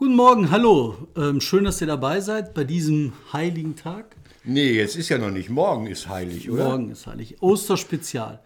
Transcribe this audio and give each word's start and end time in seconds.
Guten 0.00 0.14
Morgen, 0.14 0.52
hallo. 0.52 0.94
Ähm, 1.16 1.40
schön, 1.40 1.64
dass 1.64 1.80
ihr 1.80 1.88
dabei 1.88 2.20
seid 2.20 2.54
bei 2.54 2.62
diesem 2.62 3.14
heiligen 3.32 3.74
Tag. 3.74 4.14
Nee, 4.44 4.70
jetzt 4.70 4.94
ist 4.94 5.08
ja 5.08 5.18
noch 5.18 5.32
nicht. 5.32 5.50
Morgen 5.50 5.88
ist 5.88 6.08
heilig, 6.08 6.48
oder? 6.48 6.68
Morgen 6.68 6.92
ist 6.92 7.08
heilig. 7.08 7.42
Osterspezial. 7.42 8.38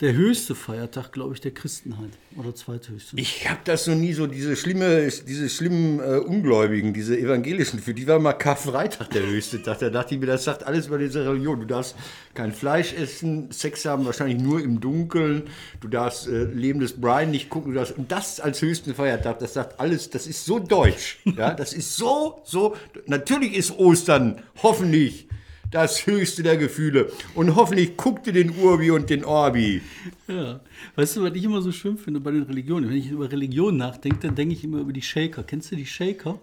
Der 0.00 0.12
höchste 0.12 0.56
Feiertag, 0.56 1.12
glaube 1.12 1.34
ich, 1.34 1.40
der 1.40 1.52
Christenheit. 1.52 2.10
Oder 2.36 2.52
zweithöchste. 2.52 3.16
Ich 3.16 3.48
habe 3.48 3.60
das 3.64 3.86
noch 3.86 3.94
nie 3.94 4.12
so, 4.12 4.26
diese 4.26 4.56
schlimme, 4.56 5.06
diese 5.06 5.48
schlimmen 5.48 6.00
äh, 6.00 6.18
Ungläubigen, 6.18 6.92
diese 6.92 7.16
Evangelischen, 7.16 7.78
für 7.78 7.94
die 7.94 8.04
war 8.08 8.18
mal 8.18 8.32
Karfreitag 8.32 9.10
der 9.10 9.24
höchste 9.24 9.62
Tag. 9.62 9.78
Da 9.78 9.90
dachte 9.90 10.16
ich 10.16 10.20
mir, 10.20 10.26
das 10.26 10.42
sagt 10.42 10.64
alles 10.64 10.88
über 10.88 10.98
diese 10.98 11.24
Religion. 11.24 11.60
Du 11.60 11.66
darfst 11.66 11.94
kein 12.34 12.52
Fleisch 12.52 12.92
essen, 12.92 13.52
Sex 13.52 13.84
haben 13.84 14.04
wahrscheinlich 14.04 14.42
nur 14.42 14.60
im 14.60 14.80
Dunkeln, 14.80 15.44
du 15.80 15.86
darfst 15.86 16.26
äh, 16.26 16.42
lebendes 16.42 17.00
Brian 17.00 17.30
nicht 17.30 17.48
gucken. 17.48 17.70
Du 17.72 17.78
darfst, 17.78 17.96
und 17.96 18.10
das 18.10 18.40
als 18.40 18.62
höchsten 18.62 18.96
Feiertag, 18.96 19.38
das 19.38 19.54
sagt 19.54 19.78
alles, 19.78 20.10
das 20.10 20.26
ist 20.26 20.44
so 20.44 20.58
deutsch. 20.58 21.20
Ja, 21.24 21.54
das 21.54 21.72
ist 21.72 21.96
so, 21.96 22.42
so, 22.44 22.76
natürlich 23.06 23.54
ist 23.54 23.70
Ostern, 23.78 24.42
hoffentlich 24.60 25.28
das 25.74 26.06
höchste 26.06 26.42
der 26.44 26.56
Gefühle. 26.56 27.10
Und 27.34 27.56
hoffentlich 27.56 27.96
guckt 27.96 28.26
ihr 28.28 28.32
den 28.32 28.50
Urbi 28.58 28.92
und 28.92 29.10
den 29.10 29.24
Orbi. 29.24 29.82
Ja. 30.28 30.60
Weißt 30.94 31.16
du, 31.16 31.22
was 31.24 31.34
ich 31.34 31.42
immer 31.44 31.60
so 31.62 31.72
schön 31.72 31.98
finde 31.98 32.20
bei 32.20 32.30
den 32.30 32.44
Religionen? 32.44 32.88
Wenn 32.88 32.96
ich 32.96 33.10
über 33.10 33.30
Religion 33.30 33.76
nachdenke, 33.76 34.18
dann 34.26 34.36
denke 34.36 34.54
ich 34.54 34.62
immer 34.62 34.78
über 34.78 34.92
die 34.92 35.02
Shaker. 35.02 35.42
Kennst 35.42 35.72
du 35.72 35.76
die 35.76 35.84
Shaker? 35.86 36.38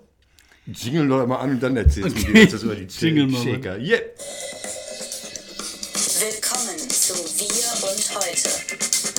Jingle 0.67 1.07
doch 1.07 1.25
mal 1.25 1.37
an 1.37 1.51
und 1.51 1.63
dann 1.63 1.75
erzählst 1.77 2.15
Okay. 2.15 2.25
du 2.27 2.33
dir 2.33 2.47
das 2.47 2.63
über 2.63 2.75
die 2.75 2.87
Jingle 2.99 3.27
mal. 3.27 3.41
Shaker. 3.41 3.77
Yeah. 3.77 3.99
Willkommen 6.19 6.77
zu 6.89 7.13
Wir 7.39 7.89
und 7.89 8.15
Heute, 8.15 8.49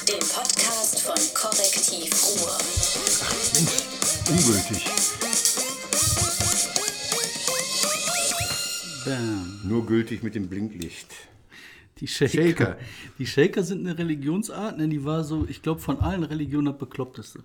dem 0.06 0.20
Podcast 0.28 1.00
von 1.00 1.18
Korrektiv 1.34 2.12
Ruhr. 2.22 2.58
Ungültig. 4.30 5.31
Bam. 9.04 9.60
Nur 9.64 9.86
gültig 9.86 10.22
mit 10.22 10.34
dem 10.34 10.48
Blinklicht. 10.48 11.08
Die 11.98 12.08
Shaker. 12.08 12.32
Shaker. 12.32 12.76
Die 13.18 13.26
Shaker 13.26 13.62
sind 13.62 13.86
eine 13.86 13.96
Religionsart, 13.96 14.76
ne? 14.76 14.88
die 14.88 15.04
war 15.04 15.22
so, 15.22 15.46
ich 15.48 15.62
glaube, 15.62 15.80
von 15.80 16.00
allen 16.00 16.24
Religionen 16.24 16.66
das 16.66 16.78
bekloppteste. 16.78 17.44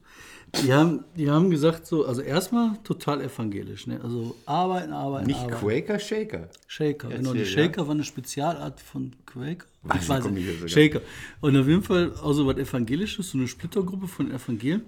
Die 0.64 0.74
haben, 0.74 1.04
die 1.16 1.30
haben 1.30 1.52
gesagt 1.52 1.86
so, 1.86 2.06
also 2.06 2.22
erstmal 2.22 2.78
total 2.84 3.22
evangelisch, 3.22 3.86
ne? 3.86 4.00
also 4.02 4.36
arbeiten, 4.46 4.94
arbeiten, 4.94 5.28
Nicht 5.28 5.40
arbeiten. 5.40 5.60
Quaker, 5.60 6.00
Shaker. 6.00 6.50
Shaker, 6.66 7.10
genau. 7.10 7.34
Die 7.34 7.40
Erzähl, 7.40 7.56
ja. 7.58 7.64
Shaker 7.66 7.88
war 7.88 7.94
eine 7.94 8.04
Spezialart 8.04 8.80
von 8.80 9.12
Quaker. 9.28 9.68
Was, 9.84 10.04
Ich 10.04 10.10
weiß 10.10 10.26
nicht. 10.30 10.60
so 10.62 10.68
Shaker. 10.68 11.02
Und 11.42 11.56
auf 11.56 11.68
jeden 11.68 11.84
Fall 11.84 12.14
also 12.24 12.48
was 12.48 12.58
Evangelisches, 12.58 13.30
so 13.30 13.38
eine 13.38 13.48
Splittergruppe 13.48 14.08
von 14.08 14.32
Evangelien. 14.32 14.82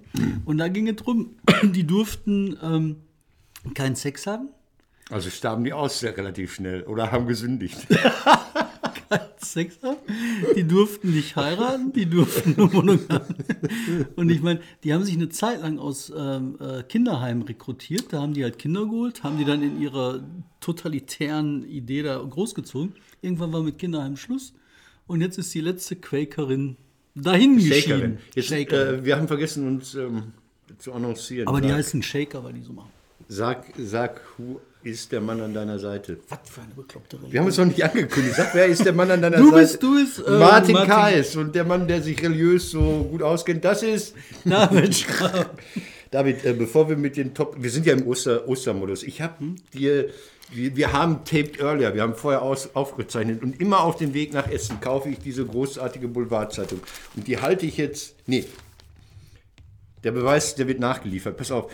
Und 0.46 0.58
da 0.58 0.66
ging 0.68 0.88
es 0.88 0.96
drum, 0.96 1.36
die 1.62 1.86
durften 1.86 2.56
ähm, 2.62 2.96
keinen 3.74 3.94
Sex 3.94 4.26
haben. 4.26 4.48
Also 5.10 5.30
starben 5.30 5.64
die 5.64 5.72
aus 5.72 6.00
sehr 6.00 6.16
relativ 6.16 6.54
schnell 6.54 6.82
oder 6.82 7.10
haben 7.10 7.26
gesündigt. 7.26 7.86
Sex 9.38 9.78
haben. 9.82 9.98
Die 10.54 10.64
durften 10.64 11.12
nicht 11.12 11.34
heiraten, 11.36 11.92
die 11.92 12.06
durften 12.06 12.54
nur 12.56 12.70
monogam. 12.70 13.22
Und 14.16 14.30
ich 14.30 14.42
meine, 14.42 14.60
die 14.84 14.92
haben 14.94 15.04
sich 15.04 15.16
eine 15.16 15.28
Zeit 15.28 15.62
lang 15.62 15.78
aus 15.78 16.12
ähm, 16.16 16.56
äh, 16.60 16.82
Kinderheimen 16.84 17.42
rekrutiert. 17.42 18.12
Da 18.12 18.20
haben 18.20 18.34
die 18.34 18.44
halt 18.44 18.58
Kinder 18.58 18.84
geholt, 18.84 19.22
haben 19.22 19.38
die 19.38 19.44
dann 19.44 19.62
in 19.62 19.80
ihrer 19.80 20.22
totalitären 20.60 21.64
Idee 21.68 22.02
da 22.02 22.18
großgezogen. 22.18 22.94
Irgendwann 23.22 23.52
war 23.52 23.62
mit 23.62 23.78
Kinderheim 23.78 24.16
Schluss. 24.16 24.52
Und 25.06 25.20
jetzt 25.20 25.38
ist 25.38 25.52
die 25.54 25.60
letzte 25.60 25.96
Quakerin 25.96 26.76
dahin 27.14 27.56
geschieden. 27.56 28.18
Jetzt, 28.34 28.48
Shakerin. 28.48 29.00
äh, 29.00 29.04
wir 29.04 29.16
haben 29.16 29.26
vergessen, 29.26 29.66
uns 29.66 29.94
ähm, 29.94 30.32
zu 30.78 30.92
annoncieren. 30.92 31.48
Aber 31.48 31.60
die 31.60 31.72
heißen 31.72 32.02
Shaker, 32.02 32.44
weil 32.44 32.52
die 32.52 32.62
so 32.62 32.72
machen. 32.72 32.90
sag, 33.28 33.64
sag, 33.76 34.20
who 34.38 34.60
ist 34.82 35.12
der 35.12 35.20
Mann 35.20 35.40
an 35.40 35.52
deiner 35.54 35.78
Seite? 35.78 36.18
Was 36.28 36.38
für 36.50 36.60
eine 36.62 36.74
bekloppte 36.74 37.16
Religion. 37.16 37.32
Wir 37.32 37.40
haben 37.40 37.48
es 37.48 37.58
noch 37.58 37.64
nicht 37.66 37.82
angekündigt. 37.84 38.36
Sag, 38.36 38.54
wer 38.54 38.66
ist 38.66 38.84
der 38.84 38.92
Mann 38.92 39.10
an 39.10 39.20
deiner 39.22 39.36
Du 39.36 39.50
Seite? 39.50 39.60
bist- 39.62 39.82
du 39.82 39.94
bist, 39.94 40.18
äh, 40.26 40.30
Martin, 40.38 40.72
Martin- 40.74 40.90
Kais. 40.90 41.36
Und 41.36 41.54
der 41.54 41.64
Mann, 41.64 41.86
der 41.86 42.02
sich 42.02 42.22
religiös 42.22 42.70
so 42.70 43.06
gut 43.10 43.22
auskennt, 43.22 43.64
das 43.64 43.82
ist 43.82 44.14
David. 44.44 45.06
David, 46.10 46.44
äh, 46.44 46.52
bevor 46.54 46.88
wir 46.88 46.96
mit 46.96 47.16
den 47.16 47.34
Top, 47.34 47.56
wir 47.58 47.70
sind 47.70 47.86
ja 47.86 47.92
im 47.92 48.06
Oster, 48.06 48.48
Ostermodus. 48.48 49.02
Ich 49.02 49.20
habe 49.20 49.34
dir, 49.74 50.08
wir, 50.52 50.74
wir 50.76 50.92
haben 50.92 51.24
taped 51.24 51.60
earlier, 51.60 51.94
wir 51.94 52.02
haben 52.02 52.14
vorher 52.14 52.42
aus, 52.42 52.74
aufgezeichnet 52.74 53.42
und 53.42 53.60
immer 53.60 53.80
auf 53.84 53.96
dem 53.96 54.12
Weg 54.14 54.32
nach 54.32 54.48
Essen 54.50 54.80
kaufe 54.80 55.08
ich 55.10 55.18
diese 55.20 55.44
großartige 55.46 56.08
Boulevardzeitung 56.08 56.80
und 57.14 57.28
die 57.28 57.38
halte 57.38 57.64
ich 57.66 57.76
jetzt, 57.76 58.16
nee, 58.26 58.44
der 60.02 60.12
Beweis, 60.12 60.54
der 60.56 60.66
wird 60.66 60.80
nachgeliefert. 60.80 61.36
Pass 61.36 61.50
auf, 61.52 61.70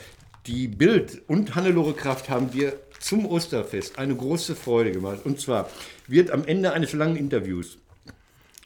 die 0.46 0.68
Bild 0.68 1.22
und 1.28 1.54
Hannelore 1.54 1.94
Kraft 1.94 2.28
haben 2.28 2.50
dir 2.50 2.74
zum 3.00 3.26
Osterfest 3.26 3.98
eine 3.98 4.14
große 4.14 4.54
Freude 4.54 4.92
gemacht. 4.92 5.20
Und 5.24 5.40
zwar 5.40 5.70
wird 6.06 6.30
am 6.30 6.44
Ende 6.44 6.72
eines 6.72 6.92
langen 6.92 7.16
Interviews 7.16 7.78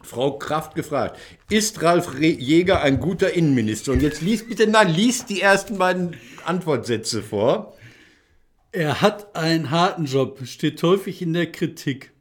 Frau 0.02 0.38
Kraft 0.38 0.74
gefragt, 0.74 1.18
ist 1.50 1.82
Ralf 1.82 2.18
Jäger 2.18 2.80
ein 2.80 3.00
guter 3.00 3.34
Innenminister? 3.34 3.92
Und 3.92 4.00
jetzt 4.00 4.22
liest 4.22 4.48
bitte, 4.48 4.66
nein, 4.66 4.88
liest 4.88 5.28
die 5.28 5.42
ersten 5.42 5.78
beiden 5.78 6.16
Antwortsätze 6.44 7.22
vor. 7.22 7.76
Er 8.72 9.00
hat 9.00 9.36
einen 9.36 9.70
harten 9.70 10.06
Job, 10.06 10.40
steht 10.46 10.82
häufig 10.82 11.20
in 11.22 11.32
der 11.32 11.52
Kritik. 11.52 12.12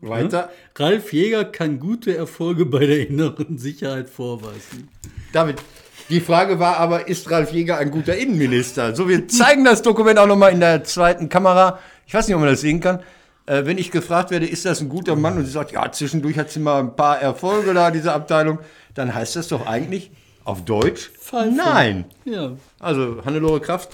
Weiter. 0.00 0.50
Ralf 0.76 1.12
Jäger 1.12 1.44
kann 1.44 1.78
gute 1.78 2.16
Erfolge 2.16 2.64
bei 2.64 2.86
der 2.86 3.06
inneren 3.06 3.58
Sicherheit 3.58 4.08
vorweisen. 4.08 4.88
David, 5.32 5.62
die 6.10 6.20
Frage 6.20 6.58
war 6.58 6.76
aber, 6.78 7.08
ist 7.08 7.30
Ralf 7.30 7.52
Jäger 7.52 7.78
ein 7.78 7.90
guter 7.90 8.16
Innenminister? 8.16 8.94
So, 8.94 9.08
wir 9.08 9.28
zeigen 9.28 9.64
das 9.64 9.82
Dokument 9.82 10.18
auch 10.18 10.26
nochmal 10.26 10.52
in 10.52 10.60
der 10.60 10.84
zweiten 10.84 11.28
Kamera. 11.28 11.78
Ich 12.06 12.14
weiß 12.14 12.26
nicht, 12.26 12.34
ob 12.34 12.40
man 12.40 12.50
das 12.50 12.60
sehen 12.60 12.80
kann. 12.80 13.00
Äh, 13.46 13.64
wenn 13.64 13.78
ich 13.78 13.90
gefragt 13.90 14.30
werde, 14.30 14.46
ist 14.46 14.64
das 14.64 14.80
ein 14.80 14.88
guter 14.88 15.16
Mann? 15.16 15.36
Und 15.38 15.44
sie 15.46 15.50
sagt, 15.52 15.72
ja, 15.72 15.90
zwischendurch 15.90 16.36
hat 16.38 16.50
sie 16.50 16.60
mal 16.60 16.80
ein 16.80 16.94
paar 16.96 17.20
Erfolge 17.20 17.72
da, 17.74 17.90
diese 17.90 18.12
Abteilung. 18.12 18.58
Dann 18.94 19.14
heißt 19.14 19.36
das 19.36 19.48
doch 19.48 19.66
eigentlich 19.66 20.10
auf 20.44 20.64
Deutsch, 20.64 21.10
Pfeife. 21.20 21.52
nein. 21.54 22.04
Ja. 22.24 22.52
Also, 22.78 23.22
Hannelore 23.24 23.60
Kraft, 23.60 23.90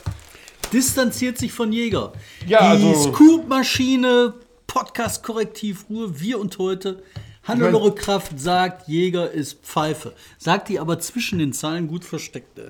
Distanziert 0.73 1.39
sich 1.39 1.53
von 1.53 1.73
Jäger. 1.73 2.13
Ja, 2.47 2.75
Die 2.75 2.85
also- 2.87 3.13
Scoop-Maschine, 3.13 4.35
Podcast-Korrektiv 4.67 5.85
Ruhe, 5.89 6.19
wir 6.21 6.41
und 6.41 6.59
heute. 6.59 7.03
Hannelore 7.47 7.95
Kraft 7.95 8.39
sagt, 8.39 8.89
Jäger 8.89 9.31
ist 9.31 9.61
Pfeife. 9.63 10.15
Sagt 10.39 10.69
die 10.69 10.79
aber 10.79 10.99
zwischen 10.99 11.39
den 11.39 11.53
Zeilen 11.53 11.89
gut 11.89 12.05
versteckt. 12.05 12.61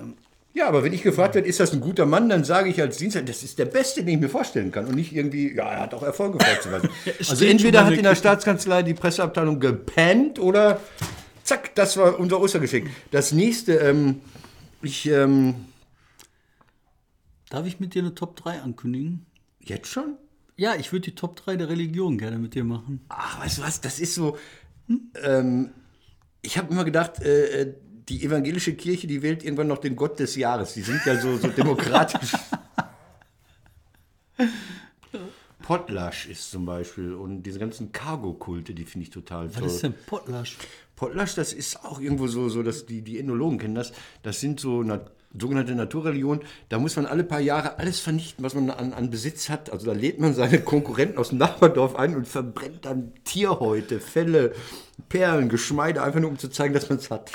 Ja, 0.53 0.67
aber 0.67 0.83
wenn 0.83 0.93
ich 0.93 1.03
gefragt 1.03 1.35
werde, 1.35 1.47
ist 1.47 1.59
das 1.59 1.73
ein 1.73 1.81
guter 1.81 2.05
Mann, 2.05 2.29
dann 2.29 2.43
sage 2.43 2.69
ich 2.69 2.81
als 2.81 2.97
Dienstag, 2.97 3.25
das 3.27 3.43
ist 3.43 3.59
der 3.59 3.65
Beste, 3.65 4.03
den 4.03 4.15
ich 4.15 4.19
mir 4.19 4.29
vorstellen 4.29 4.71
kann. 4.71 4.85
Und 4.85 4.95
nicht 4.95 5.13
irgendwie, 5.13 5.55
ja, 5.55 5.69
er 5.69 5.79
hat 5.81 5.93
auch 5.93 6.03
Erfolge 6.03 6.39
vorzuweisen. 6.43 6.89
also 7.19 7.45
entweder 7.45 7.85
hat 7.85 7.93
in 7.93 8.03
der 8.03 8.15
Staatskanzlei 8.15 8.83
die 8.83 8.93
Presseabteilung 8.93 9.59
gepennt 9.59 10.39
oder 10.39 10.81
zack, 11.43 11.75
das 11.75 11.97
war 11.97 12.19
unser 12.19 12.39
Ostergeschenk. 12.39 12.89
Das 13.11 13.31
nächste, 13.31 13.75
ähm, 13.75 14.21
ich, 14.81 15.07
ähm, 15.07 15.55
Darf 17.49 17.65
ich 17.65 17.79
mit 17.79 17.93
dir 17.93 18.01
eine 18.01 18.13
Top 18.13 18.35
3 18.35 18.61
ankündigen? 18.61 19.25
jetzt 19.69 19.87
schon? 19.87 20.17
Ja, 20.55 20.75
ich 20.75 20.91
würde 20.91 21.05
die 21.05 21.15
Top 21.15 21.35
3 21.35 21.55
der 21.55 21.69
Religion 21.69 22.17
gerne 22.17 22.39
mit 22.39 22.55
dir 22.55 22.63
machen. 22.63 23.01
Ach, 23.09 23.39
weißt 23.39 23.59
du 23.59 23.61
was, 23.61 23.81
das 23.81 23.99
ist 23.99 24.15
so, 24.15 24.37
ähm, 25.21 25.71
ich 26.41 26.57
habe 26.57 26.71
immer 26.71 26.85
gedacht, 26.85 27.21
äh, 27.21 27.61
äh, 27.61 27.73
die 28.07 28.23
evangelische 28.23 28.73
Kirche, 28.73 29.07
die 29.07 29.21
wählt 29.21 29.43
irgendwann 29.43 29.67
noch 29.67 29.79
den 29.79 29.95
Gott 29.95 30.19
des 30.19 30.35
Jahres. 30.35 30.73
Die 30.73 30.81
sind 30.81 31.01
ja 31.05 31.19
so, 31.19 31.37
so 31.37 31.49
demokratisch. 31.49 32.31
Potlasch 35.61 36.27
ist 36.27 36.49
zum 36.49 36.65
Beispiel 36.65 37.13
und 37.13 37.43
diese 37.43 37.59
ganzen 37.59 37.91
Cargo-Kulte, 37.91 38.73
die 38.73 38.85
finde 38.85 39.03
ich 39.03 39.09
total 39.09 39.49
toll. 39.49 39.63
Was 39.63 39.73
ist 39.73 39.83
denn 39.83 39.93
Potlasch? 40.05 40.57
Potlasch, 40.95 41.35
das 41.35 41.51
ist 41.51 41.83
auch 41.83 41.99
irgendwo 41.99 42.27
so, 42.27 42.47
so 42.47 42.63
dass 42.63 42.85
die, 42.85 43.01
die 43.01 43.19
Ethnologen 43.19 43.57
kennen 43.57 43.75
das. 43.75 43.91
Das 44.23 44.39
sind 44.39 44.61
so 44.61 44.83
nat 44.83 45.11
sogenannte 45.39 45.75
Naturreligionen. 45.75 46.43
Da 46.69 46.79
muss 46.79 46.95
man 46.95 47.05
alle 47.05 47.23
paar 47.23 47.39
Jahre 47.39 47.79
alles 47.79 47.99
vernichten, 47.99 48.43
was 48.43 48.55
man 48.55 48.69
an, 48.69 48.93
an 48.93 49.09
Besitz 49.09 49.49
hat. 49.49 49.71
Also 49.71 49.85
da 49.85 49.93
lädt 49.93 50.19
man 50.19 50.33
seine 50.33 50.59
Konkurrenten 50.59 51.17
aus 51.17 51.29
dem 51.29 51.37
Nachbardorf 51.37 51.95
ein 51.95 52.15
und 52.15 52.27
verbrennt 52.27 52.85
dann 52.85 53.13
Tierhäute, 53.23 53.99
Felle, 53.99 54.53
Perlen, 55.09 55.49
Geschmeide, 55.49 56.03
einfach 56.03 56.19
nur 56.19 56.29
um 56.29 56.37
zu 56.37 56.49
zeigen, 56.49 56.73
dass 56.73 56.89
man 56.89 56.99
es 56.99 57.11
hat. 57.11 57.31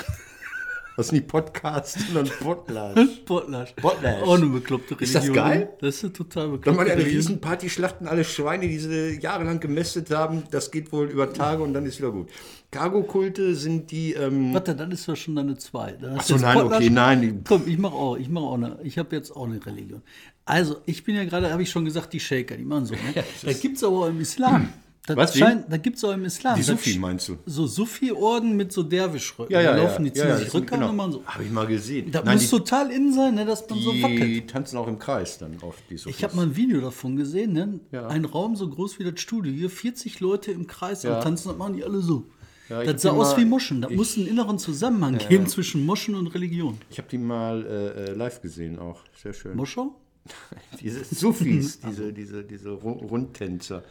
Das 0.95 1.07
ist 1.07 1.11
nicht 1.11 1.27
Podcast, 1.27 1.97
sondern 1.99 2.31
Potlasch. 2.39 2.99
Potlasch. 3.25 3.73
Potlasch. 3.73 4.21
Auch 4.21 4.37
eine 4.37 4.45
bekloppte 4.45 4.93
Religion. 4.99 5.21
Ist 5.21 5.29
das 5.29 5.33
geil? 5.33 5.73
Das 5.81 5.95
ist 5.95 6.03
eine 6.03 6.13
total 6.13 6.43
Dann 6.43 6.51
bekloppte 6.51 6.83
mal 6.83 6.91
eine. 6.91 7.03
Riesenparty, 7.03 7.69
schlachten 7.69 8.07
alle 8.07 8.23
Schweine, 8.23 8.67
die 8.67 8.77
sie 8.77 9.19
jahrelang 9.19 9.59
gemästet 9.59 10.11
haben. 10.11 10.43
Das 10.51 10.69
geht 10.69 10.91
wohl 10.91 11.09
über 11.09 11.33
Tage 11.33 11.63
und 11.63 11.73
dann 11.73 11.87
ist 11.87 11.97
wieder 11.97 12.11
gut. 12.11 12.29
Cargo-Kulte 12.73 13.55
sind 13.55 13.91
die... 13.91 14.13
Ähm, 14.13 14.53
Warte, 14.53 14.75
dann 14.75 14.91
ist 14.91 15.07
das 15.07 15.19
schon 15.19 15.35
deine 15.35 15.57
zwei. 15.57 15.93
Dann 15.93 16.17
hast 16.17 16.21
Ach 16.21 16.25
so, 16.25 16.33
du 16.33 16.39
jetzt 16.39 16.55
nein, 16.55 16.65
okay, 16.65 16.89
nein. 16.89 17.41
Komm, 17.47 17.63
ich 17.67 17.77
mache 17.77 17.95
auch, 17.95 18.17
ich 18.17 18.29
mache 18.29 18.45
auch 18.45 18.55
eine, 18.55 18.79
ich 18.83 18.97
habe 18.97 19.15
jetzt 19.15 19.31
auch 19.35 19.45
eine 19.45 19.63
Religion. 19.65 20.01
Also, 20.45 20.77
ich 20.85 21.03
bin 21.03 21.15
ja 21.15 21.23
gerade, 21.23 21.51
habe 21.51 21.63
ich 21.63 21.69
schon 21.69 21.85
gesagt, 21.85 22.11
die 22.13 22.19
Shaker, 22.19 22.57
die 22.57 22.65
machen 22.65 22.85
so. 22.85 22.95
Ne? 22.95 23.23
da 23.43 23.53
gibt 23.53 23.77
es 23.77 23.83
aber 23.83 23.99
auch 23.99 24.09
im 24.09 24.19
Islam. 24.19 24.69
Das 25.05 25.17
Was, 25.17 25.37
scheint, 25.37 25.65
da 25.69 25.75
gibt 25.75 25.97
es 25.97 26.03
auch 26.05 26.13
im 26.13 26.23
Islam. 26.23 26.55
Die 26.55 26.63
Sufi 26.63 26.97
meinst 26.97 27.27
du? 27.27 27.37
So 27.45 27.67
Sufi-Orden 27.67 28.55
mit 28.55 28.71
so 28.71 28.83
Derwischrücken. 28.83 29.51
Ja, 29.51 29.59
ja, 29.59 29.71
da 29.73 29.77
ja. 29.77 29.83
laufen 29.83 30.05
die 30.05 30.13
ziehen 30.13 30.29
ja, 30.29 30.37
sich 30.37 30.53
Rücken 30.53 30.81
und 30.81 30.95
man 30.95 31.11
so. 31.11 31.21
Habe 31.25 31.43
ich 31.43 31.51
mal 31.51 31.67
gesehen. 31.67 32.09
Das 32.09 32.23
Nein, 32.23 32.35
muss 32.35 32.43
die, 32.43 32.49
total 32.49 32.89
in 32.89 33.11
sein, 33.11 33.35
ne, 33.35 33.45
dass 33.45 33.69
man 33.69 33.79
so 33.79 33.91
wackelt. 34.01 34.23
die 34.23 34.47
tanzen 34.47 34.77
auch 34.77 34.87
im 34.87 34.99
Kreis 34.99 35.37
dann 35.39 35.57
oft, 35.61 35.83
die 35.89 35.97
Sufis. 35.97 36.15
Ich 36.15 36.23
habe 36.23 36.37
mal 36.37 36.43
ein 36.43 36.55
Video 36.55 36.79
davon 36.79 37.17
gesehen, 37.17 37.51
ne? 37.51 37.81
Ja. 37.91 38.07
Ein 38.07 38.23
Raum 38.23 38.55
so 38.55 38.69
groß 38.69 38.97
wie 38.99 39.03
das 39.03 39.19
Studio, 39.19 39.51
hier 39.51 39.69
40 39.69 40.21
Leute 40.21 40.53
im 40.53 40.67
Kreis 40.67 41.03
Ja. 41.03 41.17
am 41.17 41.21
Tanzen, 41.21 41.49
das 41.49 41.57
machen 41.57 41.75
die 41.75 41.83
alle 41.83 41.99
so. 41.99 42.25
Ja, 42.69 42.83
das 42.83 43.01
sah 43.01 43.11
aus 43.11 43.31
mal- 43.31 43.41
wie 43.41 43.45
Moschen. 43.45 43.81
Da 43.81 43.89
muss 43.89 44.17
einen 44.17 44.27
inneren 44.27 44.57
Zusammenhang 44.57 45.17
geben 45.17 45.47
zwischen 45.47 45.85
Moschen 45.85 46.15
und 46.15 46.27
Religion. 46.27 46.77
Ich 46.89 46.97
habe 46.97 47.07
die 47.09 47.17
mal 47.17 47.65
äh, 47.65 48.11
äh, 48.11 48.13
live 48.13 48.41
gesehen 48.41 48.79
auch. 48.79 49.01
Sehr 49.21 49.33
schön. 49.33 49.55
Moschau? 49.55 49.95
Diese 50.79 51.03
Sufis, 51.03 51.79
diese, 51.87 52.13
diese, 52.13 52.43
diese 52.45 52.69
Ru- 52.69 53.05
Rundtänzer. 53.05 53.83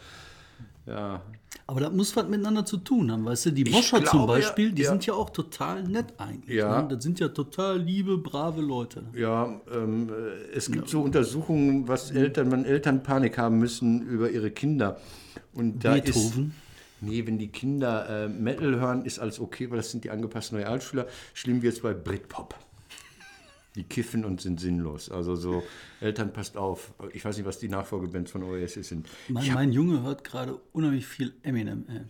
Ja. 0.87 1.21
Aber 1.67 1.81
das 1.81 1.93
muss 1.93 2.17
was 2.17 2.27
miteinander 2.27 2.65
zu 2.65 2.79
tun 2.79 3.13
haben, 3.13 3.25
weißt 3.25 3.47
du? 3.47 3.51
Die 3.53 3.65
Moscher 3.71 4.05
zum 4.05 4.27
Beispiel, 4.27 4.69
ja, 4.71 4.75
die 4.75 4.83
ja. 4.83 4.91
sind 4.91 5.07
ja 5.07 5.15
auch 5.15 5.31
total 5.31 5.85
nett 5.85 6.07
eigentlich. 6.19 6.57
Ja. 6.57 6.83
Ne? 6.83 6.89
Das 6.89 7.05
sind 7.05 7.21
ja 7.21 7.29
total 7.29 7.79
liebe, 7.81 8.19
brave 8.19 8.61
Leute. 8.63 9.05
Ja, 9.15 9.61
ähm, 9.73 10.09
äh, 10.09 10.57
es 10.57 10.71
gibt 10.73 10.89
so 10.89 11.03
Untersuchungen, 11.03 11.87
was 11.87 12.11
Eltern, 12.11 12.51
wenn 12.51 12.65
Eltern 12.65 13.03
Panik 13.03 13.39
haben 13.39 13.59
müssen 13.59 14.03
über 14.03 14.31
ihre 14.31 14.51
Kinder. 14.51 14.99
Und 15.55 15.85
da 15.85 15.93
Beethoven. 15.95 16.55
Nee, 17.03 17.27
wenn 17.27 17.37
die 17.39 17.49
Kinder 17.49 18.09
äh, 18.09 18.29
Metal 18.29 18.77
hören, 18.77 19.05
ist 19.05 19.19
alles 19.19 19.41
okay, 19.41 19.69
weil 19.71 19.77
das 19.79 19.91
sind 19.91 20.05
die 20.05 20.11
angepassten 20.11 20.57
Realschüler. 20.59 21.07
Schlimm 21.35 21.61
wird 21.63 21.75
es 21.75 21.81
bei 21.81 21.93
Britpop. 21.95 22.55
Die 23.75 23.85
kiffen 23.85 24.25
und 24.25 24.41
sind 24.41 24.61
sinnlos. 24.61 25.11
Also 25.11 25.35
so, 25.35 25.63
Eltern, 26.01 26.33
passt 26.33 26.57
auf. 26.57 26.93
Ich 27.13 27.25
weiß 27.25 27.37
nicht, 27.39 27.47
was 27.47 27.59
die 27.59 27.69
Nachfolgebands 27.69 28.31
von 28.31 28.43
Oasis 28.43 28.89
sind. 28.89 29.09
Mein, 29.29 29.43
Ich 29.43 29.51
hab, 29.51 29.57
mein 29.57 29.73
Junge 29.73 30.03
hört 30.03 30.25
gerade 30.25 30.61
unheimlich 30.73 31.07
viel 31.07 31.33
Eminem. 31.43 31.87
Ey. 31.89 32.01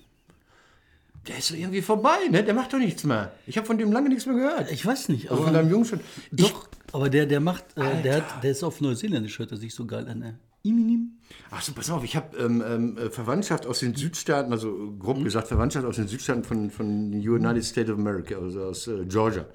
der 1.28 1.38
ist 1.38 1.48
so 1.48 1.54
irgendwie 1.54 1.82
vorbei, 1.82 2.18
ne? 2.30 2.42
Der 2.42 2.52
macht 2.52 2.72
doch 2.72 2.78
nichts 2.78 3.04
mehr. 3.04 3.32
Ich 3.46 3.56
habe 3.56 3.66
von 3.66 3.78
dem 3.78 3.92
lange 3.92 4.08
nichts 4.08 4.26
mehr 4.26 4.34
gehört. 4.34 4.70
Ich 4.72 4.84
weiß 4.84 5.08
nicht, 5.08 5.30
Also 5.30 5.36
aber, 5.36 5.44
von 5.44 5.54
deinem 5.54 5.70
Jungen 5.70 5.84
schon. 5.84 6.00
Ich, 6.36 6.50
doch, 6.50 6.68
aber 6.92 7.08
der, 7.08 7.26
der 7.26 7.38
macht, 7.40 7.64
äh, 7.76 8.02
der, 8.02 8.16
hat, 8.16 8.42
der 8.42 8.50
ist 8.50 8.64
auf 8.64 8.80
Neuseeländisch, 8.80 9.38
hört 9.38 9.52
er 9.52 9.56
sich 9.56 9.72
so 9.72 9.86
geil 9.86 10.08
an. 10.08 10.22
Äh. 10.22 10.32
Iminim? 10.64 11.12
Ach 11.50 11.62
so, 11.62 11.72
pass 11.72 11.90
auf, 11.90 12.04
ich 12.04 12.16
habe 12.16 12.36
ähm, 12.38 12.62
ähm, 12.66 12.98
äh, 12.98 13.10
Verwandtschaft 13.10 13.66
aus 13.66 13.80
den 13.80 13.94
Südstaaten, 13.94 14.52
also 14.52 14.68
äh, 14.68 14.98
grob 14.98 15.22
gesagt 15.22 15.48
Verwandtschaft 15.48 15.86
aus 15.86 15.96
den 15.96 16.08
Südstaaten 16.08 16.44
von, 16.44 16.70
von 16.70 17.12
United 17.12 17.64
States 17.64 17.90
of 17.90 17.98
America, 17.98 18.36
also 18.36 18.62
aus 18.64 18.86
äh, 18.86 19.04
Georgia. 19.06 19.46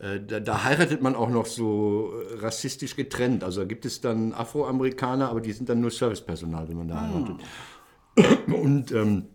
Äh, 0.00 0.20
da, 0.26 0.40
da 0.40 0.64
heiratet 0.64 1.02
man 1.02 1.14
auch 1.14 1.30
noch 1.30 1.46
so 1.46 2.12
äh, 2.12 2.38
rassistisch 2.38 2.96
getrennt. 2.96 3.42
Also 3.42 3.60
da 3.60 3.66
gibt 3.66 3.84
es 3.84 4.00
dann 4.00 4.32
Afroamerikaner, 4.32 5.28
aber 5.28 5.40
die 5.40 5.52
sind 5.52 5.68
dann 5.68 5.80
nur 5.80 5.90
Servicepersonal, 5.90 6.68
wenn 6.68 6.78
man 6.78 6.88
da 6.88 7.00
heiratet. 7.00 7.36
Und 8.46 8.92
ähm, 8.92 9.26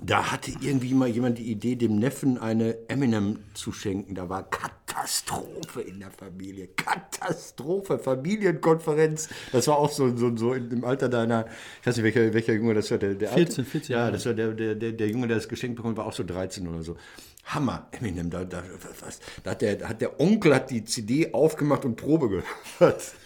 da 0.00 0.32
hatte 0.32 0.52
irgendwie 0.60 0.92
mal 0.92 1.08
jemand 1.08 1.38
die 1.38 1.50
Idee, 1.50 1.76
dem 1.76 1.96
Neffen 1.96 2.36
eine 2.36 2.76
Eminem 2.88 3.38
zu 3.54 3.72
schenken. 3.72 4.14
Da 4.14 4.28
war 4.28 4.50
Katastrophe 4.50 5.82
in 5.82 6.00
der 6.00 6.10
Familie. 6.10 6.68
Katastrophe. 6.68 7.98
Familienkonferenz. 7.98 9.28
Das 9.52 9.68
war 9.68 9.78
auch 9.78 9.90
so, 9.90 10.16
so, 10.16 10.36
so 10.36 10.52
im 10.54 10.84
Alter 10.84 11.08
deiner, 11.08 11.46
ich 11.80 11.86
weiß 11.86 11.96
nicht, 11.96 12.04
welcher, 12.04 12.34
welcher 12.34 12.54
Junge 12.54 12.74
das 12.74 12.90
war. 12.90 12.98
Der, 12.98 13.14
der 13.14 13.30
14, 13.30 13.64
Alte? 13.64 13.64
14 13.64 13.92
Ja, 13.92 14.10
das 14.10 14.26
war 14.26 14.34
der, 14.34 14.52
der, 14.52 14.74
der, 14.74 15.08
Junge, 15.08 15.28
der 15.28 15.36
das 15.36 15.48
Geschenk 15.48 15.76
bekommen 15.76 15.96
war 15.96 16.06
auch 16.06 16.12
so 16.12 16.24
13 16.24 16.66
oder 16.66 16.82
so. 16.82 16.96
Hammer, 17.44 17.88
Eminem, 17.92 18.30
da, 18.30 18.44
da, 18.44 18.64
was, 19.00 19.20
da 19.42 19.52
hat, 19.52 19.62
der, 19.62 19.88
hat 19.88 20.00
der 20.00 20.18
Onkel 20.20 20.54
hat 20.54 20.70
die 20.70 20.84
CD 20.84 21.32
aufgemacht 21.32 21.84
und 21.84 21.96
Probe 21.96 22.28
gehört. 22.28 23.12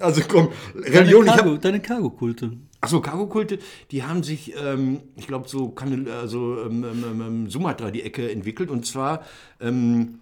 Also 0.00 0.22
komm, 0.26 0.50
Religion, 0.74 1.24
deine 1.60 1.80
Cargo-Kulte. 1.80 2.58
Achso, 2.84 3.00
Cargo-Kulte, 3.00 3.60
die 3.90 4.02
haben 4.02 4.22
sich, 4.22 4.54
ähm, 4.62 5.00
ich 5.16 5.26
glaube, 5.26 5.48
so 5.48 5.70
kann, 5.70 6.06
also, 6.06 6.60
ähm, 6.66 6.84
ähm, 6.84 7.20
ähm, 7.22 7.48
Sumatra 7.48 7.90
die 7.90 8.02
Ecke 8.02 8.30
entwickelt. 8.30 8.68
Und 8.68 8.84
zwar 8.84 9.24
ähm, 9.58 10.20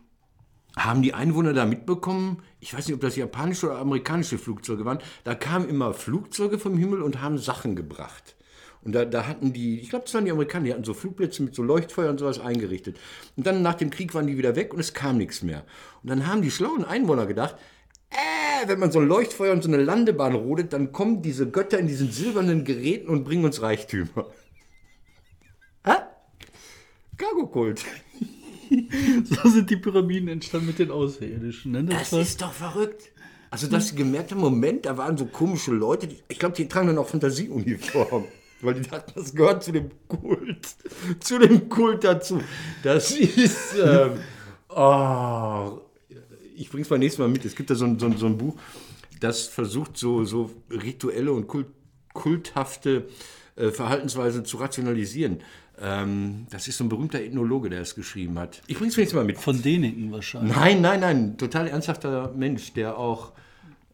haben 0.76 1.02
die 1.02 1.12
Einwohner 1.12 1.54
da 1.54 1.64
mitbekommen, 1.64 2.40
ich 2.60 2.72
weiß 2.72 2.86
nicht, 2.86 2.94
ob 2.94 3.00
das 3.00 3.16
japanische 3.16 3.66
oder 3.66 3.78
amerikanische 3.80 4.38
Flugzeuge 4.38 4.84
waren, 4.84 5.00
da 5.24 5.34
kamen 5.34 5.68
immer 5.68 5.92
Flugzeuge 5.92 6.60
vom 6.60 6.78
Himmel 6.78 7.02
und 7.02 7.20
haben 7.20 7.36
Sachen 7.36 7.74
gebracht. 7.74 8.36
Und 8.84 8.92
da, 8.92 9.04
da 9.06 9.26
hatten 9.26 9.52
die, 9.52 9.80
ich 9.80 9.90
glaube, 9.90 10.04
das 10.04 10.14
waren 10.14 10.24
die 10.24 10.30
Amerikaner, 10.30 10.66
die 10.66 10.72
hatten 10.72 10.84
so 10.84 10.94
Flugplätze 10.94 11.42
mit 11.42 11.56
so 11.56 11.64
Leuchtfeuer 11.64 12.10
und 12.10 12.18
sowas 12.18 12.38
eingerichtet. 12.38 12.96
Und 13.36 13.44
dann 13.44 13.62
nach 13.62 13.74
dem 13.74 13.90
Krieg 13.90 14.14
waren 14.14 14.28
die 14.28 14.38
wieder 14.38 14.54
weg 14.54 14.72
und 14.72 14.78
es 14.78 14.94
kam 14.94 15.18
nichts 15.18 15.42
mehr. 15.42 15.64
Und 16.04 16.10
dann 16.10 16.28
haben 16.28 16.42
die 16.42 16.50
schlauen 16.52 16.84
Einwohner 16.84 17.26
gedacht, 17.26 17.56
äh, 18.12 18.68
wenn 18.68 18.78
man 18.78 18.92
so 18.92 19.00
ein 19.00 19.08
Leuchtfeuer 19.08 19.52
und 19.52 19.62
so 19.62 19.68
eine 19.68 19.82
Landebahn 19.82 20.34
rodet, 20.34 20.72
dann 20.72 20.92
kommen 20.92 21.22
diese 21.22 21.48
Götter 21.50 21.78
in 21.78 21.86
diesen 21.86 22.10
silbernen 22.12 22.64
Geräten 22.64 23.08
und 23.08 23.24
bringen 23.24 23.44
uns 23.44 23.60
Reichtümer. 23.62 24.26
Hä? 25.84 25.92
Cargo-Kult. 27.16 27.84
So 29.24 29.50
sind 29.50 29.68
die 29.68 29.76
Pyramiden 29.76 30.28
entstanden 30.28 30.68
mit 30.68 30.78
den 30.78 30.90
Außerirdischen. 30.90 31.72
Ne? 31.72 31.84
Das 31.84 32.10
war- 32.10 32.20
ist 32.20 32.40
doch 32.40 32.54
verrückt. 32.54 33.12
Also, 33.50 33.66
dass 33.66 33.88
sie 33.88 33.96
gemerkt 33.96 34.30
haben, 34.32 34.40
Moment, 34.40 34.86
da 34.86 34.96
waren 34.96 35.18
so 35.18 35.26
komische 35.26 35.72
Leute, 35.72 36.06
die, 36.06 36.16
ich 36.28 36.38
glaube, 36.38 36.54
die 36.56 36.66
tragen 36.68 36.86
dann 36.86 36.96
auch 36.96 37.06
Fantasieuniform. 37.08 38.24
Weil 38.62 38.74
die 38.74 38.88
dachten, 38.88 39.12
das 39.14 39.34
gehört 39.34 39.62
zu 39.62 39.72
dem 39.72 39.90
Kult. 40.08 40.68
Zu 41.20 41.38
dem 41.38 41.68
Kult 41.68 42.02
dazu. 42.04 42.40
Das 42.82 43.10
ist. 43.10 43.74
Ähm, 43.76 44.12
oh, 44.70 45.80
ich 46.62 46.70
bring's 46.70 46.88
mal 46.88 46.98
nächstes 46.98 47.18
Mal 47.18 47.28
mit. 47.28 47.44
Es 47.44 47.56
gibt 47.56 47.70
da 47.70 47.74
so 47.74 47.84
ein, 47.84 47.98
so 47.98 48.06
ein, 48.06 48.16
so 48.16 48.26
ein 48.26 48.38
Buch, 48.38 48.54
das 49.20 49.46
versucht, 49.48 49.96
so, 49.96 50.24
so 50.24 50.50
rituelle 50.70 51.32
und 51.32 51.48
kult, 51.48 51.66
kulthafte 52.14 53.08
äh, 53.56 53.70
Verhaltensweisen 53.70 54.44
zu 54.44 54.58
rationalisieren. 54.58 55.40
Ähm, 55.80 56.46
das 56.50 56.68
ist 56.68 56.78
so 56.78 56.84
ein 56.84 56.88
berühmter 56.88 57.20
Ethnologe, 57.20 57.68
der 57.68 57.80
es 57.80 57.96
geschrieben 57.96 58.38
hat. 58.38 58.62
Ich 58.68 58.78
bring's 58.78 58.96
nächstes 58.96 59.16
Mal 59.16 59.24
mit. 59.24 59.38
Von 59.38 59.60
Däniken 59.60 60.12
wahrscheinlich. 60.12 60.54
Nein, 60.54 60.80
nein, 60.80 61.00
nein, 61.00 61.36
total 61.36 61.66
ernsthafter 61.66 62.32
Mensch, 62.36 62.72
der 62.74 62.96
auch 62.96 63.32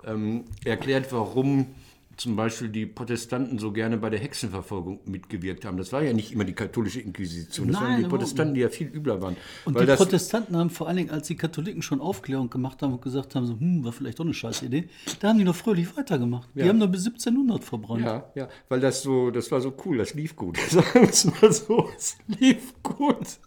ähm, 0.04 0.44
erklärt, 0.64 1.10
warum 1.10 1.74
zum 2.18 2.34
Beispiel 2.34 2.68
die 2.68 2.84
Protestanten 2.84 3.58
so 3.58 3.70
gerne 3.72 3.96
bei 3.96 4.10
der 4.10 4.18
Hexenverfolgung 4.18 5.00
mitgewirkt 5.06 5.64
haben. 5.64 5.78
Das 5.78 5.92
war 5.92 6.02
ja 6.02 6.12
nicht 6.12 6.32
immer 6.32 6.44
die 6.44 6.52
katholische 6.52 7.00
Inquisition, 7.00 7.68
das 7.68 7.80
Nein, 7.80 7.92
waren 7.92 8.02
die 8.02 8.08
Protestanten, 8.08 8.54
die 8.54 8.60
ja 8.60 8.68
viel 8.68 8.88
übler 8.88 9.22
waren. 9.22 9.36
Und 9.64 9.80
die 9.80 9.86
Protestanten 9.86 10.56
haben 10.56 10.68
vor 10.68 10.88
allen 10.88 10.96
Dingen, 10.96 11.10
als 11.10 11.28
die 11.28 11.36
Katholiken 11.36 11.80
schon 11.80 12.00
Aufklärung 12.00 12.50
gemacht 12.50 12.82
haben 12.82 12.92
und 12.94 13.02
gesagt 13.02 13.36
haben, 13.36 13.46
so, 13.46 13.58
hm, 13.58 13.84
war 13.84 13.92
vielleicht 13.92 14.18
doch 14.18 14.24
eine 14.24 14.34
scheiß 14.34 14.62
Idee, 14.62 14.88
da 15.20 15.28
haben 15.28 15.38
die 15.38 15.44
noch 15.44 15.54
fröhlich 15.54 15.96
weitergemacht. 15.96 16.48
Die 16.54 16.68
haben 16.68 16.78
noch 16.78 16.88
bis 16.88 17.06
1700 17.06 17.62
verbrannt. 17.62 18.04
ja, 18.04 18.30
ja, 18.34 18.48
weil 18.68 18.80
das 18.80 19.02
so, 19.02 19.30
das 19.30 19.50
war 19.52 19.60
so 19.60 19.72
cool, 19.84 19.98
das 19.98 20.14
lief 20.14 20.34
gut. 20.34 20.58
Sagen 20.70 20.86
wir 20.94 21.08
es 21.08 21.24
mal 21.24 21.52
so, 21.52 21.88
es 21.96 22.18
lief 22.26 22.74
gut. 22.82 23.38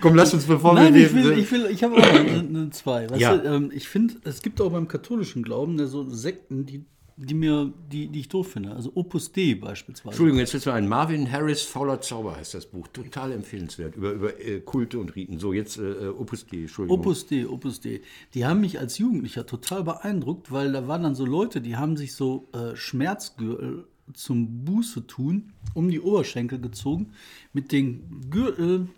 Komm, 0.00 0.14
lass 0.14 0.32
uns, 0.34 0.44
bevor 0.44 0.74
Nein, 0.74 0.94
wir 0.94 1.06
ich 1.06 1.14
will, 1.14 1.38
ich 1.38 1.52
will, 1.52 1.66
ich 1.70 1.84
habe 1.84 1.96
auch 1.96 2.02
eine, 2.02 2.38
eine 2.40 2.70
zwei. 2.70 3.08
Weißt 3.10 3.20
Ja. 3.20 3.36
du, 3.36 3.46
ähm, 3.46 3.70
ich 3.74 3.88
finde, 3.88 4.14
es 4.24 4.40
gibt 4.42 4.60
auch 4.60 4.70
beim 4.72 4.88
katholischen 4.88 5.42
Glauben 5.42 5.74
ne, 5.74 5.86
so 5.86 6.08
Sekten, 6.08 6.64
die, 6.64 6.84
die 7.16 7.34
mir, 7.34 7.72
die, 7.92 8.08
die 8.08 8.20
ich 8.20 8.28
doof 8.28 8.52
finde. 8.52 8.72
Also 8.72 8.92
Opus 8.94 9.32
Dei 9.32 9.54
beispielsweise. 9.54 10.10
Entschuldigung, 10.10 10.40
jetzt 10.40 10.52
jetzt 10.52 10.66
mal 10.66 10.74
ein 10.74 10.88
Marvin 10.88 11.30
Harris 11.30 11.62
Fauler 11.62 12.00
Zauber 12.00 12.36
heißt 12.36 12.54
das 12.54 12.66
Buch. 12.66 12.88
Total 12.88 13.32
empfehlenswert. 13.32 13.96
Über, 13.96 14.12
über 14.12 14.40
äh, 14.40 14.60
Kulte 14.60 14.98
und 14.98 15.14
Riten. 15.14 15.38
So, 15.38 15.52
jetzt 15.52 15.78
äh, 15.78 16.08
Opus 16.08 16.46
Dei, 16.46 16.62
Entschuldigung. 16.62 17.00
Opus 17.00 17.26
Dei, 17.26 17.46
Opus 17.46 17.80
Dei. 17.80 18.00
Die 18.34 18.44
haben 18.44 18.60
mich 18.60 18.80
als 18.80 18.98
Jugendlicher 18.98 19.46
total 19.46 19.84
beeindruckt, 19.84 20.50
weil 20.50 20.72
da 20.72 20.88
waren 20.88 21.02
dann 21.02 21.14
so 21.14 21.24
Leute, 21.24 21.60
die 21.60 21.76
haben 21.76 21.96
sich 21.96 22.14
so 22.14 22.48
äh, 22.52 22.74
Schmerzgürtel 22.74 23.86
zum 24.12 24.64
Buße 24.64 25.06
tun 25.06 25.52
um 25.72 25.90
die 25.90 26.00
Oberschenkel 26.00 26.60
gezogen 26.60 27.12
mit 27.52 27.72
den 27.72 28.28
Gürtel 28.30 28.88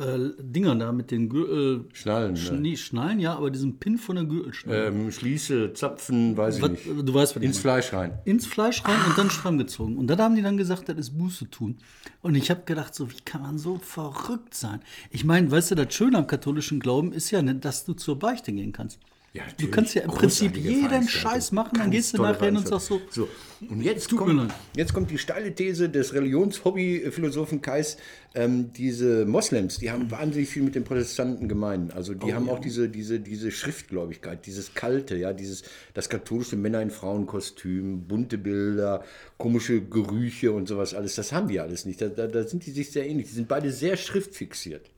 äh, 0.00 0.30
Dingern 0.42 0.78
da, 0.78 0.92
mit 0.92 1.10
den 1.10 1.28
Gürtel 1.28 1.84
Schnallen, 1.92 2.32
ne? 2.32 2.38
Schnie, 2.38 2.76
Schnallen, 2.76 3.20
ja, 3.20 3.34
aber 3.36 3.50
diesen 3.50 3.78
Pin 3.78 3.98
von 3.98 4.16
der 4.16 4.24
Gürtelschnalle. 4.24 4.86
Ähm, 4.86 5.12
Schließe, 5.12 5.72
Zapfen, 5.74 6.36
weiß 6.36 6.56
ich 6.56 6.62
Was- 6.62 6.70
nicht. 6.70 6.86
du 6.86 7.14
weißt, 7.14 7.36
was 7.36 7.42
ich 7.42 7.46
Ins 7.48 7.62
meine. 7.64 7.82
Fleisch 7.82 7.92
rein. 7.92 8.18
ins 8.24 8.46
Fleisch 8.46 8.84
rein 8.84 8.98
und 9.08 9.18
dann 9.18 9.30
stramm 9.30 9.58
gezogen. 9.58 9.96
Und 9.98 10.06
dann 10.08 10.18
haben 10.20 10.34
die 10.34 10.42
dann 10.42 10.56
gesagt, 10.56 10.88
das 10.88 10.96
ist 10.98 11.18
Buße 11.18 11.50
tun. 11.50 11.76
Und 12.22 12.34
ich 12.34 12.50
habe 12.50 12.62
gedacht, 12.64 12.94
so, 12.94 13.10
wie 13.10 13.20
kann 13.24 13.42
man 13.42 13.58
so 13.58 13.78
verrückt 13.78 14.54
sein? 14.54 14.80
Ich 15.10 15.24
meine, 15.24 15.50
weißt 15.50 15.70
du, 15.72 15.74
das 15.74 15.92
Schöne 15.94 16.18
am 16.18 16.26
katholischen 16.26 16.80
Glauben 16.80 17.12
ist 17.12 17.30
ja, 17.30 17.42
nicht, 17.42 17.64
dass 17.64 17.84
du 17.84 17.92
zur 17.94 18.18
Beichte 18.18 18.52
gehen 18.52 18.72
kannst. 18.72 18.98
Ja, 19.32 19.44
du 19.58 19.68
kannst 19.68 19.94
ja 19.94 20.02
im 20.02 20.10
Prinzip 20.10 20.56
jeden. 20.56 21.06
Scheiß 21.06 21.52
machen, 21.52 21.78
dann 21.78 21.92
gehst 21.92 22.18
du 22.18 22.22
nachher 22.22 22.46
hin 22.46 22.56
und 22.56 22.66
sagst 22.66 22.88
so, 22.88 23.00
so. 23.10 23.28
Und 23.68 23.80
jetzt 23.80 24.10
kommt, 24.16 24.52
jetzt 24.74 24.92
kommt 24.92 25.08
die 25.08 25.18
steile 25.18 25.54
These 25.54 25.88
des 25.88 26.12
Religionshobby-Philosophen 26.14 27.60
Kais. 27.62 27.96
Ähm, 28.34 28.72
diese 28.72 29.26
Moslems, 29.26 29.78
die 29.78 29.92
haben 29.92 30.10
wahnsinnig 30.10 30.48
viel 30.48 30.64
mit 30.64 30.74
den 30.74 30.82
Protestanten 30.82 31.48
gemein. 31.48 31.92
Also 31.92 32.12
Oh 32.12 32.26
die 32.26 32.34
haben 32.34 32.48
auch 32.48 32.58
diese, 32.58 32.88
diese, 32.88 33.20
diese 33.20 33.52
Schriftgläubigkeit, 33.52 34.46
dieses 34.46 34.74
Kalte, 34.74 35.16
ja, 35.16 35.32
dieses, 35.32 35.62
das 35.94 36.08
katholische 36.08 36.56
Männer 36.56 36.82
in 36.82 36.90
Frauenkostüm, 36.90 38.08
bunte 38.08 38.36
Bilder, 38.36 39.04
komische 39.38 39.80
Gerüche 39.80 40.50
und 40.50 40.66
sowas 40.66 40.92
alles. 40.92 41.14
Das 41.14 41.30
haben 41.30 41.48
wir 41.48 41.62
alles 41.62 41.84
nicht. 41.84 42.00
Da, 42.00 42.08
da, 42.08 42.26
da 42.26 42.42
sind 42.42 42.66
die 42.66 42.72
sich 42.72 42.90
sehr 42.90 43.08
ähnlich. 43.08 43.28
Die 43.28 43.34
sind 43.34 43.46
beide 43.46 43.70
sehr 43.70 43.96
schriftfixiert. 43.96 44.90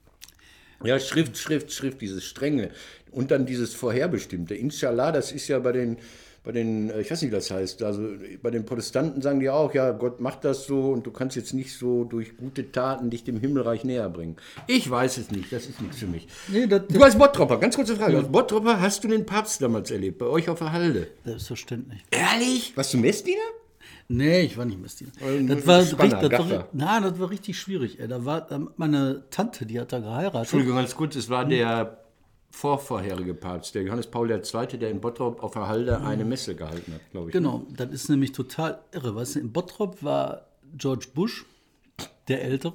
Ja, 0.85 0.99
Schrift, 0.99 1.37
Schrift, 1.37 1.73
Schrift, 1.73 2.01
dieses 2.01 2.25
Strenge. 2.25 2.71
Und 3.11 3.31
dann 3.31 3.47
dieses 3.47 3.75
Vorherbestimmte. 3.75 4.55
Inshallah, 4.55 5.13
das 5.13 5.33
ist 5.33 5.49
ja 5.49 5.59
bei 5.59 5.73
den, 5.73 5.99
bei 6.45 6.53
den, 6.53 6.91
äh, 6.91 7.01
ich 7.03 7.11
weiß 7.11 7.23
nicht, 7.23 7.31
wie 7.31 7.35
das 7.35 7.51
heißt, 7.51 7.83
also 7.83 8.09
bei 8.43 8.51
den 8.51 8.65
Protestanten 8.65 9.23
sagen 9.23 9.41
die 9.41 9.51
auch, 9.51 9.75
ja, 9.75 9.93
Gott 9.93 10.21
macht 10.21 10.45
das 10.45 10.67
so 10.67 10.91
und 10.91 11.07
du 11.07 11.11
kannst 11.11 11.37
jetzt 11.37 11.53
nicht 11.53 11.77
so 11.77 12.05
durch 12.05 12.37
gute 12.37 12.73
Taten 12.73 13.11
dich 13.11 13.23
dem 13.23 13.39
Himmelreich 13.39 13.85
näher 13.85 14.09
bringen. 14.09 14.37
Ich 14.67 14.91
weiß 14.91 15.19
es 15.19 15.31
nicht, 15.31 15.53
das 15.53 15.67
ist 15.67 15.81
nichts 15.81 15.99
für 15.99 16.07
mich. 16.07 16.27
Nee, 16.49 16.67
das, 16.67 16.83
Du 16.89 17.03
als 17.03 17.17
Bottropper, 17.17 17.59
ganz 17.59 17.77
kurze 17.77 17.97
Frage, 17.97 18.17
als 18.17 18.29
Bottropper 18.29 18.81
hast 18.81 19.05
du 19.05 19.09
den 19.09 19.27
Papst 19.27 19.63
damals 19.63 19.91
erlebt, 19.91 20.19
bei 20.19 20.27
euch 20.27 20.49
auf 20.49 20.59
der 20.59 20.73
Halde? 20.73 21.09
Selbstverständlich. 21.25 22.03
Ehrlich? 22.11 22.77
Warst 22.77 22.95
du 22.95 22.99
Messdiener? 22.99 23.39
Nee, 24.09 24.43
ich 24.43 24.57
war 24.59 24.65
nicht 24.65 24.81
Messdiener. 24.81 25.13
Das 25.47 25.67
war, 25.67 25.83
Spanner, 25.85 26.23
richtig, 26.23 26.39
das, 26.39 26.51
war, 26.51 26.69
na, 26.73 27.01
das 27.01 27.19
war 27.19 27.31
richtig 27.31 27.59
schwierig. 27.59 27.99
Ey. 28.01 28.09
Da 28.09 28.25
war 28.25 28.47
meine 28.77 29.25
Tante, 29.31 29.67
die 29.67 29.81
hat 29.81 29.93
da 29.93 30.01
geheiratet. 30.01 30.41
Entschuldigung, 30.41 30.77
ganz 30.77 30.95
kurz, 30.95 31.17
es 31.17 31.31
war 31.31 31.45
der 31.45 31.99
vorvorherige 32.53 33.35
Papst, 33.35 33.75
der 33.75 33.83
Johannes 33.83 34.07
Paul 34.07 34.31
II., 34.31 34.79
der 34.79 34.91
in 34.91 35.01
Bottrop 35.01 35.43
auf 35.43 35.53
der 35.53 35.69
Halde 35.69 36.01
eine 36.03 36.25
Messe 36.25 36.55
gehalten 36.55 36.93
hat, 36.93 37.01
glaube 37.11 37.31
ich. 37.31 37.33
Genau, 37.33 37.67
das 37.75 37.91
ist 37.91 38.09
nämlich 38.11 38.33
total 38.33 38.81
irre. 38.93 39.15
Weißt 39.15 39.37
du, 39.37 39.41
in 39.41 39.53
Bottrop 39.53 40.03
war 40.03 40.47
George 40.77 41.07
Bush, 41.15 41.47
der 42.29 42.45
Ältere, 42.45 42.75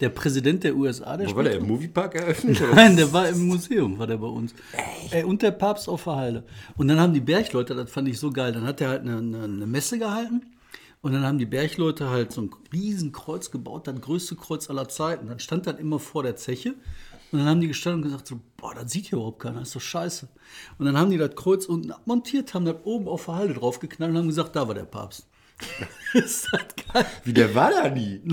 der 0.00 0.10
Präsident 0.10 0.62
der 0.64 0.76
USA, 0.76 1.16
der 1.16 1.30
Wo 1.30 1.36
war 1.36 1.44
der 1.44 1.56
im 1.56 1.66
Moviepark 1.66 2.14
eröffnet? 2.14 2.60
Nein, 2.74 2.96
der 2.96 3.10
war 3.12 3.28
im 3.28 3.46
Museum, 3.46 3.98
war 3.98 4.06
der 4.06 4.18
bei 4.18 4.26
uns. 4.26 4.54
Ey, 5.10 5.24
und 5.24 5.40
der 5.40 5.52
Papst 5.52 5.88
auf 5.88 6.04
der 6.04 6.16
Halde. 6.16 6.44
Und 6.76 6.88
dann 6.88 7.00
haben 7.00 7.14
die 7.14 7.20
Bergleute, 7.20 7.74
das 7.74 7.90
fand 7.90 8.08
ich 8.08 8.18
so 8.18 8.30
geil, 8.30 8.52
dann 8.52 8.66
hat 8.66 8.80
er 8.82 8.90
halt 8.90 9.00
eine, 9.02 9.16
eine, 9.16 9.44
eine 9.44 9.66
Messe 9.66 9.98
gehalten. 9.98 10.42
Und 11.06 11.12
dann 11.12 11.24
haben 11.24 11.38
die 11.38 11.46
Bergleute 11.46 12.10
halt 12.10 12.32
so 12.32 12.40
ein 12.40 12.50
riesen 12.72 13.12
Kreuz 13.12 13.52
gebaut, 13.52 13.86
das 13.86 14.00
größte 14.00 14.34
Kreuz 14.34 14.68
aller 14.68 14.88
Zeiten. 14.88 15.28
Dann 15.28 15.38
stand 15.38 15.68
das 15.68 15.78
immer 15.78 16.00
vor 16.00 16.24
der 16.24 16.34
Zeche. 16.34 16.74
Und 17.30 17.38
dann 17.38 17.48
haben 17.48 17.60
die 17.60 17.68
gestanden 17.68 18.02
und 18.02 18.08
gesagt 18.08 18.26
so, 18.26 18.40
boah, 18.56 18.74
das 18.74 18.90
sieht 18.90 19.06
hier 19.06 19.18
überhaupt 19.18 19.38
keiner, 19.38 19.60
das 19.60 19.68
ist 19.68 19.76
doch 19.76 19.82
scheiße. 19.82 20.28
Und 20.80 20.86
dann 20.86 20.98
haben 20.98 21.12
die 21.12 21.16
das 21.16 21.36
Kreuz 21.36 21.66
unten 21.66 21.92
abmontiert, 21.92 22.54
haben 22.54 22.64
das 22.64 22.78
oben 22.82 23.06
auf 23.06 23.26
der 23.26 23.36
Halde 23.36 23.54
draufgeknallt 23.54 24.10
und 24.10 24.18
haben 24.18 24.26
gesagt, 24.26 24.56
da 24.56 24.66
war 24.66 24.74
der 24.74 24.82
Papst. 24.82 25.28
ist 26.12 26.48
das 26.50 26.62
geil? 26.92 27.06
Wie, 27.22 27.32
der 27.32 27.54
war 27.54 27.70
da 27.70 27.88
nie. 27.88 28.20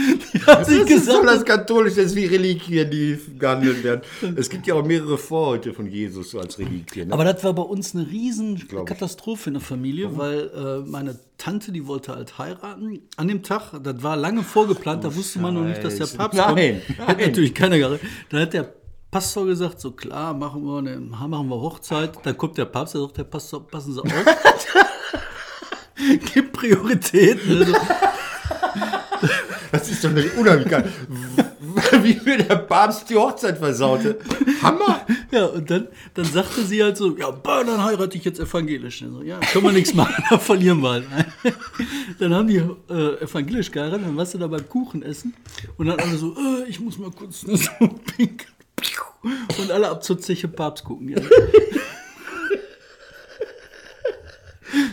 Hat 0.46 0.66
sich 0.66 0.80
Das 0.80 0.90
ist 0.90 1.06
so 1.06 1.20
gesagt, 1.20 1.26
das 1.26 1.44
Katholische, 1.44 1.96
das 1.96 2.06
ist 2.06 2.16
wie 2.16 2.26
Reliquien, 2.26 2.90
die 2.90 3.18
gehandelt 3.38 3.82
werden. 3.82 4.02
Es 4.36 4.48
gibt 4.48 4.66
ja 4.66 4.74
auch 4.74 4.84
mehrere 4.84 5.18
Vorhäute 5.18 5.72
von 5.72 5.86
Jesus 5.86 6.30
so 6.30 6.40
als 6.40 6.58
Reliquien. 6.58 7.08
Ne? 7.08 7.14
Aber 7.14 7.24
das 7.24 7.42
war 7.44 7.52
bei 7.52 7.62
uns 7.62 7.94
eine 7.94 8.06
riesen 8.06 8.66
Katastrophe 8.84 9.50
in 9.50 9.54
der 9.54 9.62
Familie, 9.62 10.16
weil 10.16 10.50
äh, 10.54 10.88
meine 10.88 11.18
Tante, 11.38 11.72
die 11.72 11.86
wollte 11.86 12.14
halt 12.14 12.38
heiraten. 12.38 13.00
An 13.16 13.28
dem 13.28 13.42
Tag, 13.42 13.72
das 13.82 14.02
war 14.02 14.16
lange 14.16 14.42
vorgeplant, 14.42 15.04
da 15.04 15.14
wusste 15.14 15.38
man 15.38 15.54
noch 15.54 15.64
nicht, 15.64 15.82
dass 15.82 15.96
der. 15.96 16.06
Papst 16.06 16.38
Nein, 16.38 16.82
kommt. 16.86 17.08
Hat 17.08 17.18
nein. 17.18 17.28
natürlich 17.28 17.54
keiner 17.54 17.78
geredet. 17.78 18.00
Dann 18.30 18.42
hat 18.42 18.52
der 18.52 18.72
Pastor 19.10 19.46
gesagt, 19.46 19.80
so 19.80 19.92
klar, 19.92 20.34
machen 20.34 20.64
wir, 20.64 20.78
eine, 20.78 21.00
machen 21.00 21.48
wir 21.48 21.60
Hochzeit. 21.60 22.12
Dann 22.22 22.36
kommt 22.36 22.58
der 22.58 22.66
Papst, 22.66 22.94
der 22.94 23.02
sagt, 23.02 23.18
der 23.18 23.24
Pastor, 23.24 23.66
passen 23.66 23.94
Sie 23.94 24.00
auf. 24.00 24.08
Gibt 26.32 26.52
Prioritäten. 26.52 27.58
Also, 27.58 27.74
ist 30.04 30.16
doch 30.16 30.38
unheimlich 30.38 30.68
geil. 30.68 30.92
Wie 32.02 32.20
mir 32.24 32.38
der 32.38 32.56
Papst 32.56 33.08
die 33.10 33.16
Hochzeit 33.16 33.58
versaute. 33.58 34.18
Hammer! 34.62 35.06
Ja, 35.30 35.46
und 35.46 35.70
dann, 35.70 35.88
dann 36.14 36.24
sagte 36.24 36.62
sie 36.62 36.82
halt 36.82 36.96
so, 36.96 37.16
ja, 37.16 37.30
bah, 37.30 37.62
dann 37.64 37.84
heirate 37.84 38.16
ich 38.18 38.24
jetzt 38.24 38.40
evangelisch. 38.40 39.00
So, 39.00 39.22
ja, 39.22 39.38
können 39.38 39.64
wir 39.64 39.72
nichts 39.72 39.94
machen, 39.94 40.24
da 40.30 40.38
verlieren 40.38 40.80
wir 40.82 40.90
halt. 40.90 41.06
Dann 42.18 42.34
haben 42.34 42.48
die 42.48 42.56
äh, 42.56 43.22
evangelisch 43.22 43.70
geheiratet, 43.70 44.06
dann 44.06 44.16
warst 44.16 44.34
du 44.34 44.38
da 44.38 44.46
beim 44.46 44.68
Kuchen 44.68 45.02
essen 45.02 45.32
und 45.78 45.86
dann 45.86 45.98
alle 45.98 46.16
so, 46.18 46.34
äh, 46.34 46.68
ich 46.68 46.80
muss 46.80 46.98
mal 46.98 47.10
kurz 47.10 47.40
so 47.40 47.88
pink. 48.16 48.46
Und 49.58 49.70
alle 49.70 49.88
ab 49.88 50.02
zur 50.02 50.18
Zeche 50.18 50.48
Papst 50.48 50.84
gucken. 50.84 51.08
Ja. 51.08 51.20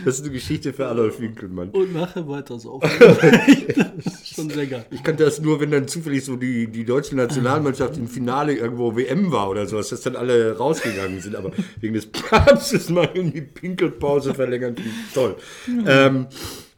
Das 0.04 0.16
ist 0.18 0.24
eine 0.24 0.32
Geschichte 0.32 0.72
für 0.72 0.86
Adolf 0.86 1.20
Winkelmann. 1.20 1.70
Und 1.70 1.94
nachher 1.94 2.26
weiter 2.28 2.58
so. 2.58 2.80
schon 4.34 4.50
sehr 4.50 4.66
geil. 4.66 4.86
Ich 4.90 5.02
kannte 5.02 5.24
das 5.24 5.40
nur, 5.40 5.60
wenn 5.60 5.70
dann 5.70 5.88
zufällig 5.88 6.24
so 6.24 6.36
die, 6.36 6.66
die 6.68 6.84
deutsche 6.84 7.16
Nationalmannschaft 7.16 7.96
im 7.96 8.08
Finale 8.08 8.54
irgendwo 8.54 8.96
WM 8.96 9.32
war 9.32 9.50
oder 9.50 9.66
sowas, 9.66 9.88
dass 9.88 10.00
dann 10.02 10.16
alle 10.16 10.56
rausgegangen 10.56 11.20
sind. 11.20 11.36
Aber 11.36 11.50
wegen 11.80 11.94
des 11.94 12.06
Papstes 12.06 12.88
mal 12.90 13.08
in 13.14 13.32
die 13.32 13.40
Pinkelpause 13.42 14.34
verlängern, 14.34 14.76
toll. 15.14 15.36
Ähm, 15.86 16.26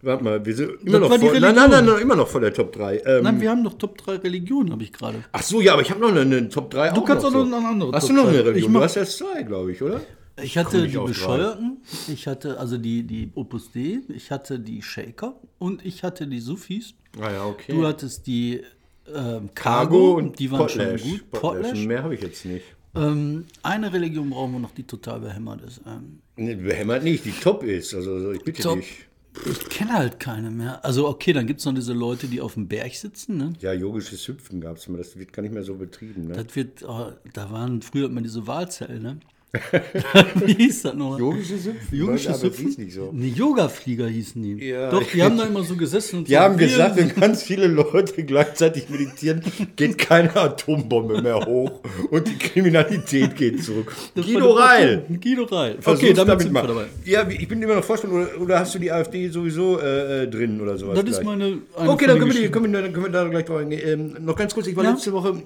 warte 0.03 0.25
mal, 0.25 0.45
wir 0.45 0.55
sind 0.55 0.71
immer 0.85 1.01
Das 1.01 1.11
noch 1.11 1.19
vor, 1.19 1.33
nein, 1.33 1.55
nein, 1.55 1.71
nein, 1.71 1.85
nein, 1.85 1.99
immer 2.01 2.17
noch 2.17 2.29
vor 2.29 2.41
der 2.41 2.53
Top 2.55 2.73
3. 2.73 3.03
Ähm, 3.05 3.23
Nein, 3.25 3.41
wir 3.41 3.51
haben 3.51 3.63
noch 3.63 3.75
Top 3.75 3.99
3 3.99 4.17
Religionen, 4.17 4.73
habe 4.73 4.83
ich 4.83 4.93
gerade. 4.93 5.19
ach 5.33 5.43
so, 5.43 5.61
ja, 5.61 5.75
aber 5.75 5.83
ich 5.83 5.91
habe 5.91 6.01
noch 6.01 6.09
eine, 6.11 6.21
eine 6.21 6.49
Top 6.49 6.71
3 6.71 6.91
Du 6.91 7.03
kannst 7.03 7.25
auch 7.25 7.31
noch 7.31 7.45
eine 7.45 7.57
andere 7.69 7.93
Hast 7.93 8.07
Top 8.09 8.17
du 8.17 8.23
noch 8.23 8.29
eine 8.29 8.39
3? 8.39 8.45
Religion? 8.49 8.63
Ich 8.65 8.69
mach- 8.73 8.81
Du 8.81 8.85
hast 8.85 8.97
erst 8.97 9.19
zwei, 9.19 9.43
glaube 9.43 9.73
ich, 9.73 9.83
oder? 9.83 10.01
Ich 10.43 10.57
hatte 10.57 10.83
nicht 10.83 10.95
die. 10.95 10.99
Bescheuerten, 10.99 11.79
ich 12.09 12.27
hatte 12.27 12.59
also 12.59 12.79
die, 12.79 13.03
die 13.03 13.31
Opus 13.35 13.73
D, 13.73 14.01
ich 14.09 14.31
hatte 14.31 14.59
die 14.59 14.83
Shaker 14.83 15.35
und 15.59 15.85
ich 15.85 16.03
hatte 16.03 16.27
die 16.27 16.41
Sufis. 16.41 16.95
Ah 17.21 17.31
ja, 17.31 17.45
okay. 17.47 17.73
Du 17.73 17.87
hattest 17.87 18.27
die 18.27 18.63
ähm, 19.07 19.51
Cargo 19.55 19.55
Cargo, 19.55 20.15
und 20.15 20.39
die 20.39 20.51
waren 20.51 20.61
Potlash. 20.61 21.01
schon 21.03 21.11
gut. 21.11 21.31
Potlash. 21.31 21.63
Potlash. 21.63 21.87
Mehr 21.87 22.03
habe 22.03 22.15
ich 22.15 22.23
jetzt 22.23 22.45
nicht. 22.45 22.65
Ähm, 22.95 23.45
eine 23.63 23.93
Religion 23.93 24.31
brauchen 24.31 24.53
wir 24.53 24.59
noch, 24.61 24.73
die 24.73 24.83
total 24.85 25.21
behämmert 25.21 25.63
ist. 25.63 25.81
Ähm, 25.87 26.21
Nee, 26.37 26.55
behämmert 26.55 27.03
nicht, 27.05 27.25
die 27.27 27.33
top 27.33 27.63
ist. 27.63 27.95
Also, 27.95 28.15
also 28.15 28.33
ich 28.33 28.43
bitte 28.43 28.63
Top. 28.63 28.79
dich. 28.81 29.07
ich 29.45 29.69
kenne 29.69 29.93
halt 29.93 30.19
keine 30.19 30.51
mehr. 30.51 30.83
Also 30.83 31.07
okay, 31.07 31.35
dann 31.35 31.47
gibt 31.47 31.61
es 31.61 31.67
noch 31.67 31.75
diese 31.75 31.93
Leute, 31.93 32.29
die 32.29 32.41
auf 32.41 32.55
dem 32.55 32.67
Berg 32.67 32.95
sitzen. 32.95 33.37
Ne? 33.37 33.53
Ja, 33.61 33.75
yogisches 33.75 34.27
Hüpfen 34.27 34.61
gab 34.61 34.79
es 34.79 34.89
mal. 34.89 34.97
Das 34.97 35.19
wird 35.19 35.35
gar 35.35 35.43
nicht 35.43 35.53
mehr 35.53 35.63
so 35.63 35.75
betrieben. 35.75 36.29
Ne? 36.29 36.43
Das 36.43 36.57
wird, 36.57 36.83
oh, 36.83 37.13
da 37.35 37.51
waren 37.51 37.83
früher 37.83 38.07
immer 38.07 38.23
diese 38.23 38.47
Wahlzellen, 38.47 39.03
ne? 39.03 39.21
Wie 40.47 40.55
hieß 40.55 40.83
das 40.83 40.95
noch? 40.95 41.19
Yogisches 41.19 41.67
Hüpfen? 41.67 41.99
Yogisches 41.99 42.27
aber 42.29 42.35
das 42.37 42.43
Hüpfen? 42.45 42.67
hieß 42.67 42.79
nicht 42.79 42.95
so. 42.95 43.11
Nee, 43.13 43.29
Yoga-Flieger 43.35 44.07
hießen 44.07 44.41
die. 44.43 44.65
Ja. 44.69 44.91
Doch, 44.91 45.03
die 45.03 45.23
haben 45.23 45.37
da 45.39 45.45
immer 45.45 45.63
so 45.65 45.75
gesessen 45.77 46.21
und 46.21 46.29
Die 46.29 46.35
so. 46.35 46.39
haben 46.39 46.57
gesagt, 46.57 46.97
wenn 46.97 47.13
ganz 47.15 47.43
viele 47.43 47.67
Leute 47.67 48.23
gleichzeitig 48.25 48.89
meditieren, 48.89 49.43
geht 49.77 49.99
keine 49.99 50.35
Atombombe 50.37 51.21
mehr 51.21 51.45
hoch 51.45 51.81
und 52.11 52.29
die 52.29 52.39
Kriminalität 52.39 53.35
geht 53.35 53.65
zurück. 53.65 53.93
Das 54.15 54.25
Guido 54.25 54.53
Reil. 54.53 55.05
Guido 55.21 55.45
Reil. 55.45 55.77
Versuch's 55.81 56.05
Okay, 56.11 56.15
damit, 56.15 56.43
sind 56.43 56.53
mal. 56.53 56.63
wir 56.63 56.69
dabei. 56.69 56.87
Ja, 57.05 57.29
ich 57.29 57.49
bin 57.49 57.61
immer 57.61 57.75
noch 57.75 57.85
Vorstand, 57.85 58.13
oder, 58.13 58.29
oder 58.41 58.61
hast 58.61 58.75
du 58.75 58.79
die 58.79 58.93
AfD 58.93 59.29
sowieso 59.31 59.81
äh, 59.81 60.23
äh, 60.23 60.29
drin 60.29 60.61
oder 60.61 60.77
sowas? 60.79 60.95
Das 60.95 61.05
ist 61.11 61.21
gleich? 61.23 61.27
meine. 61.27 61.59
eine 61.77 61.91
Okay, 61.91 62.07
dann 62.07 62.19
können 62.21 62.33
wir, 62.33 62.51
können, 62.51 62.73
wir, 62.73 62.83
dann 62.83 62.93
können 62.93 63.07
wir 63.07 63.13
da 63.13 63.27
gleich 63.29 63.45
drauf 63.47 63.59
eingehen. 63.59 63.81
Ähm, 63.85 64.25
noch 64.25 64.37
ganz 64.37 64.55
kurz, 64.55 64.69
ich 64.69 64.77
war 64.77 64.85
Ja? 64.85 64.91
letzte 64.93 65.13
Woche, 65.13 65.43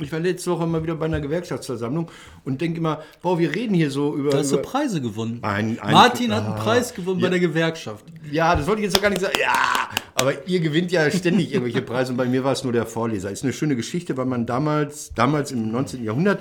ich 0.00 0.10
war 0.12 0.20
letzte 0.20 0.50
Woche 0.50 0.66
mal 0.66 0.82
wieder 0.82 0.94
bei 0.94 1.06
einer 1.06 1.20
Gewerkschaftsversammlung 1.20 2.10
und 2.44 2.60
denke 2.60 2.78
immer, 2.78 3.02
boah, 3.22 3.33
wir 3.38 3.54
reden 3.54 3.74
hier 3.74 3.90
so 3.90 4.14
über. 4.16 4.30
Da 4.30 4.38
hast 4.38 4.52
du 4.52 4.58
Preise 4.58 5.00
gewonnen. 5.00 5.38
Ein- 5.42 5.78
ein- 5.80 5.92
Martin 5.92 6.32
hat 6.34 6.44
einen 6.44 6.52
Ah, 6.54 6.56
Preis 6.62 6.94
gewonnen 6.94 7.20
bei 7.20 7.28
der 7.28 7.40
Gewerkschaft. 7.40 8.04
ja, 8.30 8.54
das 8.56 8.66
wollte 8.66 8.80
ich 8.80 8.84
jetzt 8.86 8.94
noch 8.94 9.02
gar 9.02 9.10
nicht 9.10 9.20
sagen. 9.22 9.36
Ja, 9.40 9.88
aber 10.14 10.46
ihr 10.48 10.60
gewinnt 10.60 10.90
ja 10.92 11.10
ständig 11.10 11.52
irgendwelche 11.52 11.82
Preise 11.82 12.12
und 12.12 12.16
bei 12.16 12.26
mir 12.26 12.44
war 12.44 12.52
es 12.52 12.64
nur 12.64 12.72
der 12.72 12.86
Vorleser. 12.86 13.30
Ist 13.30 13.42
eine 13.44 13.52
schöne 13.52 13.76
Geschichte, 13.76 14.16
weil 14.16 14.26
man 14.26 14.46
damals, 14.46 15.12
damals 15.14 15.52
im 15.52 15.70
19. 15.70 16.02
Jahrhundert 16.04 16.40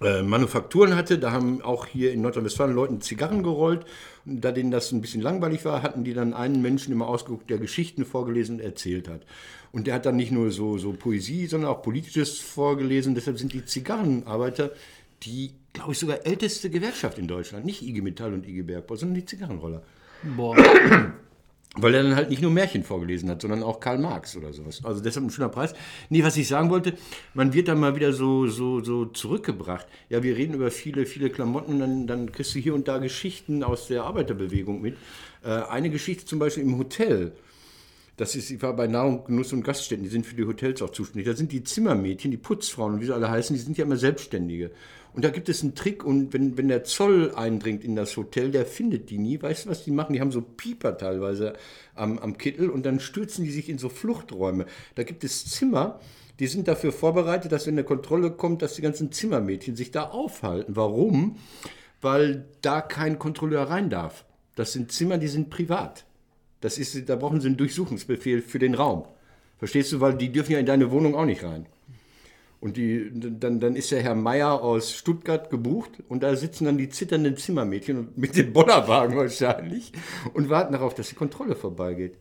äh, 0.00 0.22
Manufakturen 0.22 0.94
hatte. 0.94 1.18
Da 1.18 1.32
haben 1.32 1.60
auch 1.62 1.86
hier 1.86 2.12
in 2.12 2.20
Nordrhein-Westfalen 2.22 2.74
Leuten 2.74 3.00
Zigarren 3.00 3.42
gerollt. 3.42 3.84
Und 4.24 4.42
da 4.42 4.52
denen 4.52 4.70
das 4.70 4.92
ein 4.92 5.00
bisschen 5.00 5.22
langweilig 5.22 5.64
war, 5.64 5.82
hatten 5.82 6.04
die 6.04 6.14
dann 6.14 6.34
einen 6.34 6.62
Menschen 6.62 6.92
immer 6.92 7.08
ausgeguckt, 7.08 7.50
der 7.50 7.58
Geschichten 7.58 8.04
vorgelesen 8.04 8.56
und 8.56 8.60
erzählt 8.62 9.08
hat. 9.08 9.22
Und 9.72 9.86
der 9.86 9.94
hat 9.94 10.06
dann 10.06 10.16
nicht 10.16 10.30
nur 10.32 10.50
so, 10.50 10.78
so 10.78 10.92
Poesie, 10.92 11.46
sondern 11.46 11.70
auch 11.70 11.82
Politisches 11.82 12.38
vorgelesen. 12.38 13.14
Deshalb 13.14 13.38
sind 13.38 13.52
die 13.52 13.64
Zigarrenarbeiter 13.64 14.70
die, 15.24 15.50
glaube 15.72 15.92
ich, 15.92 15.98
sogar 15.98 16.26
älteste 16.26 16.70
Gewerkschaft 16.70 17.18
in 17.18 17.28
Deutschland. 17.28 17.64
Nicht 17.64 17.82
IG 17.82 18.00
Metall 18.00 18.32
und 18.32 18.46
IG 18.46 18.62
Bergbau, 18.62 18.96
sondern 18.96 19.16
die 19.16 19.24
Zigarrenroller. 19.24 19.82
Boah. 20.36 20.56
Weil 21.76 21.94
er 21.94 22.02
dann 22.02 22.16
halt 22.16 22.30
nicht 22.30 22.42
nur 22.42 22.50
Märchen 22.50 22.82
vorgelesen 22.82 23.30
hat, 23.30 23.42
sondern 23.42 23.62
auch 23.62 23.78
Karl 23.78 23.98
Marx 23.98 24.36
oder 24.36 24.52
sowas. 24.52 24.80
Also 24.84 25.02
deshalb 25.02 25.26
ein 25.26 25.30
schöner 25.30 25.50
Preis. 25.50 25.74
Nee, 26.08 26.24
was 26.24 26.36
ich 26.36 26.48
sagen 26.48 26.70
wollte, 26.70 26.94
man 27.34 27.52
wird 27.52 27.68
dann 27.68 27.78
mal 27.78 27.94
wieder 27.94 28.12
so, 28.12 28.46
so, 28.48 28.82
so 28.82 29.04
zurückgebracht. 29.04 29.86
Ja, 30.08 30.22
wir 30.22 30.36
reden 30.36 30.54
über 30.54 30.70
viele, 30.70 31.06
viele 31.06 31.30
Klamotten 31.30 31.74
und 31.74 31.80
dann, 31.80 32.06
dann 32.06 32.32
kriegst 32.32 32.54
du 32.54 32.58
hier 32.58 32.74
und 32.74 32.88
da 32.88 32.98
Geschichten 32.98 33.62
aus 33.62 33.86
der 33.86 34.04
Arbeiterbewegung 34.04 34.80
mit. 34.80 34.96
Äh, 35.44 35.50
eine 35.50 35.90
Geschichte 35.90 36.24
zum 36.24 36.38
Beispiel 36.38 36.64
im 36.64 36.78
Hotel. 36.78 37.32
Das 38.18 38.34
ist, 38.34 38.50
ich 38.50 38.60
war 38.62 38.74
bei 38.74 38.88
Nahrung, 38.88 39.24
Genuss 39.24 39.52
und 39.52 39.62
Gaststätten, 39.62 40.02
die 40.02 40.10
sind 40.10 40.26
für 40.26 40.34
die 40.34 40.44
Hotels 40.44 40.82
auch 40.82 40.90
zuständig. 40.90 41.28
Da 41.28 41.36
sind 41.36 41.52
die 41.52 41.62
Zimmermädchen, 41.62 42.32
die 42.32 42.36
Putzfrauen 42.36 42.94
und 42.94 43.00
wie 43.00 43.06
sie 43.06 43.14
alle 43.14 43.30
heißen, 43.30 43.54
die 43.54 43.62
sind 43.62 43.78
ja 43.78 43.84
immer 43.84 43.96
Selbstständige. 43.96 44.72
Und 45.14 45.24
da 45.24 45.30
gibt 45.30 45.48
es 45.48 45.62
einen 45.62 45.76
Trick 45.76 46.04
und 46.04 46.32
wenn, 46.32 46.58
wenn 46.58 46.66
der 46.66 46.82
Zoll 46.82 47.32
eindringt 47.36 47.84
in 47.84 47.94
das 47.94 48.16
Hotel, 48.16 48.50
der 48.50 48.66
findet 48.66 49.10
die 49.10 49.18
nie. 49.18 49.40
Weißt 49.40 49.64
du, 49.64 49.70
was 49.70 49.84
die 49.84 49.92
machen? 49.92 50.14
Die 50.14 50.20
haben 50.20 50.32
so 50.32 50.42
Pieper 50.42 50.98
teilweise 50.98 51.52
am, 51.94 52.18
am 52.18 52.38
Kittel 52.38 52.70
und 52.70 52.84
dann 52.84 52.98
stürzen 52.98 53.44
die 53.44 53.52
sich 53.52 53.68
in 53.68 53.78
so 53.78 53.88
Fluchträume. 53.88 54.66
Da 54.96 55.04
gibt 55.04 55.22
es 55.22 55.46
Zimmer, 55.46 56.00
die 56.40 56.48
sind 56.48 56.66
dafür 56.66 56.90
vorbereitet, 56.90 57.52
dass 57.52 57.68
wenn 57.68 57.74
eine 57.74 57.84
Kontrolle 57.84 58.32
kommt, 58.32 58.62
dass 58.62 58.74
die 58.74 58.82
ganzen 58.82 59.12
Zimmermädchen 59.12 59.76
sich 59.76 59.92
da 59.92 60.08
aufhalten. 60.08 60.74
Warum? 60.74 61.36
Weil 62.00 62.46
da 62.62 62.80
kein 62.80 63.20
Kontrolleur 63.20 63.70
rein 63.70 63.90
darf. 63.90 64.24
Das 64.56 64.72
sind 64.72 64.90
Zimmer, 64.90 65.18
die 65.18 65.28
sind 65.28 65.50
privat. 65.50 66.04
Das 66.60 66.78
ist, 66.78 67.08
da 67.08 67.16
brauchen 67.16 67.40
sie 67.40 67.48
einen 67.48 67.56
Durchsuchungsbefehl 67.56 68.42
für 68.42 68.58
den 68.58 68.74
Raum. 68.74 69.04
Verstehst 69.58 69.92
du, 69.92 70.00
weil 70.00 70.14
die 70.14 70.30
dürfen 70.30 70.52
ja 70.52 70.58
in 70.58 70.66
deine 70.66 70.90
Wohnung 70.90 71.14
auch 71.14 71.24
nicht 71.24 71.44
rein. 71.44 71.66
Und 72.60 72.76
die, 72.76 73.10
dann, 73.14 73.60
dann 73.60 73.76
ist 73.76 73.92
der 73.92 74.02
Herr 74.02 74.16
Meier 74.16 74.62
aus 74.62 74.92
Stuttgart 74.92 75.48
gebucht 75.48 76.02
und 76.08 76.24
da 76.24 76.34
sitzen 76.34 76.64
dann 76.64 76.76
die 76.76 76.88
zitternden 76.88 77.36
Zimmermädchen 77.36 78.08
mit 78.16 78.36
dem 78.36 78.52
Bollerwagen 78.52 79.16
wahrscheinlich 79.16 79.92
und 80.34 80.48
warten 80.48 80.72
darauf, 80.72 80.94
dass 80.94 81.08
die 81.08 81.14
Kontrolle 81.14 81.54
vorbeigeht. 81.54 82.18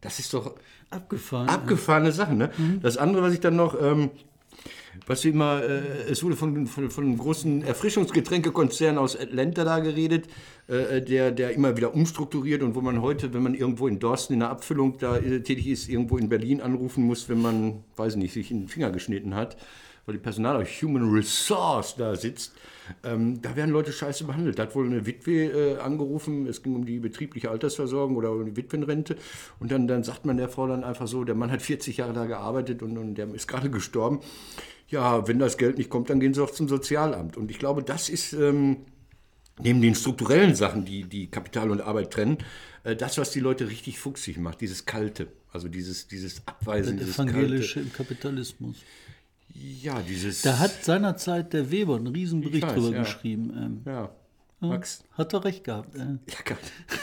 Das 0.00 0.20
ist 0.20 0.32
doch 0.34 0.54
Abgefahren. 0.90 1.48
abgefahrene 1.48 2.12
Sache. 2.12 2.34
Ne? 2.34 2.52
Das 2.80 2.96
andere, 2.96 3.22
was 3.22 3.34
ich 3.34 3.40
dann 3.40 3.56
noch, 3.56 3.80
ähm, 3.80 4.10
was 5.06 5.24
wir 5.24 5.32
immer, 5.32 5.62
äh, 5.62 6.10
es 6.10 6.22
wurde 6.22 6.36
von, 6.36 6.66
von, 6.66 6.90
von 6.90 7.04
einem 7.04 7.18
großen 7.18 7.62
Erfrischungsgetränkekonzern 7.62 8.98
aus 8.98 9.18
Atlanta 9.18 9.64
da 9.64 9.78
geredet, 9.80 10.26
äh, 10.68 11.02
der, 11.02 11.30
der 11.30 11.52
immer 11.52 11.76
wieder 11.76 11.94
umstrukturiert 11.94 12.62
und 12.62 12.74
wo 12.74 12.80
man 12.80 13.02
heute, 13.02 13.34
wenn 13.34 13.42
man 13.42 13.54
irgendwo 13.54 13.88
in 13.88 13.98
Dorsten 13.98 14.34
in 14.34 14.40
der 14.40 14.50
Abfüllung 14.50 14.98
da 14.98 15.16
äh, 15.16 15.40
tätig 15.40 15.66
ist, 15.68 15.88
irgendwo 15.88 16.18
in 16.18 16.28
Berlin 16.28 16.60
anrufen 16.60 17.04
muss, 17.04 17.28
wenn 17.28 17.40
man, 17.40 17.84
weiß 17.96 18.16
nicht, 18.16 18.32
sich 18.32 18.50
in 18.50 18.62
den 18.62 18.68
Finger 18.68 18.90
geschnitten 18.90 19.34
hat, 19.34 19.56
weil 20.06 20.14
die 20.14 20.20
Personal 20.20 20.64
Human 20.64 21.10
Resource 21.10 21.96
da 21.96 22.14
sitzt. 22.14 22.52
Ähm, 23.02 23.42
da 23.42 23.56
werden 23.56 23.72
Leute 23.72 23.92
scheiße 23.92 24.24
behandelt. 24.24 24.58
Da 24.58 24.64
hat 24.64 24.74
wohl 24.74 24.86
eine 24.86 25.04
Witwe 25.04 25.32
äh, 25.32 25.78
angerufen, 25.78 26.46
es 26.46 26.62
ging 26.62 26.76
um 26.76 26.86
die 26.86 27.00
betriebliche 27.00 27.50
Altersversorgung 27.50 28.16
oder 28.16 28.30
um 28.30 28.46
die 28.46 28.56
Witwenrente. 28.56 29.16
Und 29.58 29.72
dann, 29.72 29.88
dann 29.88 30.04
sagt 30.04 30.24
man 30.24 30.36
der 30.36 30.48
Frau 30.48 30.68
dann 30.68 30.84
einfach 30.84 31.08
so, 31.08 31.24
der 31.24 31.34
Mann 31.34 31.50
hat 31.50 31.62
40 31.62 31.96
Jahre 31.96 32.12
da 32.12 32.26
gearbeitet 32.26 32.82
und, 32.82 32.96
und 32.96 33.16
der 33.16 33.32
ist 33.34 33.48
gerade 33.48 33.70
gestorben. 33.70 34.20
Ja, 34.88 35.26
wenn 35.26 35.40
das 35.40 35.58
Geld 35.58 35.78
nicht 35.78 35.90
kommt, 35.90 36.10
dann 36.10 36.20
gehen 36.20 36.32
sie 36.32 36.42
auch 36.42 36.52
zum 36.52 36.68
Sozialamt. 36.68 37.36
Und 37.36 37.50
ich 37.50 37.58
glaube, 37.58 37.82
das 37.82 38.08
ist 38.08 38.32
ähm, 38.34 38.78
neben 39.60 39.82
den 39.82 39.96
strukturellen 39.96 40.54
Sachen, 40.54 40.84
die, 40.84 41.02
die 41.04 41.28
Kapital 41.28 41.72
und 41.72 41.80
Arbeit 41.80 42.12
trennen, 42.12 42.38
äh, 42.84 42.94
das, 42.94 43.18
was 43.18 43.32
die 43.32 43.40
Leute 43.40 43.68
richtig 43.68 43.98
fuchsig 43.98 44.38
macht, 44.38 44.60
dieses 44.60 44.86
Kalte. 44.86 45.26
Also 45.52 45.68
dieses, 45.68 46.06
dieses 46.06 46.46
Abweisen, 46.46 46.98
dieses 46.98 47.16
evangelische 47.16 47.80
Kalte. 47.80 47.88
im 47.88 47.92
Kapitalismus. 47.92 48.76
Ja, 49.82 50.00
dieses... 50.00 50.42
Da 50.42 50.58
hat 50.58 50.84
seinerzeit 50.84 51.52
der 51.52 51.70
Weber 51.70 51.96
einen 51.96 52.08
riesen 52.08 52.40
Bericht 52.40 52.66
weiß, 52.66 52.74
drüber 52.74 52.96
ja. 52.96 53.02
geschrieben. 53.02 53.52
Ähm, 53.56 53.80
Ja, 53.84 54.10
Max. 54.60 55.04
hat 55.12 55.32
er 55.34 55.44
recht 55.44 55.64
gehabt. 55.64 55.94
Äh. 55.94 55.98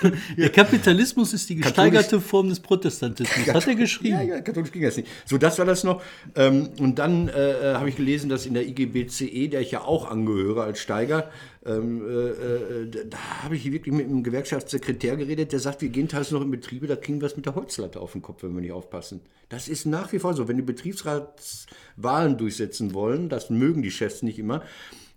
Ja. 0.05 0.11
Der 0.37 0.49
Kapitalismus 0.49 1.33
ist 1.33 1.49
die 1.49 1.55
gesteigerte 1.55 2.19
Form 2.19 2.49
des 2.49 2.59
Protestantismus. 2.59 3.53
Hat 3.53 3.67
er 3.67 3.75
geschrieben. 3.75 4.15
Ja, 4.15 4.21
ja, 4.21 4.41
katholisch 4.41 4.71
ging 4.71 4.81
das 4.81 4.97
nicht. 4.97 5.07
So, 5.25 5.37
das 5.37 5.59
war 5.59 5.65
das 5.65 5.83
noch. 5.83 6.01
Ähm, 6.35 6.69
und 6.79 6.99
dann 6.99 7.29
äh, 7.29 7.75
habe 7.75 7.89
ich 7.89 7.95
gelesen, 7.95 8.29
dass 8.29 8.45
in 8.45 8.55
der 8.55 8.67
IGBCE, 8.67 9.49
der 9.49 9.61
ich 9.61 9.71
ja 9.71 9.81
auch 9.81 10.09
angehöre 10.09 10.63
als 10.63 10.79
Steiger, 10.79 11.29
ähm, 11.65 12.01
äh, 12.07 12.29
äh, 12.29 13.05
da- 13.09 13.43
habe 13.43 13.55
ich 13.55 13.71
wirklich 13.71 13.93
mit 13.93 14.05
einem 14.05 14.23
Gewerkschaftssekretär 14.23 15.15
geredet, 15.17 15.51
der 15.51 15.59
sagt, 15.59 15.81
wir 15.81 15.89
gehen 15.89 16.07
teils 16.09 16.31
noch 16.31 16.41
in 16.41 16.51
Betriebe, 16.51 16.87
da 16.87 16.95
kriegen 16.95 17.21
wir 17.21 17.25
es 17.27 17.35
mit 17.37 17.45
der 17.45 17.55
Holzlatte 17.55 17.99
auf 18.01 18.11
den 18.11 18.21
Kopf, 18.21 18.43
wenn 18.43 18.53
wir 18.53 18.61
nicht 18.61 18.71
aufpassen. 18.73 19.21
Das 19.49 19.67
ist 19.67 19.85
nach 19.85 20.11
wie 20.11 20.19
vor 20.19 20.33
so. 20.33 20.47
Wenn 20.47 20.57
die 20.57 20.61
Betriebsratswahlen 20.63 22.37
durchsetzen 22.37 22.93
wollen, 22.93 23.29
das 23.29 23.49
mögen 23.49 23.81
die 23.81 23.91
Chefs 23.91 24.23
nicht 24.23 24.39
immer, 24.39 24.63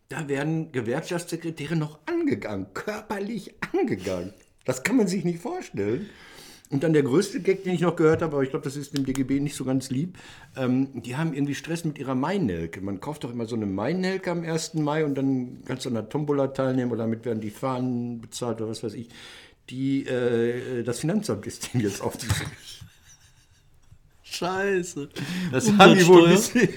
da 0.09 0.29
werden 0.29 0.71
Gewerkschaftssekretäre 0.73 1.75
noch 1.77 1.99
angegangen, 2.07 2.69
körperlich 2.75 3.55
angegangen. 3.73 4.33
Das 4.65 4.83
kann 4.83 4.97
man 4.97 5.09
sich 5.09 5.25
nicht 5.25 5.41
vorstellen. 5.41 6.09
Und 6.69 6.83
dann 6.83 6.93
der 6.93 7.05
größte 7.05 7.41
Gag, 7.41 7.63
den 7.63 7.75
ich 7.75 7.81
noch 7.81 7.95
gehört 7.95 8.23
habe, 8.23 8.35
aber 8.35 8.43
ich 8.43 8.51
glaube, 8.51 8.65
das 8.65 8.77
ist 8.77 8.97
dem 8.97 9.07
DGB 9.07 9.39
nicht 9.39 9.55
so 9.55 9.65
ganz 9.65 9.91
lieb. 9.91 10.19
Ähm, 10.57 11.03
die 11.03 11.17
haben 11.17 11.33
irgendwie 11.33 11.55
Stress 11.55 11.85
mit 11.85 11.97
ihrer 11.99 12.17
Mainelke. 12.17 12.81
Man 12.81 12.99
kauft 13.01 13.23
doch 13.23 13.31
immer 13.31 13.47
so 13.47 13.55
eine 13.55 13.67
Mainelke 13.67 14.33
am 14.33 14.43
1. 14.43 14.75
Mai 14.75 15.05
und 15.05 15.15
dann 15.15 15.63
kannst 15.65 15.85
du 15.85 15.91
an 15.91 15.95
der 15.95 16.09
Tombola 16.09 16.49
teilnehmen 16.49 16.91
oder 16.91 17.05
damit 17.05 17.25
werden 17.25 17.41
die 17.41 17.51
Fahnen 17.51 18.21
bezahlt 18.21 18.61
oder 18.61 18.71
was 18.71 18.83
weiß 18.83 18.95
ich. 18.95 19.09
Die, 19.71 20.07
äh, 20.07 20.83
das 20.83 20.99
Finanzamt 21.01 21.47
ist 21.47 21.73
dem 21.73 21.81
jetzt 21.83 22.03
auf 22.03 22.17
die 22.17 22.27
Scheiße. 24.25 25.09
Das 25.53 25.73
haben 25.73 25.97
die 25.97 26.07
wohl 26.07 26.27
ein 26.27 26.31
bisschen. 26.35 26.69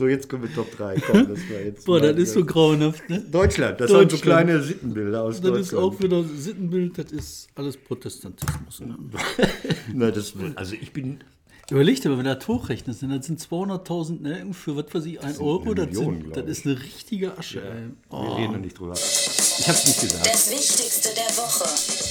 So, 0.00 0.08
jetzt 0.08 0.30
kommen 0.30 0.44
wir 0.44 0.54
Top 0.54 0.74
3. 0.78 0.98
Komm, 1.06 1.28
das 1.28 1.40
war 1.50 1.60
jetzt 1.62 1.84
Boah, 1.84 2.00
das 2.00 2.16
ist 2.16 2.32
so 2.32 2.42
grauenhaft. 2.42 3.06
Ne? 3.10 3.20
Deutschland, 3.30 3.78
das 3.78 3.90
sind 3.90 3.98
so 3.98 4.02
Deutschland. 4.04 4.22
kleine 4.22 4.62
Sittenbilder 4.62 5.22
aus 5.24 5.34
Das 5.34 5.42
Deutschland. 5.42 5.66
ist 5.66 5.74
auch 5.74 6.00
wieder 6.00 6.24
Sittenbild, 6.24 6.96
das 6.96 7.12
ist 7.12 7.48
alles 7.54 7.76
Protestantismus. 7.76 8.80
Ne? 8.80 8.96
Na, 9.92 10.10
das, 10.10 10.32
also 10.54 10.74
ich 10.80 10.94
bin 10.94 11.18
Überleg 11.70 12.00
dir 12.00 12.08
mal, 12.08 12.16
wenn 12.16 12.24
du 12.24 12.34
das 12.34 12.48
hochrechnest, 12.48 13.02
das 13.02 13.26
sind 13.26 13.40
200.000 13.40 14.22
Nelken 14.22 14.54
für, 14.54 14.74
was 14.74 14.86
weiß 14.92 15.04
ich, 15.04 15.22
1 15.22 15.38
Euro, 15.38 15.74
das, 15.74 15.88
Million, 15.88 16.22
sind, 16.22 16.36
das 16.36 16.46
ist 16.46 16.66
eine 16.66 16.80
richtige 16.82 17.36
Asche. 17.36 17.62
Wir 17.62 17.92
Oh. 18.08 18.36
reden 18.36 18.54
da 18.54 18.58
nicht 18.58 18.78
drüber. 18.78 18.94
Ich 18.94 19.68
hab's 19.68 19.86
nicht 19.86 20.00
gesagt. 20.00 20.26
Das 20.26 20.50
Wichtigste 20.50 21.10
der 21.14 21.36
Woche. 21.36 22.09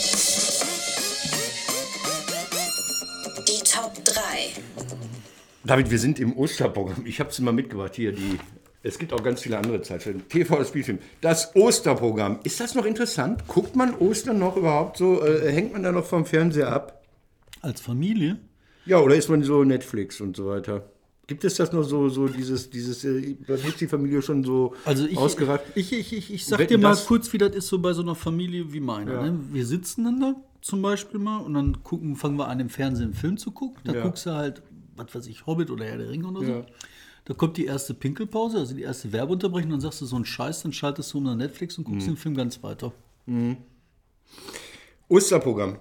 David, 5.70 5.92
wir 5.92 6.00
sind 6.00 6.20
im 6.20 6.36
Osterprogramm. 6.36 7.06
Ich 7.06 7.20
habe 7.20 7.30
es 7.30 7.38
immer 7.38 7.52
mitgebracht 7.52 7.94
hier. 7.94 8.12
Die, 8.12 8.40
es 8.82 8.98
gibt 8.98 9.14
auch 9.14 9.22
ganz 9.22 9.42
viele 9.42 9.56
andere 9.60 9.84
Zeitschriften. 9.84 10.28
TV, 10.28 10.58
das 10.58 10.70
Spielfilm. 10.70 10.98
Das 11.22 11.56
Osterprogramm. 11.56 12.40
Ist 12.44 12.60
das 12.60 12.74
noch 12.74 12.86
interessant? 12.86 13.44
Guckt 13.48 13.76
man 13.76 13.94
Ostern 13.94 14.40
noch 14.40 14.58
überhaupt 14.58 14.98
so? 14.98 15.24
Äh, 15.24 15.52
hängt 15.52 15.72
man 15.74 15.84
da 15.84 15.92
noch 15.92 16.06
vom 16.06 16.26
Fernseher 16.26 16.72
ab? 16.74 17.04
Als 17.62 17.82
Familie? 17.82 18.40
Ja, 18.88 18.98
oder 19.00 19.14
ist 19.14 19.30
man 19.30 19.44
so 19.44 19.64
Netflix 19.64 20.20
und 20.22 20.36
so 20.36 20.48
weiter? 20.48 20.90
Gibt 21.28 21.44
es 21.44 21.54
das 21.54 21.72
noch 21.72 21.84
so, 21.84 22.10
so 22.10 22.28
dieses, 22.28 22.72
dieses, 22.72 23.04
äh, 23.06 23.38
was 23.46 23.64
ist 23.64 23.80
die 23.80 23.88
Familie 23.88 24.24
schon 24.24 24.44
so 24.44 24.74
Also 24.86 25.06
ich, 25.06 25.18
ausgereift? 25.20 25.66
ich, 25.76 25.94
ich, 25.94 26.14
ich, 26.14 26.34
ich 26.34 26.46
sag 26.48 26.58
Wetten, 26.58 26.82
dir 26.82 26.88
mal 26.88 26.96
kurz, 26.96 27.32
wie 27.32 27.38
das 27.38 27.56
ist 27.56 27.68
so 27.68 27.78
bei 27.78 27.94
so 27.94 28.02
einer 28.02 28.16
Familie 28.16 28.74
wie 28.74 28.80
meine. 28.80 29.14
Ja. 29.14 29.22
Ne? 29.22 29.40
Wir 29.52 29.68
sitzen 29.68 30.06
dann 30.06 30.20
da 30.20 30.36
zum 30.62 30.82
Beispiel 30.82 31.20
mal 31.20 31.38
und 31.38 31.54
dann 31.54 31.84
gucken, 31.84 32.16
fangen 32.16 32.38
wir 32.38 32.48
an, 32.48 32.60
im 32.60 32.70
Fernsehen 32.70 33.06
einen 33.10 33.14
Film 33.14 33.38
zu 33.38 33.52
gucken. 33.52 33.78
Da 33.84 33.94
Ja. 33.94 34.02
guckst 34.02 34.26
du 34.26 34.32
halt, 34.32 34.64
was 35.00 35.14
weiß 35.16 35.28
ich, 35.28 35.46
Hobbit 35.46 35.72
oder 35.72 35.86
Herr 35.86 35.98
der 35.98 36.10
Ringe 36.10 36.28
oder 36.28 36.46
so. 36.46 36.52
Ja. 36.52 36.66
Da 37.26 37.34
kommt 37.34 37.58
die 37.58 37.66
erste 37.66 37.94
Pinkelpause, 37.94 38.58
also 38.58 38.74
die 38.76 38.82
erste 38.84 39.12
Werbeunterbrechung, 39.12 39.70
dann 39.72 39.82
sagst 39.82 40.02
du 40.02 40.06
so 40.06 40.16
einen 40.16 40.26
Scheiß, 40.26 40.64
dann 40.64 40.74
schaltest 40.74 41.14
du 41.14 41.18
um 41.20 41.26
nach 41.26 41.36
Netflix 41.36 41.78
und 41.78 41.88
Mhm. 41.88 41.92
guckst 41.94 42.08
den 42.08 42.18
Film 42.18 42.36
ganz 42.36 42.62
weiter. 42.64 42.92
Osterprogramm. 45.08 45.78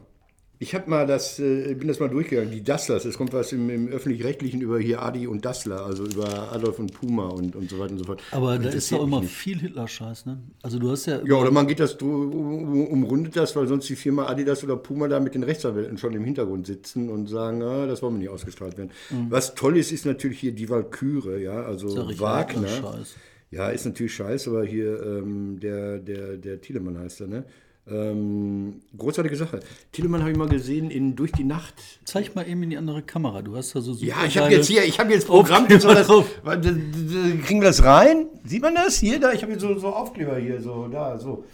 Ich 0.60 0.74
habe 0.74 0.90
mal 0.90 1.06
das, 1.06 1.38
äh, 1.38 1.74
bin 1.74 1.86
das 1.86 2.00
mal 2.00 2.08
durchgegangen, 2.08 2.50
die 2.50 2.64
Dasslers. 2.64 3.04
Es 3.04 3.16
kommt 3.16 3.32
was 3.32 3.52
im, 3.52 3.70
im 3.70 3.88
öffentlich-rechtlichen 3.88 4.60
über 4.60 4.80
hier 4.80 5.00
Adi 5.02 5.28
und 5.28 5.44
Dassler, 5.44 5.84
also 5.86 6.04
über 6.04 6.52
Adolf 6.52 6.80
und 6.80 6.92
Puma 6.92 7.28
und, 7.28 7.54
und 7.54 7.70
so 7.70 7.78
weiter 7.78 7.92
und 7.92 7.98
so 7.98 8.04
fort. 8.04 8.20
Aber 8.32 8.58
da 8.58 8.68
ist 8.70 8.90
doch 8.90 9.04
immer 9.04 9.20
nicht. 9.20 9.32
viel 9.32 9.58
Hitler-Scheiß, 9.60 10.26
ne? 10.26 10.38
Also 10.62 10.80
du 10.80 10.90
hast 10.90 11.06
ja, 11.06 11.20
Ja, 11.24 11.36
oder 11.36 11.52
man 11.52 11.68
geht 11.68 11.78
das, 11.78 11.94
um- 11.94 12.88
umrundet 12.88 13.36
das, 13.36 13.54
weil 13.54 13.68
sonst 13.68 13.88
die 13.88 13.94
Firma 13.94 14.26
Adidas 14.26 14.64
oder 14.64 14.76
Puma 14.76 15.06
da 15.06 15.20
mit 15.20 15.36
den 15.36 15.44
Rechtsanwälten 15.44 15.96
schon 15.96 16.12
im 16.14 16.24
Hintergrund 16.24 16.66
sitzen 16.66 17.08
und 17.08 17.28
sagen, 17.28 17.62
ah, 17.62 17.86
das 17.86 18.02
wollen 18.02 18.14
wir 18.14 18.18
nicht 18.20 18.30
ausgestrahlt 18.30 18.76
werden. 18.78 18.90
Was 19.28 19.54
toll 19.54 19.76
ist, 19.76 19.92
ist 19.92 20.06
natürlich 20.06 20.40
hier 20.40 20.52
die 20.52 20.68
Walküre, 20.68 21.40
ja, 21.40 21.62
also 21.62 21.86
Mhm. 21.88 22.10
ja 22.10 22.18
Wagner. 22.20 23.04
Ja, 23.50 23.70
ist 23.70 23.86
natürlich 23.86 24.14
scheiße, 24.14 24.50
aber 24.50 24.64
hier 24.64 25.00
ähm, 25.02 25.58
der, 25.60 26.00
der, 26.00 26.36
der 26.36 26.60
Thielemann 26.60 26.98
heißt 26.98 27.20
er, 27.22 27.28
ne? 27.28 27.44
Ähm, 27.90 28.80
großartige 28.96 29.36
Sache. 29.36 29.60
Thielemann 29.92 30.20
habe 30.20 30.30
ich 30.32 30.36
mal 30.36 30.48
gesehen 30.48 30.90
in 30.90 31.16
Durch 31.16 31.32
die 31.32 31.44
Nacht. 31.44 31.74
zeig 32.04 32.34
mal 32.34 32.46
eben 32.48 32.62
in 32.62 32.70
die 32.70 32.76
andere 32.76 33.02
Kamera. 33.02 33.42
Du 33.42 33.56
hast 33.56 33.74
da 33.74 33.80
so 33.80 33.94
super 33.94 34.06
Ja, 34.06 34.24
ich 34.26 34.36
habe 34.38 34.50
jetzt 34.52 34.66
hier, 34.68 34.84
ich 34.84 34.98
habe 34.98 35.12
jetzt 35.12 35.26
Programm. 35.26 35.66
Das, 35.68 35.82
d- 35.82 37.38
kriegen 37.44 37.60
wir 37.60 37.68
das 37.68 37.82
rein? 37.84 38.26
Sieht 38.44 38.62
man 38.62 38.74
das? 38.74 38.96
Hier, 38.98 39.18
da, 39.20 39.32
ich 39.32 39.42
habe 39.42 39.52
jetzt 39.52 39.62
so, 39.62 39.78
so 39.78 39.88
Aufkleber 39.88 40.36
hier, 40.38 40.60
so, 40.60 40.88
da, 40.88 41.18
so. 41.18 41.44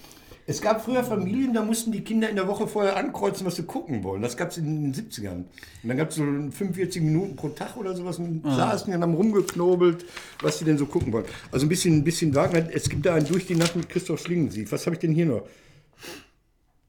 Es 0.47 0.61
gab 0.61 0.85
früher 0.85 1.03
Familien, 1.03 1.55
da 1.55 1.63
mussten 1.65 1.91
die 1.91 2.03
Kinder 2.03 2.29
in 2.29 2.37
der 2.37 2.47
Woche 2.47 2.67
vorher 2.69 2.97
ankreuzen, 2.99 3.47
was 3.47 3.57
sie 3.57 3.63
gucken 3.63 4.05
wollen. 4.05 4.21
Das 4.21 4.37
gab 4.37 4.51
es 4.51 4.59
in 4.59 4.93
den 4.93 4.95
70ern. 4.95 5.37
Und 5.37 5.47
dann 5.89 5.97
gab 5.97 6.11
es 6.11 6.17
so 6.17 6.23
45 6.23 7.01
Minuten 7.01 7.35
pro 7.35 7.49
Tag 7.49 7.79
oder 7.79 7.97
sowas 7.97 8.19
und 8.19 8.43
Ah. 8.45 8.55
saßen 8.55 8.93
und 8.93 9.01
haben 9.01 9.15
rumgeknobelt, 9.15 10.05
was 10.43 10.59
sie 10.59 10.67
denn 10.67 10.77
so 10.77 10.85
gucken 10.85 11.15
wollen. 11.15 11.25
Also 11.51 11.65
ein 11.65 11.71
bisschen, 11.71 11.97
ein 11.97 12.05
bisschen 12.05 12.35
Wagner. 12.35 12.67
Es 12.75 12.91
gibt 12.91 13.07
da 13.07 13.15
einen 13.15 13.27
Durch 13.27 13.47
die 13.47 13.55
Nacht 13.55 13.75
mit 13.75 13.89
Christoph 13.89 14.21
Schlingensief. 14.21 14.71
Was 14.71 14.85
habe 14.85 14.97
ich 14.97 15.01
denn 15.01 15.13
hier 15.15 15.25
noch? 15.25 15.45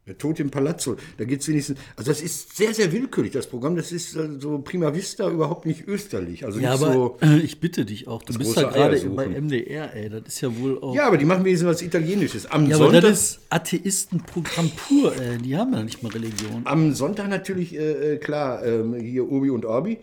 Der 0.08 0.20
Tod 0.20 0.40
im 0.40 0.52
Palazzo, 0.52 0.98
da 1.18 1.26
geht 1.26 1.42
es 1.42 1.48
wenigstens. 1.48 1.80
Also, 1.96 2.12
das 2.12 2.22
ist 2.22 2.56
sehr, 2.56 2.76
sehr 2.76 2.92
willkürlich, 2.92 3.32
das 3.34 3.48
Programm. 3.48 3.76
Das 3.76 3.92
ist 3.92 4.16
äh, 4.16 4.30
so 4.40 4.60
prima 4.60 4.94
vista 4.94 5.28
überhaupt 5.30 5.66
nicht 5.66 5.88
österlich. 5.88 6.46
Also, 6.46 6.60
Ja, 6.60 6.74
nicht 6.74 6.84
aber 6.84 6.94
so. 6.94 7.18
äh, 7.22 7.38
ich 7.44 7.60
bitte 7.60 7.86
dich 7.86 8.08
auch. 8.08 8.22
Du 8.22 8.38
bist 8.38 8.56
ja 8.56 8.70
gerade 8.70 9.00
bei. 9.10 9.26
MDR, 9.28 9.96
ey. 9.96 10.10
Das 10.10 10.22
ist 10.28 10.42
ja 10.42 10.56
wohl 10.60 10.78
auch. 10.80 10.94
Ja, 10.94 11.08
aber 11.08 11.18
die 11.18 11.26
machen 11.26 11.44
wenigstens 11.44 11.70
was 11.70 11.82
Italienisches. 11.82 12.46
Am, 12.46 12.68
Ja, 12.70 12.76
aber 12.76 12.86
Sonntag, 12.86 13.02
das 13.02 13.20
ist 13.22 13.40
Atheistenprogramm 13.50 14.70
pur, 14.76 15.16
ey. 15.20 15.38
Die 15.40 15.58
haben 15.58 15.74
ja 15.74 15.82
nicht 15.84 16.04
mal 16.04 16.10
Religion. 16.12 16.62
am 16.66 16.94
Sonntag 16.94 17.28
natürlich, 17.30 17.74
äh, 17.76 18.14
äh, 18.14 18.18
klar, 18.18 18.64
ähm, 18.64 18.94
hier 18.96 19.26
Urbi 19.28 19.50
und 19.50 19.66
Orbi. 19.66 19.98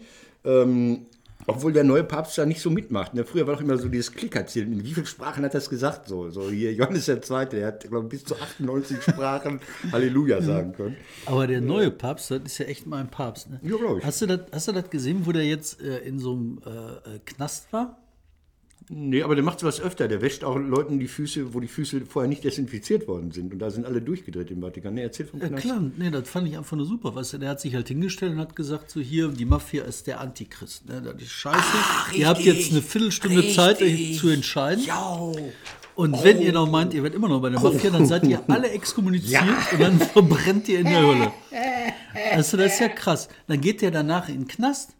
Ähm, 0.45 1.07
obwohl 1.47 1.73
der 1.73 1.85
neue 1.85 2.05
Papst 2.05 2.39
da 2.39 2.47
nicht 2.47 2.61
so 2.61 2.71
mitmacht. 2.71 3.15
Ne? 3.15 3.25
Früher 3.25 3.47
war 3.47 3.55
doch 3.55 3.63
immer 3.63 3.77
so 3.77 3.89
dieses 3.89 4.13
Klickerzählen. 4.13 4.73
In 4.73 4.85
wie 4.85 4.95
vielen 4.95 5.07
Sprachen 5.07 5.45
hat 5.45 5.53
er 5.53 5.61
das 5.61 5.71
gesagt? 5.71 6.09
So, 6.09 6.31
so 6.31 6.51
hier 6.51 6.73
Johannes 6.73 7.09
II., 7.09 7.47
der 7.51 7.67
hat, 7.67 7.89
glaube 7.89 8.07
ich, 8.07 8.11
bis 8.11 8.25
zu 8.25 8.37
98 8.37 9.03
Sprachen 9.09 9.61
Halleluja 9.91 10.43
sagen 10.43 10.73
können. 10.73 10.97
Aber 11.27 11.47
der 11.47 11.61
neue 11.61 11.91
Papst, 11.91 12.31
das 12.31 12.43
ist 12.45 12.59
ja 12.59 12.67
echt 12.67 12.87
mal 12.87 13.01
ein 13.01 13.11
Papst, 13.11 13.51
ne? 13.51 13.61
Ja, 13.63 13.77
glaub 13.77 13.99
ich. 13.99 14.05
Hast 14.05 14.23
du 14.23 14.27
das, 14.27 14.41
hast 14.53 14.69
du 14.69 14.73
das 14.73 14.91
gesehen, 14.91 15.27
wo 15.27 15.33
der 15.33 15.45
jetzt 15.45 15.81
äh, 15.81 15.99
in 15.99 16.19
so 16.19 16.33
einem 16.33 16.61
äh, 16.65 16.71
äh, 16.71 17.19
Knast 17.25 17.73
war? 17.73 18.02
Nee, 18.95 19.23
aber 19.23 19.35
der 19.35 19.43
macht 19.43 19.59
sowas 19.61 19.81
öfter. 19.81 20.07
Der 20.07 20.21
wäscht 20.21 20.45
auch 20.45 20.57
Leuten 20.59 20.99
die 21.01 21.09
Füße, 21.09 21.55
wo 21.55 21.61
die 21.61 21.67
Füße 21.69 22.03
vorher 22.05 22.29
nicht 22.29 22.45
desinfiziert 22.45 23.09
worden 23.09 23.31
sind. 23.31 23.51
Und 23.53 23.59
da 23.59 23.71
sind 23.71 23.87
alle 23.87 24.03
durchgedreht 24.03 24.51
im 24.51 24.61
Vatikan. 24.61 24.93
Nee, 24.93 25.03
erzähl 25.03 25.25
vom 25.25 25.41
Ja, 25.41 25.49
Knast. 25.49 25.63
klar, 25.63 25.83
nee, 25.97 26.11
das 26.11 26.29
fand 26.29 26.47
ich 26.49 26.59
einfach 26.59 26.77
nur 26.77 26.85
super. 26.85 27.15
Weißt 27.15 27.33
du, 27.33 27.39
der 27.39 27.49
hat 27.49 27.61
sich 27.63 27.75
halt 27.75 27.89
hingestellt 27.89 28.33
und 28.33 28.39
hat 28.39 28.55
gesagt, 28.55 28.91
so 28.91 29.01
hier, 29.01 29.29
die 29.29 29.47
Mafia 29.47 29.85
ist 29.85 30.07
der 30.09 30.21
Antichrist. 30.21 30.87
Ne? 30.89 31.01
Das 31.01 31.23
ist 31.23 31.31
scheiße. 31.31 31.59
Ihr 32.17 32.29
habt 32.29 32.41
richtig, 32.41 32.57
jetzt 32.59 32.73
eine 32.73 32.83
Viertelstunde 32.83 33.49
Zeit, 33.53 33.81
euch 33.81 34.19
zu 34.19 34.29
entscheiden. 34.29 34.85
Ja. 34.85 35.33
Und 35.95 36.23
wenn 36.25 36.43
ihr 36.43 36.53
noch 36.53 36.71
meint, 36.71 36.93
ihr 36.93 37.03
werdet 37.03 37.17
immer 37.17 37.29
noch 37.29 37.41
bei 37.41 37.49
der 37.49 37.61
Mafia, 37.61 37.91
dann 37.91 38.07
seid 38.07 38.25
ihr 38.25 38.43
alle 38.49 38.71
exkommuniziert 38.71 39.43
und 39.73 39.81
dann 39.81 39.99
verbrennt 40.01 40.69
ihr 40.69 40.81
in 40.81 40.87
der 40.87 41.01
Hölle. 41.03 41.33
Also 42.35 42.59
das 42.59 42.75
ist 42.75 42.81
ja 42.81 42.89
krass. 42.89 43.29
Dann 43.47 43.61
geht 43.63 43.81
der 43.81 43.91
danach 43.91 44.29
in 44.29 44.41
den 44.41 44.47
Knast 44.49 44.91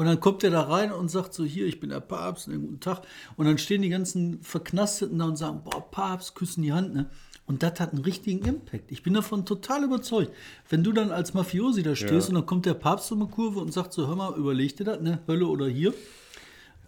und 0.00 0.06
dann 0.06 0.18
kommt 0.18 0.42
er 0.44 0.50
da 0.50 0.62
rein 0.62 0.92
und 0.92 1.10
sagt 1.10 1.34
so, 1.34 1.44
hier, 1.44 1.66
ich 1.66 1.78
bin 1.78 1.90
der 1.90 2.00
Papst, 2.00 2.48
einen 2.48 2.62
guten 2.62 2.80
Tag. 2.80 3.02
Und 3.36 3.44
dann 3.44 3.58
stehen 3.58 3.82
die 3.82 3.90
ganzen 3.90 4.42
Verknasteten 4.42 5.18
da 5.18 5.26
und 5.26 5.36
sagen, 5.36 5.60
boah, 5.62 5.90
Papst, 5.90 6.34
küssen 6.34 6.62
die 6.62 6.72
Hand, 6.72 6.94
ne? 6.94 7.10
Und 7.44 7.62
das 7.62 7.78
hat 7.80 7.92
einen 7.92 8.02
richtigen 8.02 8.42
Impact. 8.46 8.90
Ich 8.90 9.02
bin 9.02 9.12
davon 9.12 9.44
total 9.44 9.84
überzeugt. 9.84 10.32
Wenn 10.70 10.82
du 10.82 10.92
dann 10.92 11.10
als 11.10 11.34
Mafiosi 11.34 11.82
da 11.82 11.94
stehst 11.94 12.30
und 12.30 12.36
dann 12.36 12.46
kommt 12.46 12.64
der 12.64 12.72
Papst 12.72 13.12
um 13.12 13.20
eine 13.20 13.30
Kurve 13.30 13.60
und 13.60 13.74
sagt 13.74 13.92
so, 13.92 14.08
hör 14.08 14.16
mal, 14.16 14.38
überleg 14.38 14.74
dir 14.74 14.84
das, 14.84 15.02
ne? 15.02 15.18
Hölle 15.28 15.46
oder 15.46 15.66
hier. 15.68 15.92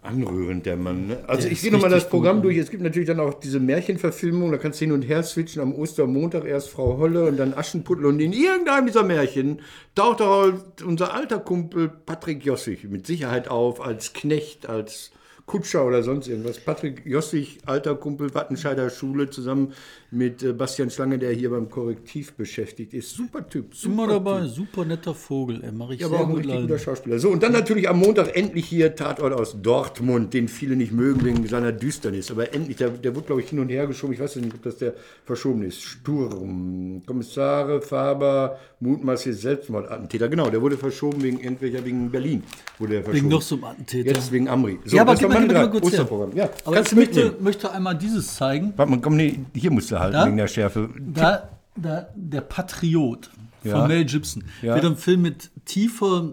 Anrührend, 0.03 0.65
der 0.65 0.75
Mann. 0.75 1.07
Ne? 1.07 1.23
Also 1.27 1.43
Der 1.43 1.51
ich 1.51 1.61
gehe 1.61 1.71
nochmal 1.71 1.89
das 1.89 2.09
Programm 2.09 2.41
durch. 2.41 2.57
Es 2.57 2.69
gibt 2.69 2.83
natürlich 2.83 3.07
dann 3.07 3.19
auch 3.19 3.35
diese 3.35 3.59
Märchenverfilmung, 3.59 4.51
da 4.51 4.57
kannst 4.57 4.81
du 4.81 4.85
hin 4.85 4.91
und 4.91 5.03
her 5.03 5.23
switchen. 5.23 5.61
Am 5.61 5.73
Ostermontag 5.73 6.45
erst 6.45 6.69
Frau 6.69 6.97
Holle 6.97 7.25
und 7.25 7.37
dann 7.37 7.53
Aschenputtel. 7.53 8.05
Und 8.05 8.19
in 8.19 8.33
irgendeinem 8.33 8.87
dieser 8.87 9.03
Märchen 9.03 9.61
taucht 9.95 10.21
auch 10.21 10.51
unser 10.85 11.13
alter 11.13 11.39
Kumpel 11.39 11.89
Patrick 11.89 12.45
Jossig 12.45 12.83
mit 12.89 13.07
Sicherheit 13.07 13.47
auf 13.47 13.79
als 13.79 14.13
Knecht, 14.13 14.67
als 14.67 15.11
Kutscher 15.45 15.85
oder 15.85 16.03
sonst 16.03 16.27
irgendwas. 16.27 16.59
Patrick 16.59 17.05
Jossig, 17.05 17.59
alter 17.65 17.95
Kumpel, 17.95 18.33
Wattenscheider 18.33 18.89
Schule, 18.89 19.29
zusammen 19.29 19.73
mit 20.13 20.43
äh, 20.43 20.53
Bastian 20.53 20.89
Schlange, 20.89 21.17
der 21.17 21.31
hier 21.31 21.49
beim 21.49 21.69
Korrektiv 21.69 22.33
beschäftigt 22.33 22.93
ist. 22.93 23.15
Super 23.15 23.47
Typ. 23.47 23.75
Super 23.75 23.93
Immer 23.93 24.07
dabei, 24.07 24.41
Typ. 24.41 24.49
super 24.51 24.85
netter 24.85 25.15
Vogel, 25.15 25.63
ey, 25.63 25.71
mache 25.71 25.95
ich 25.95 26.01
Ja, 26.01 26.07
sehr 26.07 26.19
aber 26.19 26.27
auch 26.27 26.29
ein 26.29 26.35
richtig 26.35 26.61
guter 26.61 26.77
Schauspieler. 26.79 27.19
So, 27.19 27.29
und 27.29 27.41
dann 27.41 27.51
natürlich 27.51 27.89
am 27.89 27.99
Montag 27.99 28.35
endlich 28.37 28.65
hier 28.65 28.95
Tatort 28.95 29.33
aus 29.33 29.61
Dortmund, 29.61 30.33
den 30.33 30.47
viele 30.47 30.75
nicht 30.75 30.91
mögen 30.91 31.25
wegen 31.25 31.47
seiner 31.47 31.71
Düsternis. 31.71 32.29
Aber 32.29 32.53
endlich, 32.53 32.77
der, 32.77 32.89
der 32.89 33.15
wurde, 33.15 33.25
glaube 33.25 33.41
ich, 33.41 33.49
hin 33.49 33.59
und 33.59 33.69
her 33.69 33.87
geschoben. 33.87 34.13
Ich 34.13 34.19
weiß 34.19 34.35
nicht, 34.35 34.53
ob 34.53 34.61
das 34.61 34.77
der 34.77 34.93
verschoben 35.25 35.63
ist. 35.63 35.81
Sturm. 35.81 37.01
Kommissare, 37.05 37.81
Faber, 37.81 38.59
mutmaßlich 38.79 39.35
Selbstmordattentäter. 39.35 40.29
Genau, 40.29 40.49
der 40.49 40.61
wurde 40.61 40.77
verschoben 40.77 41.23
wegen 41.23 41.39
irgendwelcher, 41.39 41.83
wegen 41.83 42.11
Berlin. 42.11 42.43
Wurde 42.77 42.93
der 42.93 43.03
verschoben. 43.03 43.29
noch 43.29 43.41
so 43.41 43.55
einem 43.55 43.63
Attentäter. 43.63 44.09
Jetzt 44.09 44.31
wegen 44.31 44.47
Amri. 44.47 44.79
So, 44.85 44.95
ja, 44.95 45.01
aber 45.01 45.13
das 45.13 45.19
gib 45.21 45.29
mal, 45.29 45.47
gib 45.47 45.53
mal 45.53 45.69
kurz. 45.69 45.85
Osterprogramm. 45.85 46.35
Ja, 46.35 46.49
aber 46.65 46.75
kannst 46.75 46.91
ich 46.91 46.97
möchte, 46.97 47.23
mitnehmen. 47.23 47.43
möchte 47.43 47.71
einmal 47.71 47.97
dieses 47.97 48.35
zeigen. 48.35 48.73
Warte 48.75 48.91
mal, 48.91 49.01
komm, 49.01 49.15
nee, 49.15 49.39
hier 49.55 49.71
musst 49.71 49.89
du 49.89 50.02
Da? 50.11 50.25
wegen 50.25 50.37
der 50.37 50.47
Schärfe. 50.47 50.89
Da, 50.99 51.49
da, 51.75 52.07
der 52.15 52.41
Patriot 52.41 53.29
von 53.61 53.71
Ja. 53.71 53.87
Mel 53.87 54.05
Gibson. 54.05 54.43
Ja. 54.61 54.75
Wird 54.75 54.85
ein 54.85 54.97
Film 54.97 55.21
mit 55.21 55.49
tiefer 55.65 56.31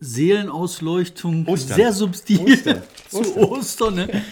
Seelenausleuchtung, 0.00 1.46
Ostern. 1.46 1.76
sehr 1.76 1.92
subtil 1.92 2.40
Ostern. 2.40 2.82
zu 3.08 3.36
Ostern. 3.36 3.94
Ne? 3.94 4.22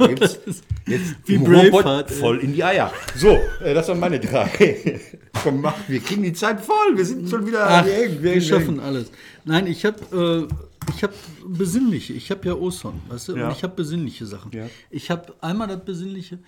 Jetzt, 0.08 0.40
jetzt 0.86 1.14
Wie 1.24 1.38
Braveheart, 1.38 2.10
voll 2.10 2.38
in 2.38 2.52
die 2.52 2.64
Eier. 2.64 2.92
So, 3.14 3.38
äh, 3.62 3.72
das 3.74 3.86
waren 3.88 4.00
meine 4.00 4.18
drei. 4.18 5.00
Komm, 5.42 5.60
mach, 5.60 5.76
wir 5.86 6.00
kriegen 6.00 6.24
die 6.24 6.32
Zeit 6.32 6.60
voll. 6.60 6.96
Wir 6.96 7.04
sind 7.04 7.30
schon 7.30 7.46
wieder. 7.46 7.64
Ach, 7.68 7.84
wir 7.84 8.22
wir 8.22 8.40
schaffen 8.40 8.80
alles. 8.80 9.12
Nein, 9.44 9.68
ich 9.68 9.84
habe 9.84 10.48
äh, 10.50 10.92
ich 10.96 11.04
hab 11.04 11.12
besinnliche. 11.46 12.12
Ich 12.14 12.30
habe 12.30 12.46
ja 12.48 12.54
Ostern, 12.54 13.00
weißt 13.08 13.28
du? 13.28 13.36
Ja. 13.36 13.46
Und 13.48 13.52
ich 13.56 13.62
habe 13.62 13.74
besinnliche 13.74 14.26
Sachen. 14.26 14.50
Ja. 14.52 14.66
Ich 14.90 15.10
habe 15.10 15.34
einmal 15.40 15.68
das 15.68 15.84
Besinnliche. 15.84 16.38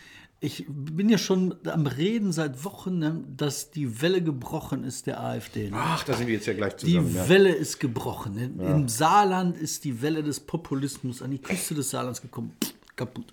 Ich 0.44 0.64
bin 0.68 1.08
ja 1.08 1.18
schon 1.18 1.54
am 1.66 1.86
Reden 1.86 2.32
seit 2.32 2.64
Wochen, 2.64 2.98
ne, 2.98 3.22
dass 3.36 3.70
die 3.70 4.02
Welle 4.02 4.20
gebrochen 4.22 4.82
ist 4.82 5.06
der 5.06 5.20
AfD. 5.22 5.70
Ne? 5.70 5.76
Ach, 5.78 6.02
da 6.02 6.14
sind 6.14 6.26
wir 6.26 6.34
jetzt 6.34 6.46
ja 6.46 6.52
gleich 6.52 6.74
Die 6.74 6.86
zusammen. 6.86 7.14
ja. 7.14 7.28
Welle 7.28 7.50
ist 7.54 7.78
gebrochen. 7.78 8.36
In, 8.36 8.58
Im 8.58 8.88
Saarland 8.88 9.56
ist 9.56 9.84
die 9.84 10.02
Welle 10.02 10.24
des 10.24 10.40
Populismus 10.40 11.22
an 11.22 11.30
die 11.30 11.38
Küste 11.38 11.76
des 11.76 11.90
Saarlands 11.90 12.20
gekommen. 12.20 12.56
Kaputt. 12.96 13.32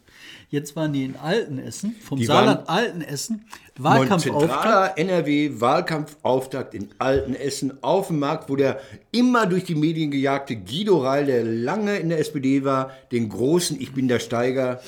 Jetzt 0.50 0.76
waren 0.76 0.93
die 0.93 1.04
in 1.04 1.15
Altenessen, 1.17 1.95
vom 2.02 2.17
Die 2.19 2.26
Saarland 2.26 2.69
Altenessen, 2.69 3.43
Wahlkampfauftakt. 3.78 4.98
NRW-Wahlkampfauftakt 5.00 6.74
in 6.76 6.89
Altenessen 6.98 7.84
auf 7.84 8.08
dem 8.08 8.19
Markt, 8.19 8.50
wo 8.50 8.56
der 8.56 8.80
immer 9.12 9.45
durch 9.48 9.63
die 9.65 9.76
Medien 9.76 10.12
gejagte 10.12 10.56
Guido 10.56 11.00
Reil, 11.00 11.26
der 11.26 11.43
lange 11.43 11.98
in 11.98 12.10
der 12.10 12.19
SPD 12.19 12.63
war, 12.63 12.91
den 13.12 13.30
großen 13.30 13.80
Ich 13.82 13.93
bin 13.93 14.08
der 14.08 14.19
Steiger. 14.19 14.80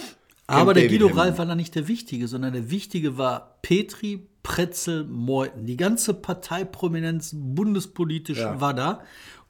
Aber 0.52 0.74
der 0.74 0.88
Guido. 0.88 1.08
Reif 1.08 1.38
war 1.38 1.46
da 1.46 1.56
nicht 1.56 1.76
der 1.76 1.88
Wichtige, 1.88 2.28
sondern 2.28 2.54
der 2.54 2.70
Wichtige 2.72 3.18
war 3.18 3.58
Petri, 3.62 4.28
Pretzel, 4.44 5.06
Meuthen. 5.06 5.66
Die 5.66 5.78
ganze 5.78 6.14
Parteiprominenz 6.14 7.32
bundespolitisch 7.36 8.40
Ja. 8.40 8.60
war 8.60 8.74
da. 8.74 9.04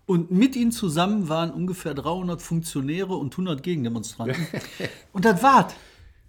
Und 0.06 0.32
mit 0.32 0.56
ihnen 0.56 0.72
zusammen 0.72 1.30
waren 1.30 1.52
ungefähr 1.52 1.94
300 1.94 2.42
Funktionäre 2.42 3.16
und 3.16 3.34
100 3.34 3.64
Gegendemonstranten. 3.64 4.46
und 5.14 5.24
das 5.26 5.42
war's. 5.42 5.74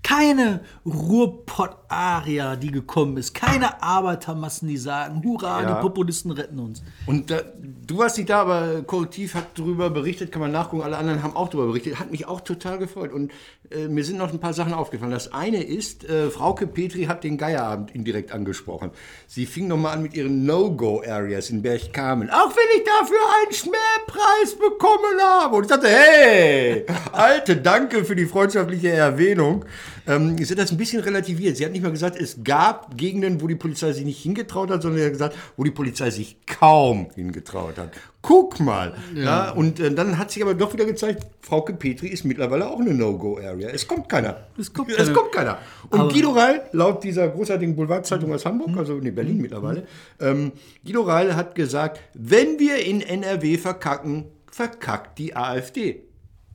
Keine 0.03 0.61
Ruhrpott-Aria, 0.85 2.57
die 2.57 2.71
gekommen 2.73 3.17
ist. 3.17 3.35
Keine 3.35 3.83
Arbeitermassen, 3.83 4.69
die 4.69 4.77
sagen, 4.77 5.23
hurra, 5.25 5.62
Ja. 5.62 5.75
die 5.75 5.81
Populisten 5.81 6.31
retten 6.33 6.59
uns. 6.59 6.83
Und 7.07 7.31
da, 7.31 7.41
du 7.87 7.99
warst 7.99 8.17
nicht 8.19 8.29
da, 8.31 8.41
aber 8.43 8.83
Korrektiv 8.83 9.35
hat 9.35 9.47
darüber 9.57 9.91
berichtet, 9.91 10.33
kann 10.33 10.41
man 10.43 10.51
nachgucken, 10.51 10.83
alle 10.83 10.97
anderen 10.99 11.23
haben 11.23 11.37
auch 11.37 11.49
darüber 11.49 11.69
berichtet. 11.69 11.99
Hat 12.01 12.11
mich 12.11 12.27
auch 12.27 12.41
total 12.41 12.79
gefreut. 12.79 13.12
Und 13.12 13.33
äh, 13.71 13.87
mir 13.88 14.05
sind 14.05 14.19
noch 14.19 14.33
ein 14.33 14.41
paar 14.41 14.55
Sachen 14.55 14.75
aufgefallen. 14.75 15.12
Das 15.12 15.33
eine 15.33 15.62
ist, 15.62 16.05
äh, 16.05 16.31
Frauke 16.31 16.67
Petri 16.67 17.05
hat 17.05 17.23
den 17.25 17.38
Geierabend 17.38 17.93
indirekt 17.95 18.33
angesprochen. 18.33 18.91
Sie 19.29 19.47
fing 19.47 19.69
nochmal 19.69 19.95
an 19.97 20.03
mit 20.03 20.15
ihren 20.15 20.45
No-Go-Areas 20.45 21.51
in 21.51 21.62
Berchtesgaden. 21.62 22.29
Auch 22.31 22.51
wenn 22.51 22.81
ich 22.81 22.85
dafür 22.85 23.19
einen 23.43 23.53
Schmähpreis 23.53 24.55
bekommen 24.59 25.21
habe. 25.23 25.57
Und 25.57 25.62
ich 25.65 25.69
dachte, 25.71 25.88
hey, 25.88 26.87
Alte, 27.12 27.57
danke 27.57 28.05
für 28.05 28.17
die 28.17 28.27
freundschaftliche 28.27 28.91
Erwähnung. 28.91 29.65
Ähm, 30.07 30.37
sie 30.38 30.53
hat 30.53 30.59
das 30.59 30.71
ein 30.73 30.77
bisschen 30.77 31.01
relativiert. 31.03 31.57
Sie 31.57 31.65
hat 31.65 31.73
nicht 31.73 31.83
mal 31.83 31.91
gesagt, 31.93 32.17
es 32.21 32.38
gab 32.45 32.97
Gegenden, 32.97 33.41
wo 33.41 33.47
die 33.47 33.55
Polizei 33.55 33.93
sich 33.93 34.05
nicht 34.05 34.21
hingetraut 34.23 34.71
hat, 34.71 34.83
sondern 34.83 34.99
sie 35.01 35.05
hat 35.07 35.12
gesagt, 35.12 35.37
wo 35.57 35.65
die 35.65 35.71
Polizei 35.71 36.11
sich 36.11 36.37
kaum 36.47 37.09
hingetraut 37.15 37.79
hat. 37.79 37.93
Guck 38.23 38.61
mal. 38.61 38.95
Ja. 39.15 39.51
und 39.51 39.81
äh, 39.81 39.93
dann 39.93 40.17
hat 40.19 40.31
sich 40.31 40.43
aber 40.43 40.55
doch 40.55 40.73
wieder 40.73 40.85
gezeigt, 40.85 41.27
Frauke 41.41 41.73
Petri 41.73 42.07
ist 42.09 42.25
mittlerweile 42.25 42.69
auch 42.71 42.79
eine 42.81 42.95
No-Go-Area. 42.95 43.69
Es 43.71 43.87
kommt 43.88 44.09
keiner. 44.09 44.47
Es 44.59 44.73
kommt 44.73 44.91
es 44.91 44.97
keiner. 44.97 45.12
kommt 45.12 45.33
keiner. 45.33 45.59
Und 45.91 46.01
Aber- 46.01 46.12
Guido 46.12 46.31
Reil, 46.31 46.62
laut 46.73 47.03
dieser 47.03 47.29
großartigen 47.29 47.75
Boulevardzeitung 47.75 48.33
aus 48.33 48.45
Hamburg, 48.47 48.77
also 48.77 48.95
nee, 48.95 49.11
Berlin 49.11 49.38
mittlerweile, 49.38 49.87
ähm, 50.21 50.53
Guido 50.85 51.03
Reil 51.03 51.35
hat 51.35 51.55
gesagt, 51.57 52.01
wenn 52.15 52.59
wir 52.61 52.85
in 52.85 53.01
NRW 53.01 53.59
verkacken, 53.59 54.27
verkackt 54.51 55.19
die 55.19 55.35
AfD. 55.35 56.03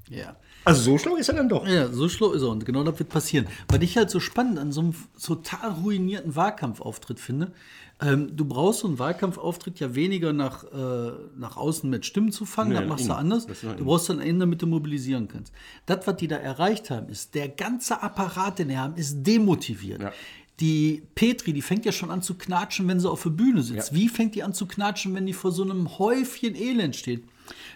Ja. 0.09 0.35
Also 0.63 0.81
so 0.81 0.97
schlau 0.97 1.15
ist 1.15 1.29
er 1.29 1.35
dann 1.35 1.47
doch. 1.47 1.65
Ja, 1.67 1.87
so 1.87 2.09
schlau 2.09 2.31
ist 2.31 2.41
er 2.41 2.49
und 2.49 2.65
genau 2.65 2.83
das 2.83 2.99
wird 2.99 3.09
passieren. 3.09 3.47
Was 3.69 3.79
ich 3.81 3.95
halt 3.97 4.09
so 4.09 4.19
spannend 4.19 4.59
an 4.59 4.71
so 4.71 4.81
einem 4.81 4.95
total 5.21 5.71
ruinierten 5.71 6.35
Wahlkampfauftritt 6.35 7.19
finde, 7.19 7.53
ähm, 7.99 8.35
du 8.35 8.45
brauchst 8.45 8.81
so 8.81 8.87
einen 8.87 8.99
Wahlkampfauftritt 8.99 9.79
ja 9.79 9.95
weniger 9.95 10.31
nach, 10.31 10.65
äh, 10.65 11.11
nach 11.37 11.57
außen 11.57 11.89
mit 11.89 12.05
Stimmen 12.05 12.31
zu 12.31 12.45
fangen, 12.45 12.73
Nee, 12.73 12.79
das 12.79 12.87
machst 12.87 13.07
du 13.07 13.13
anders. 13.13 13.47
Du 13.47 13.85
brauchst 13.85 14.09
dann 14.09 14.19
einen, 14.19 14.39
damit 14.39 14.61
du 14.61 14.67
mobilisieren 14.67 15.27
kannst. 15.27 15.51
Das, 15.85 16.05
was 16.05 16.17
die 16.17 16.27
da 16.27 16.35
erreicht 16.35 16.91
haben, 16.91 17.09
ist, 17.09 17.33
der 17.33 17.49
ganze 17.49 18.03
Apparat, 18.03 18.59
den 18.59 18.69
die 18.69 18.77
haben, 18.77 18.95
ist 18.95 19.23
demotiviert. 19.23 20.01
Ja. 20.01 20.11
Die 20.59 21.03
Petri, 21.15 21.53
die 21.53 21.61
fängt 21.61 21.85
ja 21.85 21.91
schon 21.91 22.11
an 22.11 22.21
zu 22.21 22.35
knatschen, 22.35 22.87
wenn 22.87 22.99
sie 22.99 23.09
auf 23.09 23.23
der 23.23 23.29
Bühne 23.31 23.63
sitzt. 23.63 23.91
Ja. 23.91 23.97
Wie 23.97 24.09
fängt 24.09 24.35
die 24.35 24.43
an 24.43 24.53
zu 24.53 24.65
knatschen, 24.65 25.15
wenn 25.15 25.25
die 25.25 25.33
vor 25.33 25.51
so 25.51 25.63
einem 25.63 25.97
Häufchen 25.97 26.55
Elend 26.55 26.95
steht? 26.95 27.23